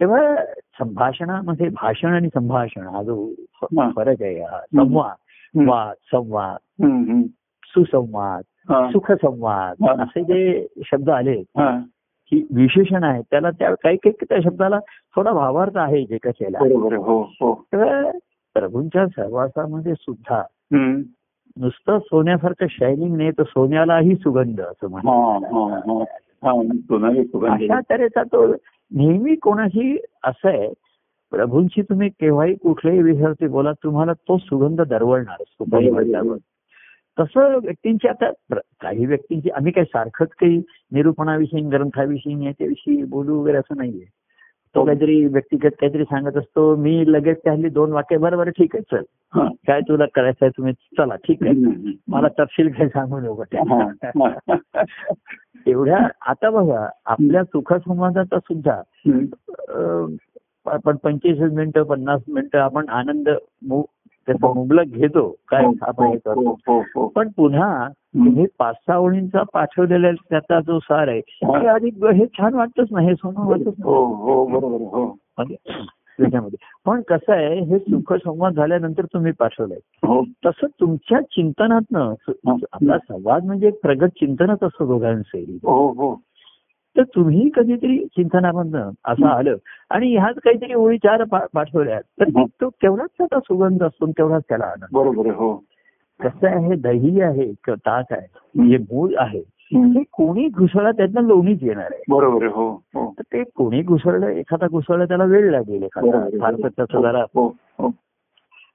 तेव्हा 0.00 0.36
संभाषणामध्ये 0.78 1.68
भाषण 1.68 2.08
आणि 2.08 2.28
संभाषण 2.34 2.86
हा 2.86 3.02
जो. 3.02 3.28
फरक 3.96 4.22
आहे 4.22 4.40
हा 4.40 4.60
संवाद. 4.60 5.14
वाद 5.68 5.94
संवाद. 6.12 6.56
सुसंवाद. 7.64 8.42
सुखसंवाद. 8.90 9.74
असे 10.02 10.22
जे 10.24 10.66
शब्द 10.84 11.10
आले 11.10 11.32
हा. 11.32 11.80
की 12.30 12.46
विशेषण 12.54 13.04
आहे 13.04 13.22
त्याला 13.22 13.50
त्या 13.50 13.74
काही 13.74 13.96
काही 13.96 14.24
त्या 14.24 14.38
शब्दाला 14.44 14.78
थोडा 15.16 15.32
भावार्थ 15.32 15.76
आहे 15.76 16.04
जे. 16.04 16.18
हो 16.96 17.22
हो 17.22 17.66
तेव्हा 17.72 18.10
प्रभूंच्या 18.54 19.06
सहवासामध्ये 19.06 19.94
सुद्धा. 19.94 20.42
नुसतं 21.56 21.98
सोन्यासारखं 21.98 22.66
शायनिंग 22.70 23.16
नाही 23.16 23.30
तर 23.30 23.42
सोन्यालाही 23.42 24.16
सुगंध 24.16 24.60
असं 24.60 24.88
हा 24.88 24.92
म्हणतात 24.92 25.10
अशा 27.50 27.80
तऱ्हेचा 27.90 28.22
तो 28.22 28.46
नेहमी 28.94 29.34
कोणाशी 29.34 29.98
असं 30.24 30.48
आहे 30.48 30.72
प्रभूंशी 31.30 31.82
तुम्ही 31.82 32.08
केव्हाही 32.08 32.54
कुठल्याही 32.54 33.02
विषयावरती 33.02 33.46
बोला 33.46 33.72
तुम्हाला 33.72 34.12
तो 34.12 34.38
सुगंध 34.38 34.80
दरवळणार 34.80 35.36
असतो. 35.40 35.64
तसं 37.18 37.58
व्यक्तींची 37.58 38.08
आता 38.08 38.30
काही 38.80 39.06
व्यक्तींची 39.06 39.50
आम्ही 39.50 39.72
काही 39.72 39.84
सारखंच 39.84 40.28
काही 40.40 40.62
निरूपणाविषयी 40.92 41.62
ग्रंथाविषयी 41.62 42.44
याच्याविषयी 42.44 43.02
बोलू 43.04 43.40
वगैरे 43.40 43.58
असं 43.58 43.76
नाहीये 43.76 44.04
तो 44.74 44.80
हो. 44.80 44.86
काहीतरी 44.86 45.24
व्यक्तिगत 45.24 45.70
काहीतरी 45.80 46.04
सांगत 46.04 46.36
असतो 46.36 46.74
मी 46.76 47.12
लगेच 47.12 47.36
त्या 47.44 47.52
हल्ली 47.52 47.68
दोन 47.68 47.92
वाक्य 47.92 48.16
बरं 48.16 48.36
बरं 48.36 48.50
ठीक 48.50 48.76
आहे 48.76 48.82
चल. 48.82 49.02
काय 49.66 49.80
तुला 49.80 50.04
करायचं 50.14 50.44
आहे 50.44 50.50
तुम्ही 50.56 50.72
चला 50.98 51.14
ठीक 51.16 51.42
आहे. 51.42 51.92
मला 52.08 52.28
तपशील 52.38 52.68
काही 52.72 52.88
सांगू 52.88 53.20
नको. 53.20 53.42
हा. 53.68 54.54
एवढ्या 55.66 55.98
आता 56.20 56.50
बघा 56.50 56.88
आपल्या 57.06 57.44
सुखसंवादाचा 57.44 58.38
सुद्धा 58.38 58.80
आपण 60.66 60.96
पंचवीस 60.96 61.52
मिनिटं 61.52 61.82
पन्नास 61.82 62.20
मिनिटं 62.28 62.58
आपण 62.58 62.88
आनंद 62.88 63.28
त्याचा 64.28 64.52
मुबलक 64.54 64.86
घेतो 64.86 65.28
काय 65.48 65.64
हो, 65.64 65.72
आपण 65.80 66.04
हे 66.04 66.12
हो, 66.12 66.18
करतो 66.24 66.56
हो, 66.68 66.80
हो. 66.96 67.06
पण 67.08 67.28
पुन्हा 67.28 67.88
तुम्ही 67.88 68.46
पाच 68.58 68.74
सहा 68.76 68.96
ओळींचा 68.96 69.42
पाठवलेला 69.52 70.10
त्याचा 70.30 70.60
जो 70.60 70.78
सार 70.78 71.08
आहे 71.08 71.18
हा. 71.18 71.58
हे 71.58 71.66
अधिक 71.66 72.04
हे 72.04 72.26
छान 72.26 72.54
वाटतच 72.54 72.88
नाही 72.90 73.08
हे 73.08 73.14
सोनं 73.14 73.40
हो 73.82 74.04
हो. 74.04 74.44
हो 74.44 75.04
म्हणजे 75.38 75.54
त्याच्यामध्ये 76.18 76.56
पण 76.86 77.00
कसं 77.00 77.32
आहे 77.32 77.60
हे 77.60 77.78
सुखसंवाद 77.78 78.54
झाल्यानंतर 78.54 79.04
तुम्ही 79.04 79.32
पाठवलंय 79.32 79.78
हो 80.06 80.22
तसं 80.46 80.66
तुमच्या 80.80 81.20
चिंतनातनं 81.20 82.12
हा. 82.28 82.56
आपला 82.72 82.98
संवाद 82.98 83.44
म्हणजे 83.44 83.70
प्रगत 83.82 84.08
चिंतनच 84.08 84.62
असतं 84.62 84.86
दोघांचे 84.86 85.40
हो 85.64 85.88
हो 85.92 86.12
तर 86.98 87.02
तुम्ही 87.14 87.48
कधीतरी 87.56 87.98
चिंतनामधनं 88.06 88.90
असं 89.04 89.26
आलं 89.26 89.56
आणि 89.90 90.14
ह्याच 90.16 90.36
काहीतरी 90.44 90.74
ओळी 90.74 90.96
चार 90.98 91.22
पाठवल्या 91.24 92.00
तर 92.00 92.28
हं. 92.36 92.44
तो 92.60 92.68
तेवढाच 92.72 93.08
त्याचा 93.18 93.38
सुगंध 93.38 93.82
असतो 93.82 94.10
तेवढाच 94.10 94.42
त्याला 94.48 94.64
आनंद 94.64 94.96
बरोबर. 94.96 95.30
हो 95.30 95.54
कसं 96.20 96.46
आहे 96.48 96.74
दही 96.76 97.20
आहे 97.20 97.44
किंवा 97.44 97.74
ताक 97.86 98.12
आहे 98.12 98.68
जे 98.68 98.78
मूळ 98.78 99.14
आहे. 99.18 99.40
ते 99.74 100.02
कोणी 100.12 100.46
घुसळला 100.48 100.90
त्यातनं 100.90 101.26
लोणीच 101.26 101.62
येणार 101.62 101.92
आहे 101.92 102.02
बरोबर. 102.08 102.46
हो 102.46 102.68
हो 102.94 103.06
तर 103.18 103.22
ते 103.22 103.42
कोणी 103.56 103.82
घुसळलं 103.82 104.26
एखादा 104.26 104.66
घुसळला 104.66 105.04
त्याला 105.04 105.24
वेळ 105.24 105.50
लागेल 105.50 105.82
एखादा 105.82 106.18
आहे. 106.18 106.38
फारसं 106.38 106.68
त्याचं 106.68 107.02
जरा 107.02 107.24
हो 107.34 107.46
हो 107.78 107.90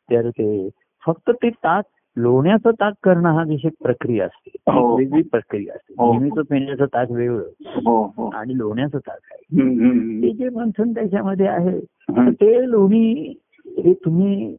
तर 0.10 0.30
ते 0.30 0.70
फक्त 1.04 1.32
ते 1.34 1.50
ताक 1.50 1.84
लोण्याचं 2.18 2.72
ताक 2.72 2.94
करणं 3.04 3.30
हा 3.30 3.44
विषय 3.48 3.70
प्रक्रिया 3.84 4.26
असते. 4.26 4.72
हो. 4.72 4.96
वेगळी 4.98 5.22
प्रक्रिया 5.22 5.74
असते. 5.76 5.94
हो. 5.98 6.12
नेहमीचं 6.12 6.42
पिण्याचं 6.42 6.86
ताक 6.86 7.12
वेगळं. 7.12 7.44
हो 7.64 8.30
आणि 8.34 8.58
लोण्याचं 8.58 8.98
ताक 8.98 9.20
आहे. 9.32 9.62
ते 10.22 10.30
जे 10.32 10.50
मंथन 10.50 10.92
त्याच्यामध्ये 10.92 11.48
आहे. 11.48 11.80
ते 12.32 12.72
लोणी 12.72 13.34
हे 13.66 13.94
तुम्ही 13.94 14.56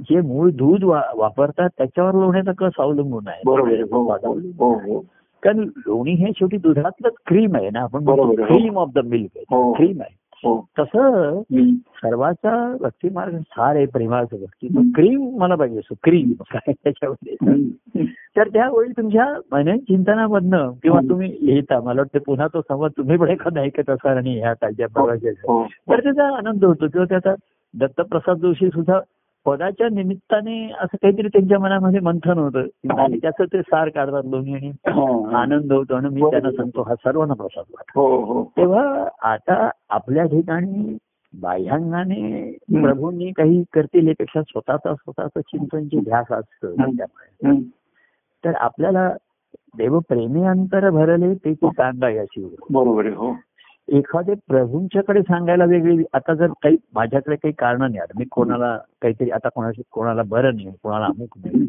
जे 0.00 0.20
मूळ 0.20 0.50
दूध 0.50 0.84
वापरतात 1.18 1.68
त्याच्यावर 1.78 2.14
लोण्याचा 2.14 2.52
कस 2.52 2.72
अवलंबून 2.78 3.28
आहे? 3.28 3.42
कारण 5.42 5.58
लोणी 5.58 6.12
हे 6.12 6.26
शेवटी 6.36 6.56
दुधातलंच 6.56 7.12
क्रीम 7.26 7.56
आहे 7.56 7.70
ना. 7.70 7.80
आपण. 7.80 8.04
Cream 8.44 8.78
of 8.78 8.88
the 8.94 8.98
milk. 8.98 9.30
आहे. 9.36 9.72
क्रीम 9.72 10.00
आहे. 10.00 10.23
तसं 10.78 11.36
हम्म. 11.38 11.74
सर्वाचा 11.74 12.76
भक्ती 12.80 13.08
मार्ग 13.10 13.38
सार 13.38 13.76
आहे 13.76 13.86
प्रेमाचं 13.86 14.36
भक्ती. 14.36 14.68
क्रीम 14.94 15.36
मला 15.36 15.54
पाहिजे 15.54 15.78
असो. 15.78 15.94
क्रीम. 16.02 16.32
काय 16.40 16.72
त्याच्यामध्ये. 16.84 17.56
तर 18.36 18.48
त्यावेळी 18.48 18.92
तुमच्या 18.92 19.40
मन 19.52 19.78
चिंतनामधनं 19.78 20.70
किंवा. 20.82 21.00
तुम्ही 21.08 21.46
लिहिता 21.46 21.80
मला 21.80 22.00
वाटतं 22.00 22.18
पुन्हा 22.26 22.46
तो 22.46 22.60
संवाद 22.60 22.90
तुम्ही 22.96 23.16
पण 23.16 23.28
एखादा 23.28 23.60
ऐकत 23.60 23.90
असाल 23.90 24.16
आणि 24.16 24.38
ह्या 24.38 24.54
कालच्या 24.54 24.86
प्रवासाचा. 24.86 25.52
हो. 25.52 25.64
तर 25.64 26.00
त्याचा 26.00 26.36
आनंद 26.36 26.64
होतो 26.64 26.86
किंवा 26.86 27.04
त्याचा 27.04 27.34
दत्तप्रसाद 27.78 28.36
जोशी 28.36 28.68
सुद्धा 28.68 29.00
पदाच्या 29.46 29.88
निमित्ताने 29.88 30.56
असं 30.80 30.96
काहीतरी 31.02 31.28
त्यांच्या 31.28 31.58
मनामध्ये 31.58 32.00
मंथन 32.00 32.38
होतं. 32.38 32.66
आणि 32.98 33.18
त्याचं 33.18 33.44
ते 33.44 33.60
सार 33.62 33.88
काढतात 33.88 34.22
दोन्ही 34.22 34.54
आणि 34.54 34.70
हो 34.92 35.24
आनंद 35.36 35.72
होतो 35.72 35.94
आणि 35.94 36.08
मी 36.08 36.20
त्यांना 36.20 36.50
सांगतो 36.50 36.82
हा 36.82 36.94
सर्वांना 36.94 37.34
प्रसाद 37.34 37.64
वाटतो 37.70 38.06
हो 38.06 38.24
हो. 38.24 38.44
तेव्हा 38.56 39.08
आता 39.22 39.70
आपल्या 39.88 40.24
ठिकाणी 40.24 40.96
बाह्यांगाने 41.34 42.50
प्रभूंनी 42.72 43.30
काही 43.32 43.62
करतील 43.72 44.08
यापेक्षा 44.08 44.42
स्वतःचा 44.42 44.94
स्वतःचं 44.94 45.40
चिंतनची 45.40 45.98
ध्यास 45.98 46.32
असतं 46.32 46.74
हं. 46.80 46.90
त्यामुळे. 46.90 47.60
तर 48.44 48.54
आपल्याला 48.54 49.08
देव 49.78 49.98
प्रेमी 49.98 50.44
अंतर 50.44 50.90
भरले 50.90 51.34
ते 51.34 51.52
की 51.54 51.68
सांगा 51.68 52.08
याची 52.08 52.56
बरोबर 52.70 53.06
हो. 53.06 53.32
एखादे 53.88 54.34
प्रभूंच्याकडे 54.34 55.22
सांगायला 55.22 55.64
वेगळी 55.64 56.04
आता 56.12 56.34
जर 56.34 56.46
काही 56.46 56.76
माझ्याकडे 56.94 57.36
काही 57.36 57.52
कारण 57.58 57.78
नाही 57.78 57.98
आता 57.98 58.12
मी 58.18 58.24
कोणाला 58.24 58.78
काहीतरी 59.02 59.30
आता 59.30 59.48
कोणाशी 59.48 59.82
कोणाला 59.90 60.22
बरं 60.26 60.54
नाही 60.54 60.70
कोणाला 60.82 61.06
अमुक 61.06 61.38
नाही. 61.44 61.68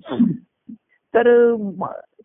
तर 1.16 1.56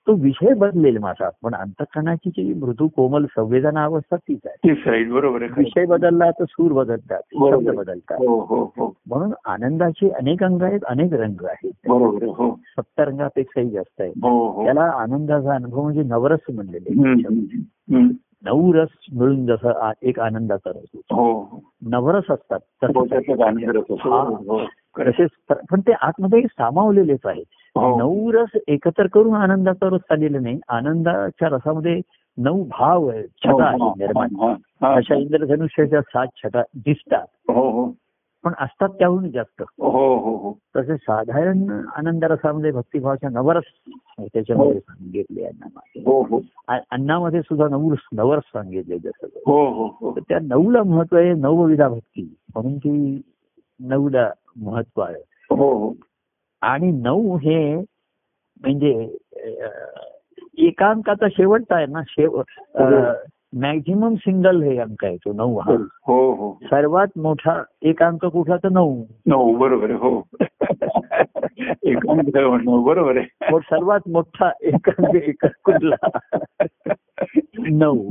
तो 0.07 0.13
विषय 0.13 0.55
बदलेल 0.55 0.99
माझा 0.99 1.31
पण 1.43 1.55
अंतकरणाची 1.55 2.31
जी 2.31 2.55
मृदू 2.55 2.89
कोमल 2.89 3.25
संवेदना 3.25 3.85
अवस्था 3.85 4.17
तीच 4.17 4.41
आहे. 4.45 5.05
बरोबर. 5.05 5.43
विषय 5.43 5.85
बदलला 5.85 6.31
तर 6.31 6.45
सूर 6.49 6.73
बदलतात. 6.73 7.21
शब्द 7.35 7.71
बदलतात. 7.71 8.19
हो 8.19 8.41
हो 8.41 8.65
हो. 8.65 8.97
म्हणून 9.07 9.33
आनंदाचे 9.47 10.11
अनेक 10.11 10.45
अंग 10.45 10.63
आहेत 10.63 10.81
अनेक 10.89 11.13
रंग 11.13 11.45
आहेत. 11.45 11.73
बरोबर 11.89 12.23
आहे 12.23 12.33
हो. 12.33 12.61
सप्तरंगापेक्षाही 12.77 13.71
जास्त 13.71 14.01
आहे 14.01 14.13
त्याला 14.65 14.83
आनंदाचा 14.83 15.55
अनुभव 15.55 15.83
म्हणजे 15.83 16.03
नवरस 16.03 16.41
म्हणलेले. 16.55 17.01
नऊ 18.45 18.73
रस 18.73 18.89
मिळून 19.13 19.47
जसं 19.47 19.91
एक 20.03 20.21
आनंदाचा 20.21 20.71
रस 20.71 20.89
होतो. 20.95 21.15
हो. 21.15 21.63
नवरस 21.83 22.31
असतात. 22.31 22.61
हो. 22.85 23.05
हा. 23.99 24.65
तसेच 24.99 25.31
पण 25.71 25.81
ते 25.81 25.93
आतमध्ये 25.93 26.43
सामावलेलेच 26.43 27.21
आहेत 27.25 27.45
हो. 27.77 27.99
नऊ 27.99 28.33
रस 28.33 28.59
एकत्र 28.69 29.07
करून 29.07 29.35
आनंदाचा 29.35 29.89
रस 29.93 30.01
चाललेला 30.01 30.39
नाही. 30.39 30.61
आनंदाच्या 30.69 31.49
रसामध्ये 31.49 32.01
नऊ 32.39 32.65
भाव 32.65 33.11
छटा 33.13 33.65
हा, 33.65 33.69
आहेत 33.69 33.99
निर्माण. 33.99 34.29
अशा 34.95 35.15
इंद्रधनुष्याच्या 35.15 36.01
सात 36.01 36.27
छटा 36.37 36.63
दिसतात. 36.75 37.51
पण 38.45 38.53
असतात 38.59 38.89
त्याहून 38.89 39.31
जास्त. 39.31 39.63
हो 39.79 40.17
हो 40.17 40.37
हो 40.37 40.59
तसे 40.77 40.97
साधारण 40.97 41.85
आनंद 41.97 42.25
रसामध्ये 42.25 42.71
भक्तिभावाच्या 42.71 43.31
नवरस 43.31 43.65
त्याच्यामध्ये 44.21 44.81
सांगितले 44.81 45.45
अन्नामध्ये. 45.45 46.03
हो 46.03 46.23
हो. 46.23 46.41
अन्नामध्ये 46.69 47.43
सुद्धा 47.43 47.69
नऊ 47.69 47.95
नवरस 48.13 48.43
सांगितले 48.43 48.99
जसं 48.99 49.27
हो 49.47 49.71
हो 49.71 49.87
हो. 50.01 50.15
त्या 50.29 50.39
नऊला 50.43 50.83
महत्त्व 50.83 51.17
आहे 51.17 51.35
नवविधा 51.35 51.89
भक्ती. 51.89 52.35
म्हणून 52.55 52.79
ती 52.79 53.21
नऊला 53.81 54.31
महत्त्व 54.57 55.03
आहे. 55.03 55.23
हो 55.51 55.73
हो. 55.79 55.93
आणि 56.63 56.91
नऊ 56.93 57.37
हे 57.37 57.77
म्हणजे 58.61 59.17
एकांकाचा 60.59 61.29
शेवटचा 61.29 61.77
आहे 61.77 61.87
ना 61.87 62.01
शेव 62.09 62.43
मॅक्झिमम 63.57 64.15
सिंगल 64.15 64.63
हे 64.63 64.79
अंक 64.79 65.05
आहे 65.05 65.17
तो 65.17 65.33
नऊ 65.33 65.59
हा. 65.59 65.73
हो 66.07 66.33
हो 66.33 66.59
सर्वात 66.63 67.07
मोठा 67.17 67.63
एक 67.83 68.03
अंक 68.03 68.25
कुठला 68.25 68.57
तर 68.57 68.69
नऊ. 68.69 69.05
नऊ 69.27 69.57
बरोबर 69.57 69.85
आहे 69.85 69.99
हो. 69.99 70.23
एकांत 71.83 72.37
म्हणणं 72.37 72.83
बरोबर 72.83 73.17
आहे. 73.17 73.53
मग 73.53 73.59
सर्वात 73.59 74.01
मोठा 74.09 74.51
एकांक 74.63 75.17
एक 75.17 75.47
कुठला? 75.65 76.19
नऊ. 77.71 78.09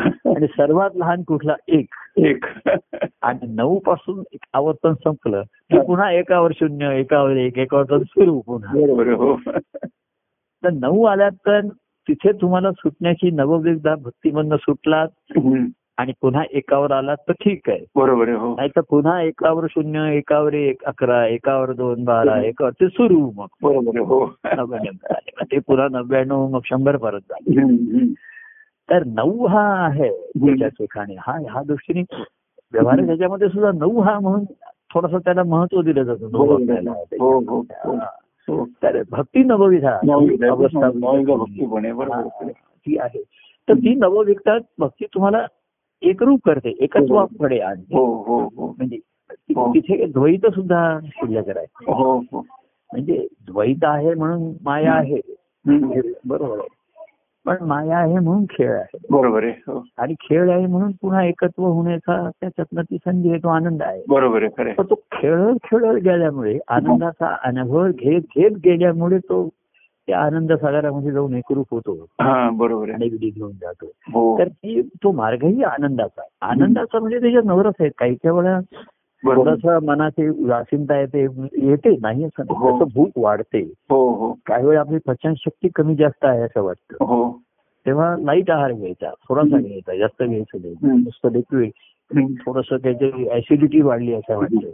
आणि 0.00 0.46
सर्वात 0.46 0.90
लहान 0.94 1.22
कुठला? 1.22 1.54
एक. 1.68 1.94
एक. 2.16 2.44
आणि 3.22 3.46
नऊ 3.48 3.78
पासून 3.78 4.22
एक 4.32 4.44
आवर्तन 4.52 4.92
संपलं 4.92 5.42
की 5.42 5.78
पुन्हा 5.78 6.12
एकावर 6.12 6.50
शून्य 6.54 6.98
एकावर 6.98 7.36
एक 7.36 7.58
एकावर 7.58 7.98
सुरू 8.02 8.40
पुन्हा. 8.40 8.72
बरोबर 8.74 9.06
हो. 9.06 9.36
तर 10.64 10.70
नऊ 10.70 11.04
आल्यात 11.04 11.30
तर 11.30 11.60
तिथे 12.08 12.32
तुम्हाला 12.32 12.72
सुटण्याची 12.72 13.30
नवविधा 13.30 13.94
भक्तीमधनं 13.94 14.56
सुटलात. 14.56 15.08
आणि 15.96 16.12
पुन्हा 16.20 16.42
एकावर 16.50 16.92
आलात 16.92 17.16
तर 17.28 17.32
ठीक 17.32 17.68
आहे. 17.68 17.84
बरोबर 17.94 18.28
हो. 18.28 18.54
नाही 18.54 18.68
तर 18.68 18.80
पुन्हा 18.80 19.22
एकावर 19.22 19.66
शून्य 19.70 20.16
एकावर 20.16 20.52
एक 20.52 20.84
अकरा 20.84 21.26
एकावर 21.26 21.72
दोन 21.72 22.04
बारा 22.04 22.42
एकावर 22.42 22.70
ते 22.70 22.88
सुरू 22.88 23.30
मग. 23.36 23.46
बरोबर 23.62 23.98
हो. 23.98 24.26
ते 25.42 25.58
पुन्हा 25.58 25.88
नव्याण्णव 25.92 26.48
मग 26.48 26.60
शंभर 26.64 26.96
परत 26.96 27.20
झाले. 27.20 27.60
तर 28.90 29.04
नऊ 29.06 29.46
हा 29.46 29.86
आहे 29.86 30.10
त्याच्या 30.36 30.68
ठिकाणी. 30.68 31.16
हा 31.18 31.32
ह्या 31.32 31.62
दृष्टीने 31.62 32.02
व्यवहार 32.72 33.06
त्याच्यामध्ये 33.06 33.48
सुद्धा 33.48 33.70
नऊ 33.72 34.00
हा 34.00 34.20
म्हणून 34.20 34.44
थोडस 34.94 35.24
त्याला 35.24 35.42
महत्त्व 35.42 35.82
दिलं 35.82 36.02
जातं 36.02 36.28
हो 38.48 38.54
हो 38.54 38.58
हो 38.58 38.64
हो 38.64 38.66
तर 38.82 39.02
भक्ती 39.10 39.44
नवविधा 39.44 39.98
अवस्था 40.50 40.86
आहे. 42.14 42.52
ती 42.52 42.98
आहे. 42.98 43.22
तर 43.68 43.74
ती 43.74 43.94
नवविकता 43.94 44.58
भक्ती 44.78 45.06
तुम्हाला 45.14 45.46
एकरूप 46.02 46.40
करते 46.44 46.68
एकत्वाकडे 46.80 47.58
आणते. 47.58 47.96
हो 47.96 48.22
हो 48.22 48.50
हो. 48.56 48.74
म्हणजे 48.78 48.96
हो. 49.56 49.74
तिथे 49.74 50.06
द्वैत 50.06 50.46
सुद्धा 50.46 50.98
शिल्लक 51.04 51.56
आहे 51.56 51.66
हो 51.92 52.18
हो. 52.18 52.40
म्हणजे 52.92 53.28
द्वैत 53.46 53.84
आहे 53.84 54.14
म्हणून 54.14 54.52
माया 54.62 54.92
आहे. 54.92 55.20
हे 55.68 56.12
बरोबर 56.24 56.58
आहे. 56.58 56.83
पण 57.46 57.56
माया 57.60 57.98
आहे 57.98 58.18
म्हणून 58.18 58.44
खेळ 58.44 58.72
आहे. 58.72 58.98
बरोबर 59.10 59.42
आहे 59.44 59.52
हो. 59.52 59.84
आणि 59.98 60.14
खेळ 60.14 60.50
आहे 60.50 60.66
म्हणून 60.66 60.92
पुन्हा 60.92 61.24
एकत्व 61.24 61.64
होण्याचा 61.64 62.30
त्याच्यातनं 62.40 62.82
ती 62.82 62.96
संधी 62.96 63.28
आहे 63.28 63.38
तो 63.38 63.48
आनंद 63.48 63.82
आहे. 63.82 64.02
बरोबर 64.08 64.42
आहे 64.42 64.72
तो 64.72 64.94
खेळत 65.12 65.54
खेळत 65.64 66.02
गेल्यामुळे 66.02 66.58
आनंदाचा 66.68 67.36
अनुभव 67.44 67.86
घेत 67.88 68.20
घेत 68.20 68.50
गेल्यामुळे 68.50 69.18
तो 69.18 69.48
त्या 70.06 70.18
आनंद 70.20 70.52
सागरामध्ये 70.52 71.10
जाऊन 71.10 71.34
एकरूप 71.34 71.66
होतो. 71.70 72.06
हा 72.20 72.50
बरोबर 72.50 72.90
विधी 72.90 73.30
घेऊन 73.30 73.52
जातो. 73.52 73.86
हो. 73.86 74.38
तर 74.38 74.48
ती 74.48 74.82
तो 74.82 75.12
मार्गही 75.12 75.62
आनंदाचा 75.62 76.20
आहे. 76.20 76.36
आनंदाचा 76.42 77.00
म्हणजे 77.00 77.20
त्याच्यात 77.20 77.42
नवरस 77.44 77.74
आहेत. 77.80 77.90
काही 77.98 78.14
काही 78.14 78.36
वेळा 78.36 78.60
थोडस 79.26 79.84
मनाची 79.84 80.28
उदासीनता 80.28 81.00
येते 81.00 81.22
येते 81.52 81.96
नाही 82.02 82.24
असं 82.24 82.42
नाही. 82.44 82.58
हो. 82.58 82.84
भूक 82.84 83.10
वाढते. 83.16 83.72
हो 83.90 84.10
हो. 84.14 84.32
काही 84.46 84.66
वेळा 84.66 84.80
आपली 84.80 84.98
पचनशक्ती 85.06 85.68
कमी 85.74 85.94
जास्त 85.94 86.24
आहे 86.24 86.42
असं 86.42 86.62
वाटतं. 86.62 87.04
हो. 87.04 87.40
तेव्हा 87.86 88.16
लाइट 88.20 88.50
आहार 88.50 88.72
घ्यायचा 88.72 89.10
थोडासा. 89.28 89.60
घ्यायचा 89.60 89.96
जास्त 89.96 90.22
घ्यायचं 90.22 90.58
नाही. 90.58 90.98
नुसतं 90.98 91.32
लिक्विड. 91.32 91.70
थोडस 92.40 92.64
काहीतरी 92.70 93.28
ऍसिडिटी 93.28 93.80
वाढली 93.80 94.12
असं 94.12 94.36
वाटतं. 94.36 94.68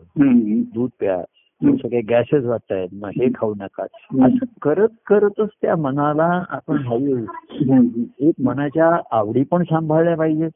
दूध 0.75 0.91
प्या. 0.99 1.23
काही 1.65 2.01
गॅसेस 2.01 2.45
वाटतायत 2.45 2.89
मग 2.93 3.09
हे 3.09 3.29
खाऊ 3.35 3.55
नका. 3.61 3.83
असं 4.27 4.47
करत 4.63 4.89
करतच 5.07 5.49
त्या 5.63 5.77
मनाला 5.77 6.43
आपण 6.49 6.77
हवी. 6.77 7.27
एक 8.29 8.35
मनाच्या 8.45 9.01
आवडी 9.11 9.43
पण 9.43 9.63
सांभाळल्या 9.63 10.17
पाहिजेत. 10.17 10.51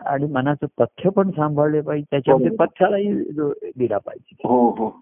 आणि 0.00 0.26
मनाचं 0.26 0.66
पथ्य 0.78 1.10
पण 1.10 1.30
सांभाळले 1.30 1.80
पाहिजे. 1.80 2.04
त्याच्यामध्ये 2.10 2.46
बरोबर. 2.46 2.64
पथ्यालाही 2.66 3.14
जो 3.14 3.52
दिला 3.76 3.98
पाहिजे. 3.98 4.48
हो 4.48 4.70
हो. 4.70 5.00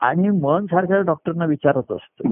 आणि 0.00 0.28
मन 0.28 0.66
सारख्या 0.66 1.00
डॉक्टरना 1.00 1.44
विचारत 1.44 1.92
असतो. 1.92 2.28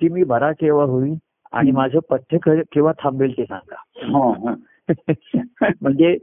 की 0.00 0.08
मी 0.08 0.24
बरा 0.24 0.52
केव्हा 0.52 0.84
होईल 0.84 1.14
आणि 1.52 1.70
माझं 1.70 1.98
पथ्य 2.10 2.38
केव्हा 2.62 2.92
थांबेल 2.98 3.32
ते 3.38 3.44
सांगा. 3.44 3.82
हा, 4.02 4.32
हा. 4.38 4.54
म्हणजे 5.80 6.18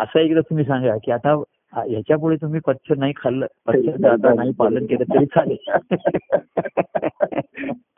असं 0.00 0.18
एकदा 0.18 0.40
तुम्ही 0.40 0.64
सांगा 0.64 0.96
की 1.04 1.10
आता 1.10 1.42
ह्याच्या 1.76 2.18
पुढे 2.18 2.36
तुम्ही 2.36 2.60
पथ्य 2.66 2.94
नाही 2.94 3.12
खाल्लं 3.16 3.46
पथ्य 3.66 4.08
आता 4.08 4.34
नाही 4.34 4.52
पालन 4.52 4.86
केलं 4.86 5.04
तरी 5.04 5.26
चालेल. 5.26 5.70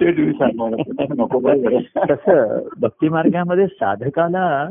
ते 0.01 0.13
तुम्ही 0.13 0.33
सांगा. 0.33 2.15
तसं 2.15 2.69
भक्ती 2.81 3.09
मार्गामध्ये 3.09 3.67
साधकाला 3.67 4.69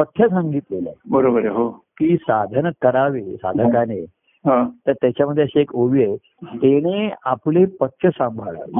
पथ्य 0.00 0.28
सांगितलेलं 0.28 0.88
आहे. 0.88 1.00
बरोबर 1.10 1.38
आहे 1.38 1.48
हो. 1.48 1.68
की 1.70 2.16
साधन 2.16 2.70
करावे 2.82 3.36
साधकाने. 3.36 4.04
तर 4.46 4.92
त्याच्यामध्ये 4.92 5.42
अशी 5.42 5.60
एक 5.60 5.74
ओवी 5.74 6.04
आहे. 6.04 6.16
तेने 6.42 7.14
आपले 7.24 7.64
पथ्य 7.64 8.10
सांभाळावे 8.10 8.72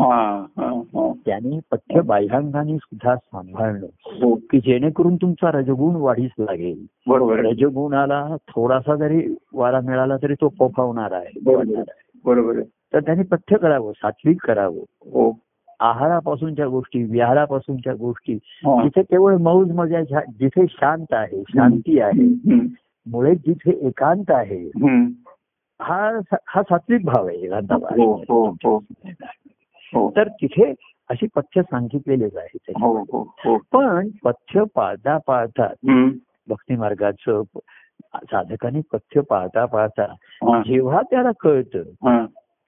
त्याने 1.27 1.59
पथ्य 1.73 2.01
बाह्यांगाने 2.01 2.77
सुद्धा 2.77 3.17
सांभाळणं 3.17 3.87
हो. 4.05 4.35
की 4.35 4.61
जेणेकरून 4.61 5.17
तुमचा 5.17 5.51
रजगुण 5.53 5.97
वाढीस 5.97 6.31
लागेल. 6.39 6.87
बरोबर 7.07 7.39
रजगुणाला 7.39 8.37
थोडासा 8.49 8.95
जरी 8.97 9.35
वारा 9.55 9.81
मिळाला 9.81 10.17
तरी 10.17 10.35
तो 10.35 10.49
पोफावणार 10.49 11.13
आहे. 11.13 11.41
बरोबर 12.25 12.63
तर 12.63 13.01
त्याने 13.01 13.23
पथ्य 13.23 13.57
करावं 13.57 13.93
सात्विक 13.93 14.43
करावं. 14.45 14.85
हो. 15.01 15.39
आहारापासूनच्या 15.81 16.67
गोष्टी 16.67 17.03
विहारापासूनच्या 17.03 17.95
गोष्टी 17.95 18.35
हा. 18.35 18.83
जिथे 18.83 19.03
केवळ 19.03 19.37
मौज 19.37 19.71
मजा 19.73 20.01
जिथे 20.39 20.65
शांत 20.71 21.13
आहे 21.13 21.43
शांती 21.49 22.01
आहे. 22.01 22.27
मुळे 23.07 23.35
जिथे 23.35 23.71
एकांत 23.87 24.31
आहे. 24.31 24.71
हा 25.81 26.19
हा 26.47 26.63
सात्विक 26.63 27.05
भाव 27.05 27.27
आहे 27.27 27.37
एकांता 27.37 27.75
हो 27.75 28.13
हो 29.95 30.11
तर 30.17 30.29
तिथे 30.29 30.73
अशी 31.09 31.27
पथ्य 31.37 31.63
सांगितलेलेच 31.63 32.37
आहे 32.37 32.73
पण 33.73 34.09
पथ्य 34.25 34.65
पाळता 34.75 35.17
पाळता 35.27 35.65
हम्म. 35.65 36.11
भक्ती 36.49 36.77
मार्गाचं 36.77 37.43
साधकाने 38.15 38.81
पथ्य 38.93 39.21
पाळता 39.21 39.65
पाळता. 39.65 40.07
जेव्हा 40.67 41.01
त्याला 41.11 41.31
कळतं. 41.41 41.83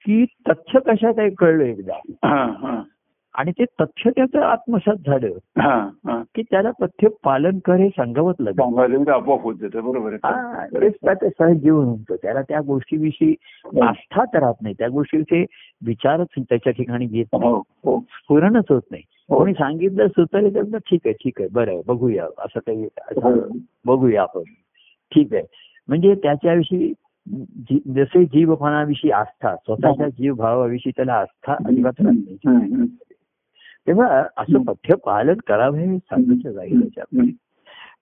की 0.05 0.25
तथ्य 0.49 0.79
कशात 0.79 1.13
आहे 1.17 1.29
कळलं 1.29 1.63
एकदा. 1.63 1.93
आणि 3.35 3.51
ते 3.51 3.65
तथ्य 3.65 4.09
त्याचं 4.09 4.39
आत्मसात 4.39 4.95
झालं. 5.05 5.29
की 6.35 6.41
त्याला 6.41 6.71
पथ्य 6.71 7.07
पालन 7.23 7.59
कर 7.65 7.73
हे 7.73 7.89
सांगावंच 7.89 8.35
लागलं. 8.39 9.05
ते 9.05 9.11
आपोआप 9.11 9.43
होत 9.43 9.55
बरोबर 9.55 10.15
सहज 11.29 11.57
जीवन 11.57 11.85
होतं. 11.85 12.15
त्याला 12.15 12.41
त्या 12.41 12.61
गोष्टीविषयी 12.61 13.35
आस्थाच 13.81 14.29
राहत 14.33 14.53
नाही. 14.61 14.75
त्या 14.79 14.87
गोष्टीचे 14.87 15.45
विचारच 15.85 16.27
त्याच्या 16.39 16.73
ठिकाणी 16.73 17.05
घेत 17.05 17.25
नाही. 17.33 17.51
हो 17.51 17.57
हो. 17.57 17.99
पूर्णच 17.99 18.65
होत 18.69 18.81
नाही. 18.91 19.03
हो. 19.29 19.37
कोणी 19.37 19.53
सांगितलं 19.53 20.07
सुचले 20.07 20.49
तर 20.55 20.77
ठीक 20.77 21.01
आहे 21.05 21.13
ठीक 21.13 21.33
आहे 21.39 21.49
बरं 21.51 21.81
बघूया 21.87 22.25
असं 22.37 22.59
काही 22.59 22.87
बघूया 23.85 24.21
आपण. 24.21 24.41
ठीक 25.15 25.33
आहे. 25.33 25.43
म्हणजे 25.87 26.15
त्याच्याविषयी 26.15 26.93
जसे 27.87 28.25
जीवपणाविषयी 28.25 29.11
आस्था 29.11 29.55
स्वतःच्या 29.55 30.09
जीव 30.09 30.33
भावाविषयी 30.33 30.91
त्याला 30.95 31.13
आस्था 31.13 31.53
अजिबात 31.53 31.93
राहत 31.99 32.37
नाही. 32.45 32.87
तेव्हा 33.87 34.23
असं 34.37 34.63
पथ्य 34.63 34.95
पालन 34.95 35.33
करावं 35.47 35.77
हे 35.77 35.97
सांगितलं 35.97 36.51
जाईल. 36.51 36.89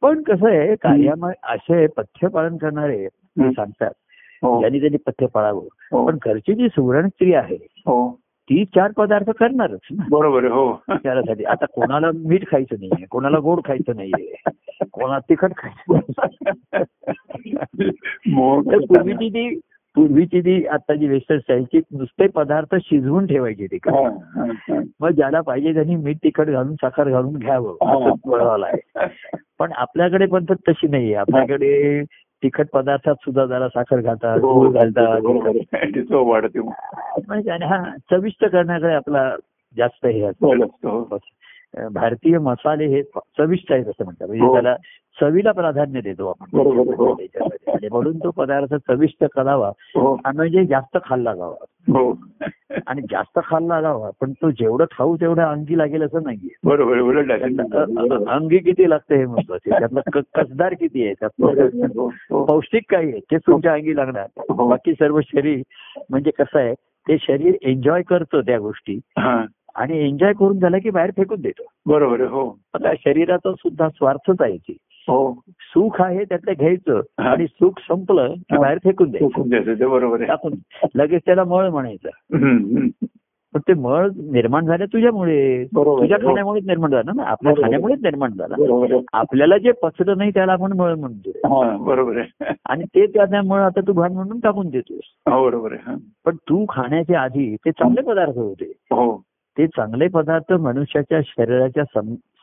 पण 0.01 0.21
कसं 0.21 0.47
आहे 0.47 0.75
कार्यामध्ये 0.75 1.53
असे 1.53 1.87
पथ्य 1.87 2.27
पालन 2.27 2.57
करणारे. 2.57 3.07
सांगतात 3.41 3.91
हो. 4.43 4.59
ज्यांनी 4.59 4.79
त्यांनी 4.79 4.97
पथ्य 4.97 5.25
पाळावं. 5.25 5.67
हो. 5.91 6.07
पण 6.07 6.17
घरची 6.25 6.53
जी 6.53 6.67
सुवर्ण 6.69 7.07
स्त्री 7.07 7.33
आहे 7.33 7.55
हो. 7.55 8.15
ती 8.21 8.65
चार 8.65 8.91
पदार्थ 8.91 9.29
करणारच 9.29 9.79
ना. 9.91 10.03
बरोबर 10.09 10.43
हो. 10.43 10.83
त्यासाठी 10.89 11.43
आता 11.43 11.65
कोणाला 11.65 12.07
मीठ 12.15 12.47
खायचं 12.51 12.75
नाहीये 12.79 13.05
कोणाला 13.05 13.39
गोड 13.39 13.59
खायचं 13.65 13.95
नाहीये 13.95 14.33
कोणाला 14.91 15.19
तिखट 15.19 15.51
खायचं 15.57 15.99
पूर्वीची 18.85 19.29
ती 19.29 19.59
पूर्वीची 19.95 20.41
ती 20.41 20.65
आता 20.65 20.93
जी 20.93 21.07
वेस्टर्न 21.07 21.39
स्टाईलची 21.39 21.79
नुसते 21.91 22.27
पदार्थ 22.27 22.75
शिजवून 22.81 23.25
ठेवायचे 23.25 23.65
ते. 23.65 23.75
हा, 23.75 24.09
हा, 24.35 24.51
हा. 24.51 24.81
मग 24.99 25.09
ज्याला 25.09 25.41
पाहिजे 25.41 25.73
त्यांनी 25.73 25.95
मीठ 25.95 26.17
तिखट 26.23 26.47
घालून 26.47 26.75
साखर 26.75 27.09
घालून 27.09 27.33
घ्यावं. 27.33 27.75
वळवाला 28.25 28.65
आहे. 28.65 29.05
पण 29.59 29.71
आपल्याकडे 29.71 30.25
पद्धत 30.25 30.55
तशी 30.69 30.87
नाहीये 30.87 31.15
आपल्याकडे 31.15 32.03
तिखट 32.43 32.69
पदार्थात 32.73 33.15
सुद्धा 33.15 33.45
जरा 33.45 33.67
साखर 33.67 34.01
घालतात 34.01 34.39
हो, 34.39 34.53
गूळ 34.53 34.71
घालतात 34.73 35.21
मग. 35.21 35.47
म्हणजे 37.27 37.51
हा 37.51 37.83
चविष्ट 38.11 38.45
करण्याकडे 38.45 38.93
आपला 38.93 39.35
जास्त 39.77 40.05
हे 40.05 40.21
असतं. 40.21 41.17
भारतीय 41.91 42.37
मसाले 42.37 42.85
हे 42.85 43.03
चविष्ट 43.17 43.71
आहेत 43.71 43.85
असं 43.85 44.03
म्हणतात. 44.03 44.27
म्हणजे 44.27 44.45
हो. 44.45 44.53
त्याला 44.53 44.75
चवीला 45.21 45.51
प्राधान्य 45.51 46.01
देतो 46.01 46.27
आपण. 46.27 46.59
आणि 47.71 47.87
म्हणून 47.91 48.17
तो 48.17 48.31
पदार्थ 48.31 48.73
चविष्ट 48.73 49.25
करावा 49.35 49.67
हो. 49.67 50.19
आणि 50.25 50.37
म्हणजे 50.37 50.65
जास्त 50.65 50.97
खाल्ला 51.05 51.35
जावा. 51.35 51.55
हो. 51.87 52.19
आणि 52.87 53.01
जास्त 53.01 53.39
खाल्ला 53.45 53.81
जावा 53.81 54.09
पण 54.21 54.31
तो 54.31 54.49
जेवढं 54.51 54.85
खाऊ 54.97 55.15
तेवढं 55.15 55.41
अंगी 55.41 55.77
लागेल 55.77 56.03
असं 56.03 56.23
नाहीये. 56.23 56.55
बरोबर 56.63 56.97
अंगी 58.29 58.57
किती 58.57 58.89
लागतं 58.89 59.15
हे 59.15 59.25
महत्वाचं. 59.25 59.69
त्यातलं 59.69 60.01
कसदार 60.33 60.73
किती 60.73 61.05
आहे? 61.05 61.13
त्यातलं. 61.13 62.07
पौष्टिक 62.45 62.83
काही 62.89 63.09
आहे. 63.09 63.19
ते 63.19 63.37
तुमच्या 63.37 63.73
अंगी 63.73 63.95
लागणार. 63.95 64.27
बाकी 64.49 64.93
सर्व 64.93 65.19
शरीर 65.21 65.61
म्हणजे 66.09 66.31
कसं 66.31 66.59
आहे 66.59 66.73
ते 67.09 67.17
शरीर 67.21 67.55
एन्जॉय 67.61 68.01
करतं 68.01 68.41
त्या 68.41 68.59
गोष्टी. 68.59 68.99
आणि 69.75 69.97
एन्जॉय 70.07 70.33
करून 70.33 70.59
झालं 70.59 70.77
की 70.77 70.89
बाहेर 70.89 71.11
फेकून 71.17 71.41
देतो. 71.41 71.63
बरोबर 71.85 72.19
आहे 72.19 72.29
हो. 72.29 72.59
आता 72.73 72.93
शरीराचा 72.93 73.51
सुद्धा 73.51 73.89
स्वार्थच 73.89 74.35
आहे 74.39 74.57
ती 74.57 74.77
हो. 75.07 75.33
सुख 75.59 76.01
आहे 76.01 76.23
त्यातलं 76.23 76.51
घ्यायचं. 76.59 77.01
आणि 77.17 77.47
सुख 77.47 77.71
संपलं 77.79 78.33
की 78.33 78.57
बाहेर 78.57 78.77
फेकून 78.83 79.11
द्यायचं. 79.11 79.89
बरोबर 79.89 80.25
टाकून 80.25 80.53
लगेच 80.95 81.21
त्याला 81.25 81.43
मळ 81.43 81.69
म्हणायचं. 81.69 82.09
पण 83.53 83.59
ते 83.67 83.73
मळ 83.73 84.07
निर्माण 84.17 84.65
झालं 84.65 84.85
तुझ्यामुळे. 84.85 85.65
बरोबर 85.73 86.01
तुझ्या 86.01 86.17
हो. 86.21 86.27
खाण्यामुळेच 86.27 86.67
निर्माण 86.67 86.91
झालं 86.91 87.11
ना? 87.15 87.23
आपल्या. 87.23 87.53
खाण्यामुळेच 87.61 87.99
निर्माण 88.03 88.31
झाला. 88.31 88.55
आपल्याला 89.13 89.57
जे 89.57 89.71
पचलं 89.71 90.17
नाही 90.17 90.31
त्याला 90.31 90.53
आपण 90.53 90.73
मळ 90.73 90.95
म्हणतो 90.95 91.77
बरोबर 91.77 92.17
आहे. 92.17 92.53
आणि 92.65 92.83
ते 92.83 93.05
त्या 93.05 93.41
मळ 93.41 93.59
आता 93.59 93.81
तू 93.81 93.93
घाण 93.93 94.13
म्हणून 94.13 94.39
टाकून 94.39 94.69
देतोस. 94.69 95.31
हो 95.31 95.45
बरोबर 95.45 95.73
आहे. 95.73 95.95
पण 96.25 96.35
तू 96.35 96.65
खाण्याच्या 96.69 97.21
आधी 97.21 97.55
ते 97.55 97.71
चांगले 97.71 98.01
पदार्थ 98.01 98.37
होते. 98.37 98.65
हो. 98.65 99.23
ते 99.57 99.67
चांगले 99.67 100.07
पदार्थ 100.07 100.53
मनुष्याच्या 100.53 101.21
शरीराच्या 101.25 101.83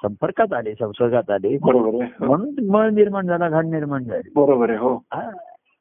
संपर्कात 0.03 0.53
आले 0.53 0.75
संसर्गात 0.75 1.31
आले. 1.31 1.55
हो. 1.55 2.01
म्हणून 2.03 2.55
मळ 2.71 2.89
निर्माण 2.89 3.27
झाला 3.27 3.49
घाण 3.49 3.71
निर्माण 3.71 4.05
झाली. 4.05 4.31
बरोबर 4.37 4.71
आहे 4.71 4.79
हो. 4.79 5.03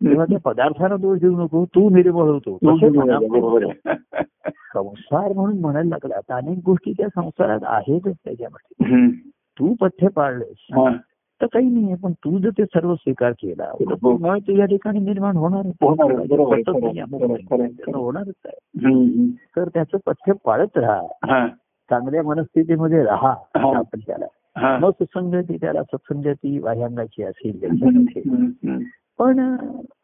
तेव्हा 0.04 0.26
त्या 0.26 0.40
पदार्थाला 0.40 0.96
दोष 0.96 1.20
देऊ 1.20 1.44
नको 1.44 1.66
तू 1.66 1.90
निर्मळ 1.90 2.24
होतो. 2.24 2.58
संसार 4.74 5.34
म्हणून 5.34 5.60
म्हणायला 5.60 5.90
लागला. 5.90 6.16
आता 6.18 6.36
अनेक 6.36 6.60
गोष्टी 6.66 6.92
त्या 6.92 7.08
संसारात 7.16 7.60
आहेतच 7.64 8.16
त्याच्यामध्ये. 8.26 8.86
तू 9.28 9.74
पथ्य 9.82 10.08
पाळलेस. 10.08 10.78
तर 11.42 11.46
काही 11.46 11.70
नाहीये 11.70 11.96
पण 11.96 12.12
तू 12.14 12.40
जर 12.40 12.50
ते 12.50 12.66
सर्व 12.66 12.96
स्वीकार 12.96 13.32
केला 13.32 13.72
तर 13.80 13.94
हो. 14.04 14.18
मळ 14.18 14.40
तुझ्या 14.40 14.66
ठिकाणी 14.66 15.00
निर्माण 15.00 15.38
होणार 15.38 15.64
नाही 15.64 15.74
नाही. 16.78 17.72
त्यानं 17.78 17.98
होणारच 17.98 18.34
आहे. 18.46 19.28
तर 19.56 19.70
त्याचं 19.70 19.98
पथ्य 20.06 20.34
पाळत 20.46 20.78
राहा 20.78 21.02
हा. 21.32 21.48
चांगल्या 21.90 22.24
मनस्थितीमध्ये 22.24 23.04
राहा 23.04 23.32
हा. 23.58 23.78
आपण 23.78 24.00
त्याला 24.00 24.26
हा. 24.58 24.78
मग 24.78 24.90
सुसंगती 24.90 25.58
त्याला 25.58 25.84
सत्संगती 25.84 26.60
वाह्यांगाची 26.60 27.24
असेल. 27.24 27.60
पण 29.20 29.40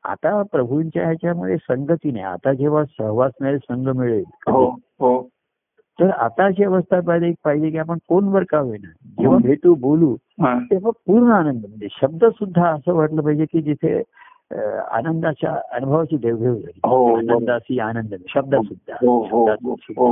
आता 0.03 0.41
प्रभूंच्या 0.41 1.03
ह्याच्यामध्ये 1.03 1.57
संगती 1.57 2.11
नाही 2.11 2.25
आता 2.25 2.53
जेव्हा 2.53 2.85
सहवास 2.85 3.31
मिळेल 3.41 3.57
संघ 3.57 3.89
मिळेल 3.89 4.23
हो 4.47 4.65
हो 4.99 5.29
तर 5.99 6.09
आता 6.09 6.45
अशी 6.45 6.63
अवस्था 6.63 6.99
पाहिजे 7.01 7.33
पाहिजे 7.43 7.69
की 7.71 7.77
आपण 7.77 7.97
फोनवर 8.09 8.43
का 8.43 8.59
होईना 8.59 8.89
जेव्हा 9.19 9.35
हो. 9.35 9.47
भेटू 9.47 9.75
बोलू 9.75 10.13
हा. 10.41 10.57
तेव्हा 10.71 10.91
पूर्ण 11.07 11.31
आनंद 11.31 11.65
म्हणजे 11.65 11.87
शब्द 12.01 12.25
सुद्धा 12.25 12.67
असं 12.69 12.93
वाटलं 12.93 13.21
पाहिजे 13.21 13.45
की 13.45 13.61
जिथे 13.61 14.01
आनंदाच्या 14.91 15.51
अनुभवाची 15.71 16.17
देवघेव 16.17 16.53
झाली 16.53 16.79
हो, 16.85 17.05
बरोबर. 17.05 17.31
आनंदाची 17.33 17.79
आनंद 17.79 18.15
शब्द 18.29 18.55
सुद्धा 18.55 18.95
हो, 19.01 19.17
हो, 19.31 19.45
हो. 19.97 20.11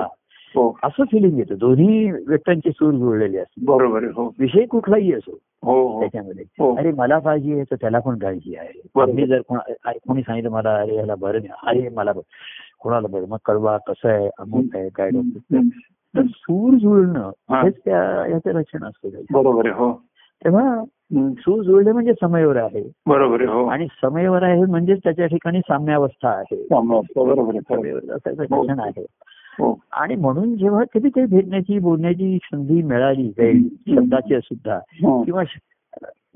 हो 0.55 0.75
असं 0.83 1.03
फिलिंग 1.03 1.37
येतं 1.37 1.55
दोन्ही 1.57 2.11
व्यक्तींची 2.27 2.71
सूर 2.71 2.93
जुळलेली 2.93 3.37
असते 3.37 3.65
बरोबर 3.65 4.03
हो 4.03 4.25
विषय 4.39 4.65
कुठलाही 4.65 5.13
असो 5.13 5.31
हो 5.63 5.75
हो 5.87 5.99
त्याच्यामध्ये 5.99 6.43
हो. 6.59 6.75
अरे 6.75 6.91
मला 6.91 7.19
काळजी 7.19 7.53
आहे 7.53 7.63
तर 7.63 7.75
त्याला 7.75 7.99
पण 7.99 8.17
काळजी 8.17 8.55
आहे. 8.55 9.13
मी 9.13 9.27
जर 9.27 9.41
कोणी 9.41 10.21
सांगितलं 10.21 10.49
मला 10.49 10.75
अरे 10.75 10.95
याला 10.95 11.15
बरं 11.15 11.39
नाही 11.39 11.79
अरे 11.79 11.89
मला 11.89 12.11
बरं. 12.11 12.21
कोणाला 12.81 13.07
बरं 13.07 13.25
मग 13.27 13.37
कळवा 13.45 13.77
कसं 13.77 14.09
आहे 14.09 14.29
अमुक 14.39 14.75
आहे 14.75 14.89
काय 14.89 15.09
डॉक्टर. 15.09 15.59
तर 16.15 16.21
सूर 16.35 16.77
जुळणं. 16.77 17.31
हेच 17.49 17.75
त्या 17.85 18.27
याचं 18.29 18.51
लक्षण 18.51 18.83
असतं. 18.83 19.09
बरोबर 19.31 19.65
आहे 19.65 19.75
हो 19.75 19.93
तेव्हा. 20.45 20.83
सूर 21.39 21.63
जुळणे 21.63 21.91
म्हणजे 21.91 22.13
समयवर 22.21 22.55
आहे 22.55 22.91
बरोबर 23.07 23.41
आहे 23.41 23.51
हो 23.51 23.65
आणि 23.65 23.87
समयवर 24.01 24.43
आहे 24.43 24.65
म्हणजेच 24.65 24.99
त्याच्या 25.03 25.25
ठिकाणी 25.25 25.59
साम्यावस्था 25.59 26.29
आहे 26.29 26.55
हो. 26.55 27.01
लक्षण 28.39 28.79
आहे 28.79 29.05
आणि 29.91 30.15
म्हणून 30.15 30.57
जेव्हा 30.57 30.83
कधी 30.93 31.09
काही 31.09 31.27
भेटण्याची 31.27 31.79
बोलण्याची 31.79 32.37
संधी 32.43 32.81
मिळाली 32.81 33.31
काही 33.31 33.59
शब्दाची 33.95 34.39
सुद्धा. 34.43 34.79
किंवा 35.23 35.43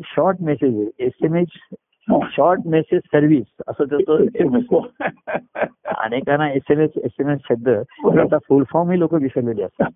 short 0.03 0.37
message 0.41 0.89
S 0.99 1.11
M 1.23 1.35
S. 1.35 1.75
Short 2.11 2.59
message 2.65 3.01
service 3.05 3.45
असं 3.67 3.83
त्याचं. 3.83 4.17
अनेकांना 5.97 6.51
S 6.51 6.61
M 6.69 6.79
S 6.79 6.89
S 7.03 7.11
M 7.19 7.29
S 7.29 7.39
शब्द 7.49 7.69
त्याचा 7.69 8.37
फुल 8.37 8.63
फॉर्म 8.73 8.91
ही 8.91 8.99
लोक 8.99 9.13
विसरलेले 9.13 9.63
असतात. 9.63 9.91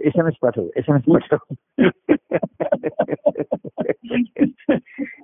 एस 0.00 0.12
एम 0.16 0.26
एस 0.26 0.34
पाठव 0.42 0.66
एस 0.76 0.84
एम 0.88 0.94
एस 0.94 1.02
पाठव. 1.08 1.54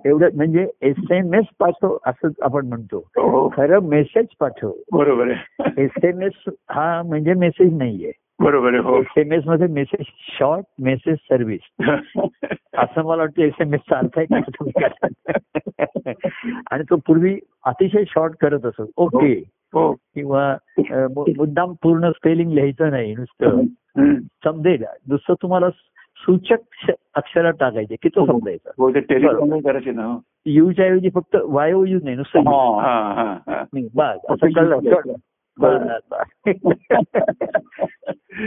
एवढं 0.04 0.28
म्हणजे 0.34 0.66
एस 0.82 0.96
एम 1.10 1.34
एस 1.34 1.44
पाठव 1.58 1.96
असं 2.06 2.28
आपण 2.42 2.66
म्हणतो. 2.66 2.98
हो. 2.98 3.48
खरं 3.48 3.80
मेसेज 3.80 4.26
पाठव. 4.40 4.72
बरोबर 4.92 5.32
एस 5.78 6.04
एम 6.04 6.22
एस 6.22 6.44
हा 6.70 7.02
म्हणजे 7.02 7.34
मेसेज 7.34 7.78
नाहीये. 7.78 8.12
बरोबर 8.40 8.68
आहे 8.68 8.78
हो. 8.78 8.98
एस 8.98 9.06
एम 9.16 9.32
एसमध्ये 9.32 9.66
मेसेज 9.66 10.06
शॉर्ट 10.38 10.64
मेसेज 10.80 11.14
सर्व्हिस 11.14 11.88
असं 12.78 13.02
मला 13.04 13.22
वाटतं 13.22 13.42
एस 13.42 13.52
एम 13.60 13.74
आहे 13.92 14.24
का 14.24 14.38
तुम्ही 14.40 14.84
आणि 16.70 16.82
तो 16.90 16.96
पूर्वी 16.96 17.38
अतिशय 17.64 18.04
शॉर्ट 18.08 18.32
करत 18.40 18.66
असत. 18.66 18.84
ओके. 18.96 19.32
हो 19.74 19.92
किंवा 19.92 20.52
अ, 20.78 21.06
मु- 21.16 21.24
मुद्दाम 21.36 21.72
पूर्ण 21.82 22.10
स्पेलिंग 22.10 22.52
लिहायचं 22.52 22.90
नाही 22.90 23.14
नुसतं. 23.14 23.60
समजेल. 24.44 24.84
नुसतं 25.08 25.34
तुम्हाला 25.42 25.70
सूचक 26.16 26.90
अक्षरात 27.14 27.52
टाकायचे 27.60 27.96
की 28.02 28.08
तो 28.08 28.26
समजायचा. 28.26 28.70
हो 29.24 29.30
हो. 29.40 29.46
यूच्या 30.46 30.84
ऐवजी 30.84 31.10
फक्त 31.14 31.36
वायो 31.42 31.84
यू 31.84 31.98
नाही 32.04 32.16
नुसतं. 32.16 32.38
हा 32.80 33.12
हा 33.12 33.38
हा. 33.46 33.64
बस. 33.94 34.16
असं 34.30 34.46
कळलं. 34.54 34.78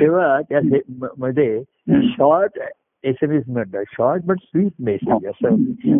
तेव्हा 0.01 0.41
त्या 0.41 0.77
मध्ये 1.17 1.63
शॉर्ट 1.89 2.59
एस 3.03 3.15
एम 3.23 3.31
एस 3.31 3.43
म्हटलं 3.47 3.83
शॉर्ट 3.87 4.21
बट 4.25 4.35
स्वीट 4.39 4.71
मेसेज 4.79 5.27
असं 5.27 5.55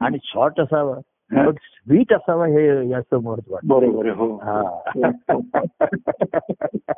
आणि 0.00 0.18
शॉर्ट 0.24 0.60
असावा 0.60 0.94
पण 1.30 1.50
स्वीट 1.50 2.12
असावा 2.12 2.46
हे 2.46 2.88
याचं 2.88 3.22
महत्त्व. 3.22 3.56
बरोबर 3.64 4.08
हो. 4.08 4.36
हा. 4.36 4.80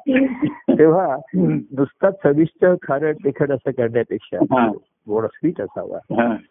तेव्हा 0.79 1.17
नुसता 1.35 2.11
चविष्ट 2.11 2.67
खारट 2.83 3.17
तिखट 3.25 3.51
असं 3.51 3.71
करण्यापेक्षा 3.71 4.67
स्वीट 5.11 5.61
असावा. 5.61 5.99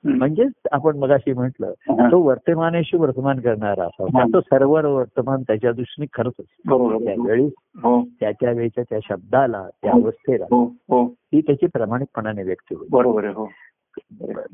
म्हणजेच 0.03 0.51
आपण 0.71 0.97
मगाशी 0.97 1.33
म्हटलं. 1.33 1.71
तो 1.89 2.19
वर्तमानेशी 2.19 2.97
वर्तमान 2.97 3.39
करणारा 3.39 3.83
असावा. 3.83 4.19
त्याचं 4.19 4.39
सर्व 4.39 4.95
वर्तमान 4.95 5.41
त्याच्या 5.41 5.71
दृष्टीने 5.71 6.05
खरंच. 6.13 6.33
त्यावेळी 7.05 7.45
हो. 7.75 8.01
त्याच्या 8.19 8.51
वेळच्या 8.51 8.83
त्या 8.89 8.99
शब्दाला 9.09 9.67
त्या 9.83 9.91
हो. 9.91 10.01
अवस्थेला 10.01 10.45
हो 10.51 11.07
ती 11.07 11.41
त्याची 11.41 11.67
प्रामाणिकपणाने 11.67 12.43
व्यक्त 12.43 12.73
होईल. 12.73 12.89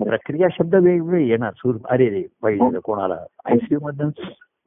प्रक्रिया 0.04 0.48
शब्द 0.52 0.76
वेगवेगळे 0.76 1.28
येणार. 1.28 1.52
सूर 1.56 1.76
अरे 1.90 2.10
रे 2.10 2.24
पहिले 2.44 2.80
कोणाला? 2.80 3.18
आयसीयू 3.46 3.80
मधून 3.84 4.12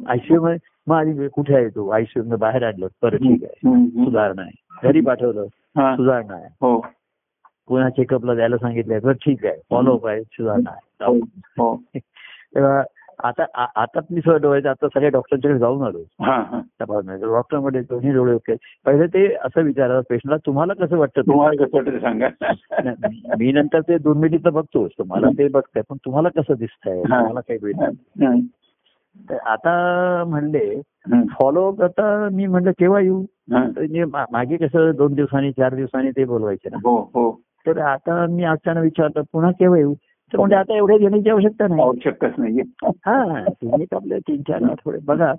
आयसीयू 0.07 0.43
मध्ये 0.43 0.59
मग 0.87 0.97
आधी 0.97 1.29
कुठे 1.29 1.55
आहे 1.55 1.69
तू? 1.69 1.89
आयसीयू 1.89 2.23
मध्ये 2.23 2.37
बाहेर 2.37 2.63
आणलं. 2.67 2.87
बरं 3.03 3.17
ठीक 3.17 3.45
आहे. 3.45 3.59
सुधारणा 4.05 4.43
आहे. 4.43 4.61
घरी 4.83 5.01
पाठवलं. 5.01 5.45
सुधारणा 5.97 6.35
आहे. 6.35 6.49
पुन्हा 7.69 7.89
चेकअपला 7.91 8.35
द्यायला 8.35 8.57
सांगितलंय. 8.57 8.99
बरं 9.01 9.13
ठीक 9.13 9.45
आहे. 9.47 9.57
फॉलोअप 9.71 10.07
आहे. 10.07 10.23
सुधारणा 10.23 10.71
हो 11.07 11.19
हो. 11.59 11.77
तेव्हा 12.55 12.83
आता 13.25 13.45
आता 13.77 14.01
मी 14.11 14.21
सगळं 14.21 14.41
डोळ्याचं 14.41 14.69
आता 14.69 14.89
सगळ्या 14.89 15.11
डॉक्टरच्याकडे 15.11 15.59
जाऊन 15.59 15.83
आलो 15.83 15.99
हा 16.23 16.35
हा. 16.43 16.61
तपासण्यात 16.81 17.19
डॉक्टरमध्ये 17.21 17.81
दोन्ही 17.81 18.13
डोळे 18.13 18.33
ओके 18.35 18.55
पहिले 18.87 19.07
ते 19.07 19.27
असं 19.35 19.63
विचारलं 19.63 20.01
पेशंटला 20.01 20.37
तुम्हाला 20.37 20.73
कसं 20.75 20.97
वाटतं? 20.99 21.21
तुम्हाला 21.21 21.65
कसं 21.65 21.77
वाटतं 21.77 21.99
सांगा. 21.99 22.29
मी 23.39 23.53
नंतर 23.53 23.81
ते 23.81 23.99
दोन 23.99 24.19
मिनिट 24.19 24.45
तर 24.45 24.51
बघतोच 24.51 24.91
तुम्हाला 24.99 25.29
ते 25.39 25.49
बघताय. 25.49 25.83
पण 25.89 25.97
तुम्हाला 26.05 26.29
कसं 26.29 26.55
दिसतंय. 26.59 27.03
तुम्हाला 27.03 27.41
काही 27.41 27.59
भेटत. 27.63 28.41
तर 29.31 29.37
आता 29.47 30.25
म्हणले. 30.27 30.81
फॉलोअप 31.41 31.83
आता 31.83 32.29
मी 32.33 32.47
म्हणलं 32.47 32.71
केव्हा 32.71 33.01
येऊ. 33.01 33.23
तर 33.25 33.59
म्हणजे 33.59 34.05
मागे 34.05 34.57
कसं 34.57 34.91
दोन 34.97 35.15
दिवसांनी 35.15 35.53
चार 35.53 35.75
दिवसांनी 35.75 36.11
ते 36.11 36.25
बोलवायचे 36.25 36.69
ना. 36.73 36.77
हो 36.85 37.11
हो. 37.15 37.31
तर 37.67 37.79
आता 37.79 38.27
मी 38.27 38.45
अचानक 38.45 38.83
विचारलं 38.83 39.23
पुन्हा 39.33 39.51
केव्हा 39.51 39.79
येऊ? 39.79 39.95
तर 40.33 40.39
म्हणजे 40.39 40.57
आता 40.57 40.77
एवढ्या 40.77 40.97
घेण्याची 40.99 41.31
आवश्यकता 41.31 41.67
नाही. 41.69 41.81
आवश्यकच 41.81 42.33
नाहीये. 42.39 42.63
हा 43.07 43.45
तुम्ही 43.49 43.87
आपले 43.93 44.19
तीन 44.19 44.43
चार 44.43 44.63
आठवडे 44.63 44.99
बघा. 45.05 45.33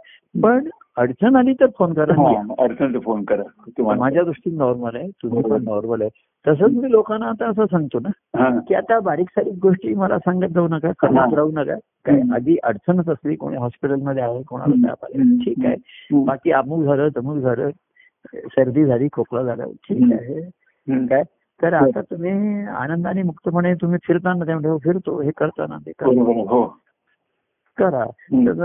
पण 0.44 0.68
अडचण 0.98 1.36
आली 1.36 1.54
तर 1.54 1.66
फोन 1.78 1.94
करा 1.94 2.14
हा, 2.14 2.42
अडचण 2.60 3.00
फोन 3.00 3.24
करा. 3.24 3.94
माझ्या 3.96 4.24
दृष्टीने 4.24 4.58
नॉर्मल 4.58 4.96
आहे 4.96 5.10
तुम्ही 5.10 5.42
पण 5.42 5.64
नॉर्मल 5.64 6.02
आहे. 6.02 6.10
तसंच 6.48 6.72
मी 6.72 6.92
लोकांना 6.92 7.26
आता 7.26 7.50
असं 7.50 7.66
सांगतो 7.66 8.00
ना. 8.00 8.10
की 8.60 8.74
आता 8.76 9.00
बारीक 9.00 9.30
सारीक 9.30 9.54
गोष्टी 9.62 9.94
मला 9.94 10.20
सांगत 10.20 10.54
जाऊ 10.56 10.68
नका 10.68 10.92
करत 11.00 11.34
राहू 11.34 11.52
नका. 11.52 11.76
काय 12.06 12.22
आधी 12.34 12.58
अडचणच 12.64 13.10
असली 13.10 13.36
कोणी 13.36 13.58
हॉस्पिटलमध्ये 13.58 14.24
आहे 14.24 14.44
कोणाला 14.44 14.88
ताप 14.88 15.06
आला 15.06 15.24
ठीक 15.46 15.66
आहे. 15.66 15.76
बाकी 16.26 16.52
अमुक 16.52 16.84
झालं 16.84 17.08
तमुक 17.18 17.38
झालं 17.38 17.70
सर्दी 18.36 18.86
झाली 18.86 19.08
खोकला 19.14 19.44
झाला 19.44 19.64
ठीक 19.64 20.14
आहे. 20.14 20.42
काय? 21.06 21.24
तर 21.62 21.74
आता 21.74 22.02
तुम्ही 22.02 22.66
आनंदाने 22.66 23.24
मुक्तपणे 23.24 23.74
तुम्ही 23.74 23.98
फिरताना 24.04 24.46
त्यामध्ये 24.46 24.72
हो, 24.72 24.78
फिरतो 24.78 25.22
हे 25.22 25.32
करताना 25.38 25.78
ते 25.86 25.92
करा. 26.00 26.10
आहे, 26.10 26.42
हो. 26.42 26.78
करा. 27.78 28.06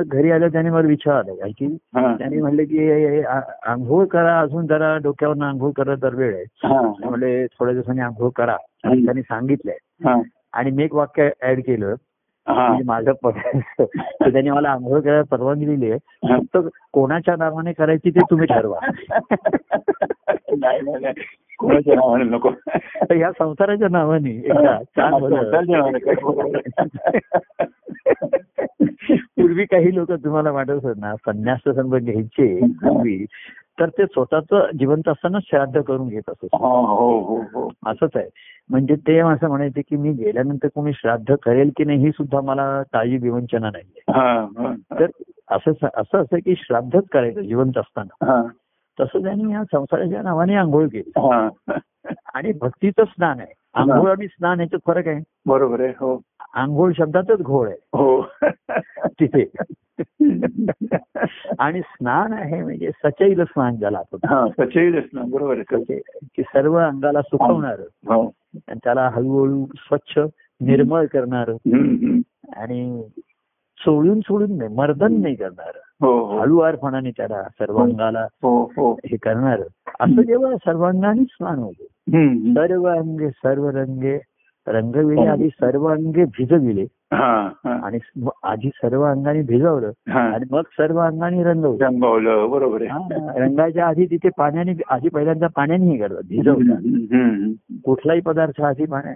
घरी 0.06 0.30
आलं 0.30 0.48
त्याने 0.48 0.70
मला 0.70 0.88
विचारलं 0.88 1.48
की 1.58 1.66
हा. 1.66 2.14
त्याने 2.18 2.40
म्हणले 2.40 2.64
की 2.64 2.78
हे- 2.78 3.10
हे 3.10 3.22
आंघोळ 3.66 4.06
करा 4.06 4.40
अजून 4.40 4.66
जरा 4.66 4.96
डोक्यावर 4.96 5.44
आंघोळ 5.44 5.70
करत 5.70 5.96
तर 6.02 6.14
वेळ 6.14 6.34
आहे. 6.34 6.42
हा. 6.42 6.80
म्हणले 6.80 7.46
थोड्या 7.46 7.72
दिवसांनी 7.72 8.00
आंघोळ 8.00 8.30
करा. 8.36 8.56
आणि 8.84 9.04
त्यांनी 9.04 9.22
सांगितलंय. 9.22 9.76
हा. 10.04 10.20
आणि 10.52 10.70
मी 10.70 10.84
एक 10.84 10.94
वाक्य 10.94 11.30
ऍड 11.42 11.60
केलं. 11.60 11.94
हा. 12.48 12.66
म्हणजे 12.66 12.84
माझं 12.84 13.12
त्यांनी 14.30 14.50
मला 14.50 14.70
आंघोळ 14.70 15.00
करायला 15.00 15.22
परवानगी 15.22 15.66
दिली 15.66 15.90
आहे. 15.90 16.36
फक्त 16.36 16.58
कोणाच्या 16.92 17.36
नावाने 17.36 17.72
करायची 17.72 18.10
ते 18.10 18.20
तुम्ही 18.30 18.46
ठरवा. 18.46 18.78
कोणाच्या 21.60 21.94
नावाने 21.94 22.24
नको. 22.24 22.48
ह्या 23.14 23.30
संसाराच्या 23.32 23.88
नावाने 23.90 24.30
एकदा 24.30 24.78
छान. 24.82 25.12
पूर्वी 29.14 29.64
काही 29.64 29.94
लोक 29.94 30.12
तुम्हाला 30.12 30.50
वाटत 30.50 30.86
ना 30.96 31.14
संन्यास 31.16 31.58
संघ 31.66 31.94
घ्यायचे 31.94 32.66
पूर्वी 32.66 33.24
तर 33.80 33.88
ते 33.88 34.04
स्वतःच 34.06 34.76
जिवंत 34.78 35.08
असताना 35.08 35.38
श्राद्ध 35.42 35.80
करून 35.80 36.08
घेत 36.08 36.22
असत. 36.28 36.46
हो 36.52 36.86
हो 36.86 37.20
हो 37.20 37.42
हो. 37.42 37.72
असंच 37.86 38.10
आहे. 38.14 38.28
म्हणजे 38.70 38.94
ते 38.94 39.18
असं 39.18 39.48
म्हणायचे 39.48 39.82
की 39.82 39.96
मी 39.96 40.12
गेल्यानंतर 40.12 40.68
कोणी 40.74 40.92
श्राद्ध 40.92 41.34
करेल 41.42 41.70
की 41.76 41.84
नाही 41.84 41.98
ही 41.98 42.10
सुद्धा 42.10 42.40
मला 42.40 42.82
काळजी 42.82 43.16
विवंचना 43.16 43.70
नाहीये. 43.70 44.12
हा, 44.12 44.46
हा, 44.58 44.74
तर 45.00 45.06
असं 45.50 45.86
असं 45.94 46.18
असं 46.18 46.36
की 46.36 46.54
श्राद्धच 46.56 47.04
करायचं 47.12 47.40
जिवंत 47.40 47.78
असताना. 47.78 48.42
तसं 49.00 49.22
त्यांनी 49.22 49.52
या 49.52 49.62
संसाराच्या 49.64 50.22
नावाने 50.22 50.54
आंघोळ 50.54 50.86
केली. 50.86 51.10
हा. 51.16 51.48
आणि 52.34 52.52
भक्तीचं 52.60 53.04
स्नान 53.04 53.40
आहे. 53.40 53.52
आंघोळ 53.74 54.10
आणि 54.10 54.26
स्नान 54.26 54.60
याच्यात 54.60 54.80
फरक 54.86 55.08
आहे. 55.08 55.20
बरोबर 55.46 55.80
आहे 55.80 55.88
हो. 55.88 56.20
आंघोळ 56.54 56.92
शब्दातच 56.96 57.38
घोळ 57.38 57.68
आहे. 57.68 57.76
हो. 57.76 58.22
तिथे. 59.06 59.50
आणि 61.58 61.80
स्नान 61.80 62.32
आहे 62.32 62.62
म्हणजे 62.62 62.90
सचैल 63.04 63.44
स्नान 63.44 63.76
ज्याला 63.76 63.98
आपण 63.98 64.18
हा 64.28 64.46
सचैलच 64.58 65.04
ना 65.12 65.22
बरोबर 65.28 65.58
आहे. 65.58 66.00
की 66.36 66.42
सर्व 66.42 66.76
अंगाला 66.76 67.22
सुकवणार. 67.22 67.80
हो. 67.80 68.30
त्याला 68.56 69.08
हळूहळू 69.08 69.66
स्वच्छ 69.76 70.18
निर्मळ 70.60 71.06
करणार. 71.06 71.50
आणि 72.56 73.02
सोडून 73.78 74.20
सोडून 74.20 74.58
नाही 74.58 74.74
मर्दन 74.74 75.22
नाही 75.22 75.34
करणार. 75.34 75.72
हळुवारपणाने 76.40 77.10
त्याला 77.10 77.42
सर्वांगाला 77.42 78.20
हो 78.20 78.64
हो. 78.64 78.92
हे 78.92 79.16
करणार. 79.16 79.60
असं 80.00 80.22
जेव्हा 80.22 80.56
सर्वांगाने 80.56 81.24
स्नान 81.24 81.58
होते. 81.58 81.86
सर्व 82.54 82.86
अंगे 82.86 83.30
सर्व 83.30 83.68
रंगे 83.68 84.18
रंगविले 84.68 85.26
आधी 85.26 85.48
सर्व 85.48 85.86
अंगे 85.86 86.24
भिजविले. 86.24 86.86
हा 87.12 87.50
हा. 87.64 87.72
आणि 87.86 87.98
आधी 88.44 88.68
सर्व 88.68 89.02
अंगाने 89.02 89.42
भिजवलं. 89.42 89.90
हा. 90.08 90.20
आणि 90.20 90.44
मग 90.50 90.62
सर्व 90.62 90.98
अंगाने 90.98 91.42
रंगवलं. 91.44 91.84
रंगवलं 91.84 92.50
बरोबर 92.50 92.82
हा, 92.82 92.98
रंगाच्या 93.36 93.86
आधी 93.86 94.06
तिथे 94.06 94.28
पाण्याने 94.38 94.72
आधी 94.90 95.08
पहिल्यांदा 95.08 95.46
पाण्याने 95.46 95.84
हे 95.90 95.96
करतात 95.98 96.32
हम्म. 97.14 97.52
कुठलाही 97.84 98.20
पदार्थ 98.20 98.60
आधी 98.60 98.84
पाण्या 98.84 99.12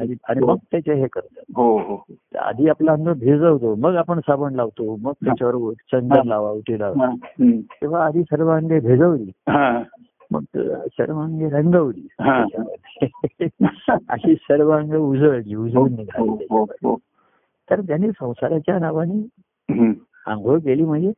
आधी 0.00 0.14
आणि 0.28 0.40
मग 0.40 0.56
त्याचे 0.70 0.94
हे 0.94 1.06
करतात. 1.06 1.42
हो 1.56 1.78
हो 1.78 2.04
आधी 2.38 2.68
आपला 2.68 2.92
अंग 2.92 3.08
भिजवतो 3.08 3.74
मग 3.74 3.96
आपण 3.96 4.20
साबण 4.20 4.54
लावतो 4.54 4.96
मग 4.96 5.12
त्याच्यावर 5.12 5.72
चंदन 5.72 6.28
लावा 6.28 6.50
उटी 6.50 6.78
लावा. 6.78 7.06
हा. 7.06 7.14
तेव्हा 7.50 8.06
आधी 8.06 8.22
सर्व 8.22 8.48
अंगे 8.48 8.80
भिजवली. 8.80 9.30
हा. 9.48 9.82
मग 10.34 10.60
सर्व 10.86 11.20
अंगे 11.20 11.48
रंगवली 11.48 12.08
हा. 12.20 12.44
अशी 14.08 14.34
सर्व 14.34 14.70
अंग 14.70 14.92
उजळली 14.92 15.54
उजळून 15.54 15.92
हो, 15.92 15.96
निघाली 15.96 16.46
हो, 16.50 16.64
हो. 16.64 16.96
तर 17.70 17.80
त्यांनी 17.80 18.08
संसाराच्या 18.08 18.78
नावाने. 18.78 19.26
आंघोळ 20.26 20.58
केली 20.58 20.84
म्हणजे 20.84 21.12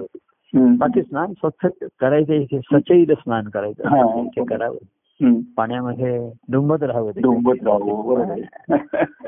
बाकी 0.56 1.02
स्नान 1.02 1.34
स्वच्छ 1.34 1.86
करायचं 2.00 2.34
इथे 2.34 2.60
सचैल 2.60 3.14
स्नान. 3.14 3.44
करायचं 3.44 4.20
इथे 4.26 4.44
करावं. 4.44 5.40
पाण्यामध्ये 5.58 6.32
डुंबत 6.52 6.84
राहावं. 6.84 7.12
डोंबत 7.22 7.64
राहू 7.64 8.02
बरोबर 8.02 8.32
आहे. 8.32 8.42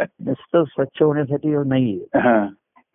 नुसतं 0.04 0.64
स्वच्छ 0.64 1.04
होण्यासाठी 1.04 1.56
नाहीये. 1.66 2.20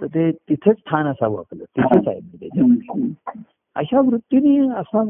तर 0.00 0.06
ते 0.06 0.30
तिथेच 0.48 0.76
स्थान 0.78 1.06
असावं 1.06 1.38
आपलं 1.38 1.64
तिथेच 1.64 2.08
आहे 2.08 2.18
म्हणजे 2.20 2.48
त्याच्यामध्ये. 2.48 3.42
अशा 3.76 4.00
वृत्तीने 4.00 4.58
असा 4.74 5.02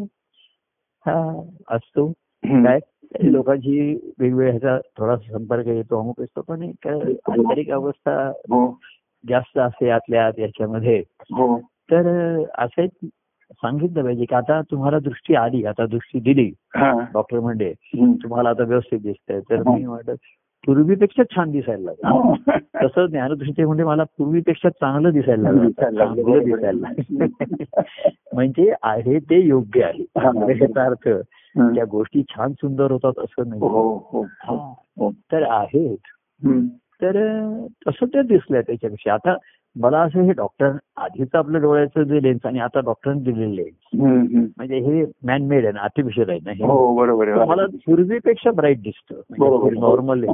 हा 1.07 1.21
असतो. 1.69 2.13
काय 2.45 2.79
लोकांची 3.23 3.79
वेगवेगळ्या 4.19 4.51
ह्याचा 4.51 4.79
थोडासा 4.99 5.39
संपर्क 5.39 5.67
येतो 5.67 6.01
अमुक 6.01 6.21
असतो 6.21 6.41
पण 6.41 6.63
एक 6.63 6.89
आंतरिक 6.89 7.71
अवस्था 7.71 8.15
हो 8.51 8.67
जास्त 9.25 9.59
असते 9.59 9.91
आतल्या 9.91 10.27
आत 10.27 10.39
याच्यामध्ये 10.39 10.99
हो 11.33 11.57
तर 11.91 12.07
असं 12.59 12.87
सांगितलं 13.53 14.03
पाहिजे 14.05 14.25
की 14.25 14.35
आता 14.35 14.61
तुम्हाला 14.71 14.99
दृष्टी 14.99 15.35
आली 15.35 15.65
आता 15.65 15.87
दृष्टी 15.87 16.21
दिली 16.21 16.51
हा. 16.77 16.93
डॉक्टर 17.13 17.41
म्हणजे. 17.41 17.73
तुम्हाला 18.23 18.51
आता 18.51 18.65
व्यवस्थित 18.65 19.01
दिसतंय 19.01 19.41
तर 19.41 19.63
मी 19.67 19.85
म्हटलं 19.87 20.15
पूर्वीपेक्षा 20.67 21.23
छान 21.37 21.51
दिसायला 21.51 21.91
लागलं. 21.91 22.33
तसं 22.87 23.07
ज्ञानदृष्टी 23.07 23.65
म्हणजे 23.65 23.85
मला 23.85 24.05
पूर्वीपेक्षा 24.05 24.69
चांगलं 24.69 25.11
दिसायला 25.13 25.43
लागलं. 25.43 25.67
दिसायला. 25.67 26.05
चांगलं 26.05 26.45
दिसायला 26.45 26.89
लागलं. 26.89 27.27
म्हणजे 28.35 28.75
आहे 28.83 29.19
ते 29.19 29.41
योग्य 29.41 29.85
आहे. 29.85 30.03
हा. 30.03 30.53
याचा 30.61 30.85
अर्थ. 30.85 31.09
त्या 31.75 31.85
गोष्टी 31.85 32.23
छान 32.23 32.53
सुंदर 32.53 32.91
होतात 32.91 33.13
असं 33.19 33.49
नाही. 33.49 33.61
हो 33.61 33.99
हो 34.13 34.27
हो 34.49 34.57
हो. 34.99 35.11
तर 35.11 35.43
आहेत. 35.43 35.97
तर 37.03 37.13
तसं 37.87 38.07
ते 38.07 38.23
दिसलंय 38.23 38.63
त्याच्यापेक्षा. 38.63 39.15
आता 39.15 39.37
मला 39.77 39.99
असं 40.01 40.23
हे 40.23 40.33
डॉक्टर 40.33 40.71
आधीच 40.97 41.29
आपल्या 41.35 41.61
डोळ्याचं 41.61 42.03
जे 42.03 42.23
लेन्स 42.23 42.47
आणि 42.47 42.59
आता 42.59 42.81
डॉक्टरांनी 42.81 43.23
दिलेले 43.23 43.57
लेन्स. 43.57 44.03
म्हणजे 44.57 44.79
हे 44.79 45.05
मॅन 45.25 45.43
मेड 45.43 45.65
आहे 45.65 45.73
ना 45.73 45.81
आर्टिफिशियल 45.81 46.31
आहे 46.31 46.39
ना 46.45 46.51
हे. 46.51 46.65
हो 46.65 46.97
बरोबर 46.97 47.45
मला 47.45 47.67
पूर्वीपेक्षा 47.67 48.51
ब्राईट 48.51 48.83
दिसतं. 48.83 49.21
बरोबर. 49.39 49.65
म्हणजे 49.65 49.81
नॉर्मल 49.81 50.25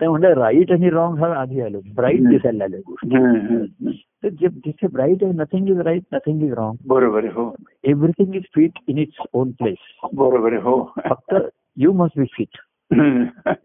तर 0.00 0.08
म्हणलं 0.08 0.28
राईट 0.28 0.72
आणि 0.72 0.90
रॉंग 0.90 1.18
हा 1.18 1.34
आधी 1.34 1.60
आलो. 1.60 1.80
ब्राईट 1.96 2.28
दिसायला 2.28 2.58
लागल्या 2.58 2.80
गोष्टी. 2.86 3.96
तर 4.24 4.28
जे 4.28 4.48
जिथे 4.48 4.86
ब्राईट 4.86 5.24
आहे 5.24 5.32
nothing 5.32 5.68
is 5.68 5.80
right 5.80 6.02
nothing 6.12 6.42
is 6.42 6.52
wrong 6.52 6.76
बरोबर 6.86 7.24
हो. 7.24 7.56
Everything 7.84 8.34
is 8.34 8.42
fit 8.54 8.70
in 8.88 8.98
its 8.98 9.22
own 9.32 9.50
place 9.50 10.08
बरोबर 10.14 10.52
हो. 10.52 10.92
फक्त 11.08 11.34
you 11.76 11.92
must 11.92 12.18
be 12.18 12.24
fit. 12.24 12.48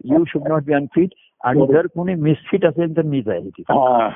You 0.04 0.24
should 0.26 0.48
not 0.48 0.64
be 0.64 0.72
unfit 0.72 1.08
आणि 1.44 1.66
जर 1.72 1.86
कोणी 1.86 2.14
मिसफिट 2.14 2.66
असेल 2.66 2.96
तर 2.96 3.02
मीच 3.02 3.28
आहे 3.28 3.40
तिथे. 3.40 3.62
हा. 3.68 4.10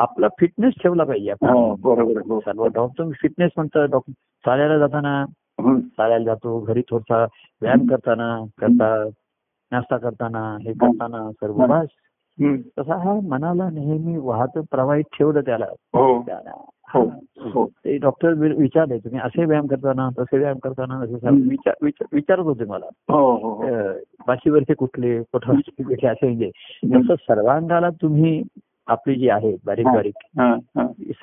आपला 0.00 0.28
फिटनेस 0.28 0.74
ठेवला 0.82 1.04
पाहिजे 1.04 1.30
हो, 1.30 1.70
आपण. 1.70 1.82
हो. 2.30 2.40
सर्व 2.40 2.66
डॉक्टर 2.66 3.04
फिटनेस 3.22 3.50
म्हणतं 3.56 3.86
डॉक्टर 3.90 4.12
चालायला 4.46 4.78
जाताना. 4.78 5.24
चालायला 5.80 6.24
जातो 6.24 6.60
घरी 6.60 6.82
थोडासा 6.90 7.24
व्यायाम 7.62 7.86
करताना 7.86 8.44
करता 8.58 9.08
नाश्ता 9.72 9.96
करताना 9.96 10.56
हे 10.60 10.72
करताना 10.72 11.30
सर्व. 11.32 11.62
तसा 12.78 12.94
हा 12.94 13.20
मनाला 13.28 13.70
नेहमी 13.70 14.16
वाहत 14.16 14.58
प्रवाहित 14.70 15.04
ठेवलं 15.18 15.40
त्याला. 15.40 15.66
हो 16.94 17.10
हो 17.40 17.66
ते 17.66 17.96
डॉक्टर 17.98 18.32
विचारले 18.32 18.98
तुम्ही 18.98 19.20
असे 19.20 19.44
व्यायाम 19.44 19.66
करताना 19.66 20.08
तसे 20.18 20.38
व्यायाम 20.38 20.58
करताना 20.58 21.04
विचारत 22.12 22.42
होते 22.42 22.64
मला 22.64 22.86
हो 23.08 23.32
हो 23.32 23.48
हो. 23.48 23.62
अं, 23.62 23.92
माशीवरचे 24.28 24.74
कुठले 24.74 25.22
कोठावरचे 25.22 25.82
कुठले 25.82 26.06
असे 26.06 26.26
म्हणजे 26.26 26.50
तसं 26.94 27.14
सर्वांगाला 27.14 27.90
तुम्ही 27.90 28.42
आपली 28.86 29.14
जी 29.14 29.28
आहे 29.28 29.56
बारीक. 29.64 29.86
बारीक. 29.86 30.14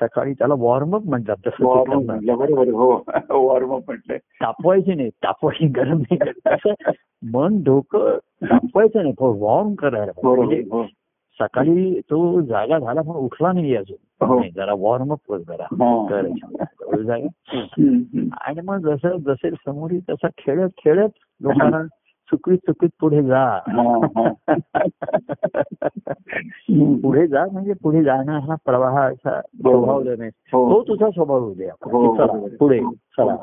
सकाळी 0.00 0.32
त्याला 0.32 0.54
वॉर्मअप 0.58 1.02
म्हणतात 1.04 1.36
तसं 1.46 1.58
ते 1.58 1.64
वॉर्म 1.64 2.06
करणं. 2.06 2.34
म्हटलं. 2.34 2.72
हो 2.72 3.02
तापवायचे 4.18 4.94
नाही 4.94 5.10
तापवायची 5.10 5.66
गरम 5.66 6.02
नाही 6.10 6.18
मन 7.22 7.62
डोकं 7.62 8.18
तापवायचं 8.42 9.02
नाही 9.02 9.14
वॉर्म 9.18 9.74
करायला 9.74 10.20
सकाळी 11.40 12.00
तो 12.00 12.40
जागा 12.40 12.78
झाला 12.78 13.00
पण 13.00 13.16
उठला 13.16 13.52
नाही 13.52 13.74
अजून 13.76 14.26
हो. 14.26 14.42
जरा 14.56 14.74
वॉर्मअप 14.74 15.18
कर 15.28 15.38
जरा 15.38 15.64
हा. 15.64 16.22
जागा. 17.02 17.26
आणि 18.40 18.60
मग 18.64 18.78
जसं 18.78 19.16
जसे 19.16 19.50
समोर 19.50 19.90
तसा 20.10 20.28
खेळत 20.38 20.70
खेळत 20.84 21.08
लोकांना 21.40 21.82
चुकीत 22.30 22.58
चुकीत 22.58 22.88
पुढे 23.00 23.22
जा 23.22 23.42
हा. 23.68 23.98
पुढे 27.02 27.26
जा 27.26 27.44
म्हणजे 27.52 27.72
पुढे 27.72 28.02
जाणं 28.04 28.38
हा 28.38 28.54
प्रवाह 28.64 28.98
असा 29.00 29.40
स्वभाव 29.40 30.02
नाही 30.02 30.30
हो. 30.52 30.70
तो 30.72 30.82
तुझा 30.88 31.10
स्वभाव 31.10 31.40
होऊ 31.40 31.54
दे. 31.54 31.64
हो. 31.64 32.16
पुढे 32.58 32.80
चला 33.18 33.36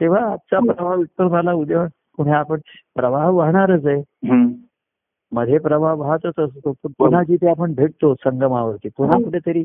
तेव्हा 0.00 0.20
आजचा 0.32 0.72
प्रवाह 0.72 0.94
उत्तर 0.94 1.28
झाला 1.28 1.52
उद्या 1.52 1.86
पुढे 2.16 2.30
आपण 2.30 2.58
प्रवाह 2.94 3.28
वाहणारच 3.28 3.86
आहे. 3.86 4.02
मध्ये 5.32 5.58
प्रवाह 5.58 5.92
वाहतच 5.94 6.38
असतो. 6.38 6.72
पण 6.72 6.90
पुन्हा 6.98 7.22
जिथे 7.22 7.48
आपण 7.48 7.74
भेटतो 7.74 8.14
संगमावरती 8.14 8.88
पुन्हा 8.96 9.16
हो. 9.16 9.24
कुठेतरी 9.24 9.64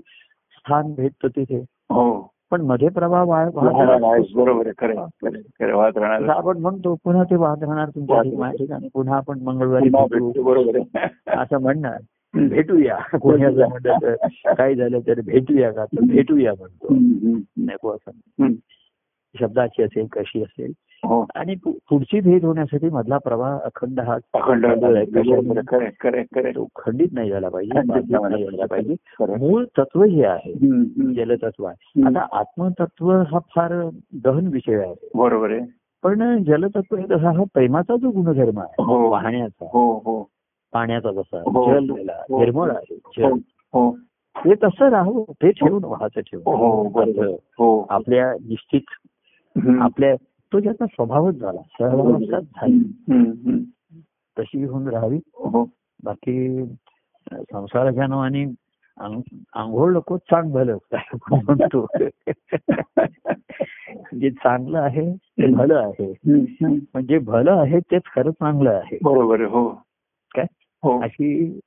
स्थान 0.51 0.93
भेटतो 0.93 1.27
तिथे. 1.27 1.57
हो. 1.89 2.33
पण 2.51 2.61
मध्ये. 2.61 2.87
राहतो. 2.89 4.43
बरोबर 4.43 4.67
आपण 6.29 6.57
म्हणतो 6.57 6.95
पुन्हा 7.03 7.23
ते 7.23 7.35
वाहत 7.35 7.63
राहणार 7.63 7.89
तुमच्या 7.89 8.51
ठिकाणी, 8.51 8.87
पुन्हा 8.93 9.17
आपण 9.17 9.39
मंगळवारी. 9.39 9.89
बरोबर 10.41 10.79
असं 11.27 11.61
म्हणणार. 11.61 11.97
भेटूया. 12.47 13.17
कोणी 13.17 13.43
असं 13.43 13.69
म्हणलं 13.69 13.93
तर 14.01 14.15
काय 14.57 14.75
झालं 14.75 14.99
तर 14.99 15.21
भेटूया 15.25 15.71
का? 15.71 15.85
तर 15.85 16.01
भेटूया 16.07 16.53
म्हणतो. 16.59 16.87
नको 17.57 17.89
असं. 17.89 18.53
शब्दाची 19.39 19.83
असेल 19.83 20.05
कशी 20.11 20.43
असेल 20.43 20.71
हो 20.77 20.88
आणि 21.03 21.55
पु- 21.55 21.73
पुढची 21.89 22.19
भेट 22.19 22.43
होण्यासाठी 22.45 22.89
मधला 22.89 23.17
प्रवाह 23.17 23.57
अखंड 23.57 23.99
हा 23.99 24.13
अखंड. 24.33 24.65
तो 26.55 26.67
खंडित 26.75 27.13
नाही 27.13 27.29
झाला 27.29 27.49
पाहिजे 27.49 28.65
पाहिजे. 28.65 28.95
मूळ 29.37 29.65
तत्व 29.77 30.03
हे 30.03 30.23
आहे. 30.25 30.53
जलतत्व 31.13 31.65
आहे. 31.65 32.03
आता 32.07 32.25
आत्मतत्व 32.31 33.11
हा 33.11 33.39
फार 33.55 33.73
गहन 34.25 34.47
विषय 34.47 34.75
आहे 34.75 35.09
बरोबर 35.15 35.51
आहे 35.51 35.59
पण 36.03 36.43
जलतत्व 36.43 36.95
हे 36.95 37.05
तसा 37.05 37.31
हा 37.31 37.43
प्रेमाचा 37.53 37.95
जो 37.95 38.09
गुणधर्म 38.09 38.59
आहे 38.59 38.83
हो. 38.83 39.09
वाहण्याचा 39.09 39.65
हो 39.73 40.01
हो 40.05 40.29
पाण्याचा 40.73 41.11
जसा 41.11 41.37
हो. 41.37 41.73
जल 41.73 41.89
हो. 42.09 42.39
निर्मळ 42.39 42.69
आहे 42.71 42.95
हो 42.95 43.11
जल 43.17 43.33
हो 43.73 43.91
ते 44.35 44.53
तसं 44.53 44.89
राहू 44.89 45.23
ते 45.31 45.51
ठेवून 45.51 45.83
वाहत 45.83 46.09
हो 46.15 46.21
ठेवून 46.21 47.33
हो 47.59 47.85
आपल्या 47.89 48.33
निश्चित. 48.33 48.81
आपल्या 49.81 50.15
तो 50.53 50.59
ज्याचा 50.59 50.85
स्वभावच 50.85 51.35
झाला. 51.35 51.61
सहवासात 51.61 52.41
झाली. 52.41 52.93
हम्म, 53.11 53.31
हम्म. 53.31 53.57
तशी 54.39 54.63
होऊन 54.63 54.87
राहावी. 54.87 55.17
हो. 55.17 55.69
बाकी 56.03 56.65
संसाराच्या 57.31 58.07
नावाने 58.07 58.43
आंग- 58.97 59.37
आंघोळ 59.55 59.93
नको 59.93 60.17
चांग 60.17 60.51
भलं. 60.51 60.77
म्हणतो. 61.43 61.87
जे 64.19 64.29
चांगलं 64.31 64.79
आहे 64.79 65.15
ते 65.15 65.47
भलं 65.53 65.75
आहे. 65.75 66.13
म्हणजे 66.79 67.17
भलं 67.17 67.51
आहे 67.51 67.79
तेच 67.79 68.01
खरं 68.15 68.31
चांगलं 68.31 68.69
आहे. 68.69 68.97
बरोबर. 69.03 69.41
हो. 69.41 69.69
काय? 70.35 70.45
हो. 70.83 71.01
अशी 71.01 71.59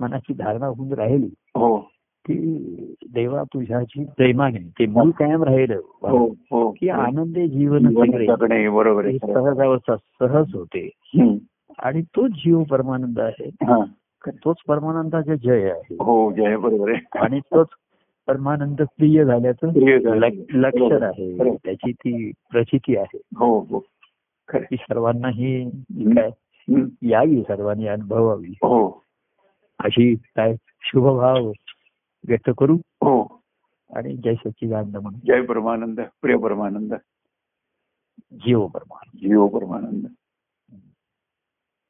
मनाची 0.00 0.34
धारणा 0.34 0.66
होऊन 0.66 0.92
राहिली. 0.92 1.34
हो. 1.40 1.90
की 2.26 2.94
देवा 3.12 3.42
तुझ्याची 3.42 4.04
प्रेमाने 4.04 4.58
ते 4.58 4.86
मूळ 4.86 5.10
कायम 5.10 5.42
राहिलं. 5.42 5.80
हो 6.02 6.26
हो. 6.28 6.70
की 6.70 6.88
आनंदे 6.88 7.48
जीवन 7.48 7.94
बरोबर 8.68 9.04
ही. 9.06 9.18
सहज 9.18 9.60
अवस्था 9.60 9.96
सहज 9.96 10.54
होते. 10.54 10.90
आणि 11.78 12.02
तोच 12.02 12.30
जीव 12.30 12.62
परमानंद 12.62 13.20
आहे. 13.20 13.50
हा. 13.62 13.84
तोच 14.26 14.56
परमानंदाचा 14.68 15.34
जय 15.34 15.70
आहे. 15.70 15.94
हो 15.94 16.32
जय 16.32 16.56
बरोबर 16.56 16.90
आहे. 16.90 17.18
आणि 17.18 17.40
तोच 17.40 17.66
परमानंद 18.26 18.82
प्रिय 18.82 19.24
झाल्याचं 19.24 19.66
लक्षण. 20.50 21.02
आहे. 21.02 21.56
त्याची 21.56 21.92
ती 21.92 22.30
प्रचिती 22.50 22.96
आहे. 22.96 23.20
हो 23.36 23.60
हो. 23.60 23.84
खरं. 24.48 24.74
सर्वांना 24.74 25.28
ही 25.28 25.70
काय. 25.98 26.30
यावी 27.02 27.42
सर्वांनी 27.42 27.86
अनुभवावी. 27.86 28.50
हो. 28.50 29.02
अशी 29.84 30.14
काय 30.14 30.56
शुभभाव 30.82 31.52
व्यक्त 32.28 32.50
करू. 32.58 32.74
हो. 32.76 33.40
आणि 33.96 34.16
जय 34.16 34.34
सच्चिदानंद 34.34 34.96
म्हणून. 34.96 35.20
जय 35.20 35.42
परमानंद 35.46 36.00
प्रिय 36.22 36.36
परमानंद. 36.36 36.94
जीव 38.32 38.66
परमानंद. 38.66 39.20
जीव 39.20 39.46
परमानंद. 39.46 40.06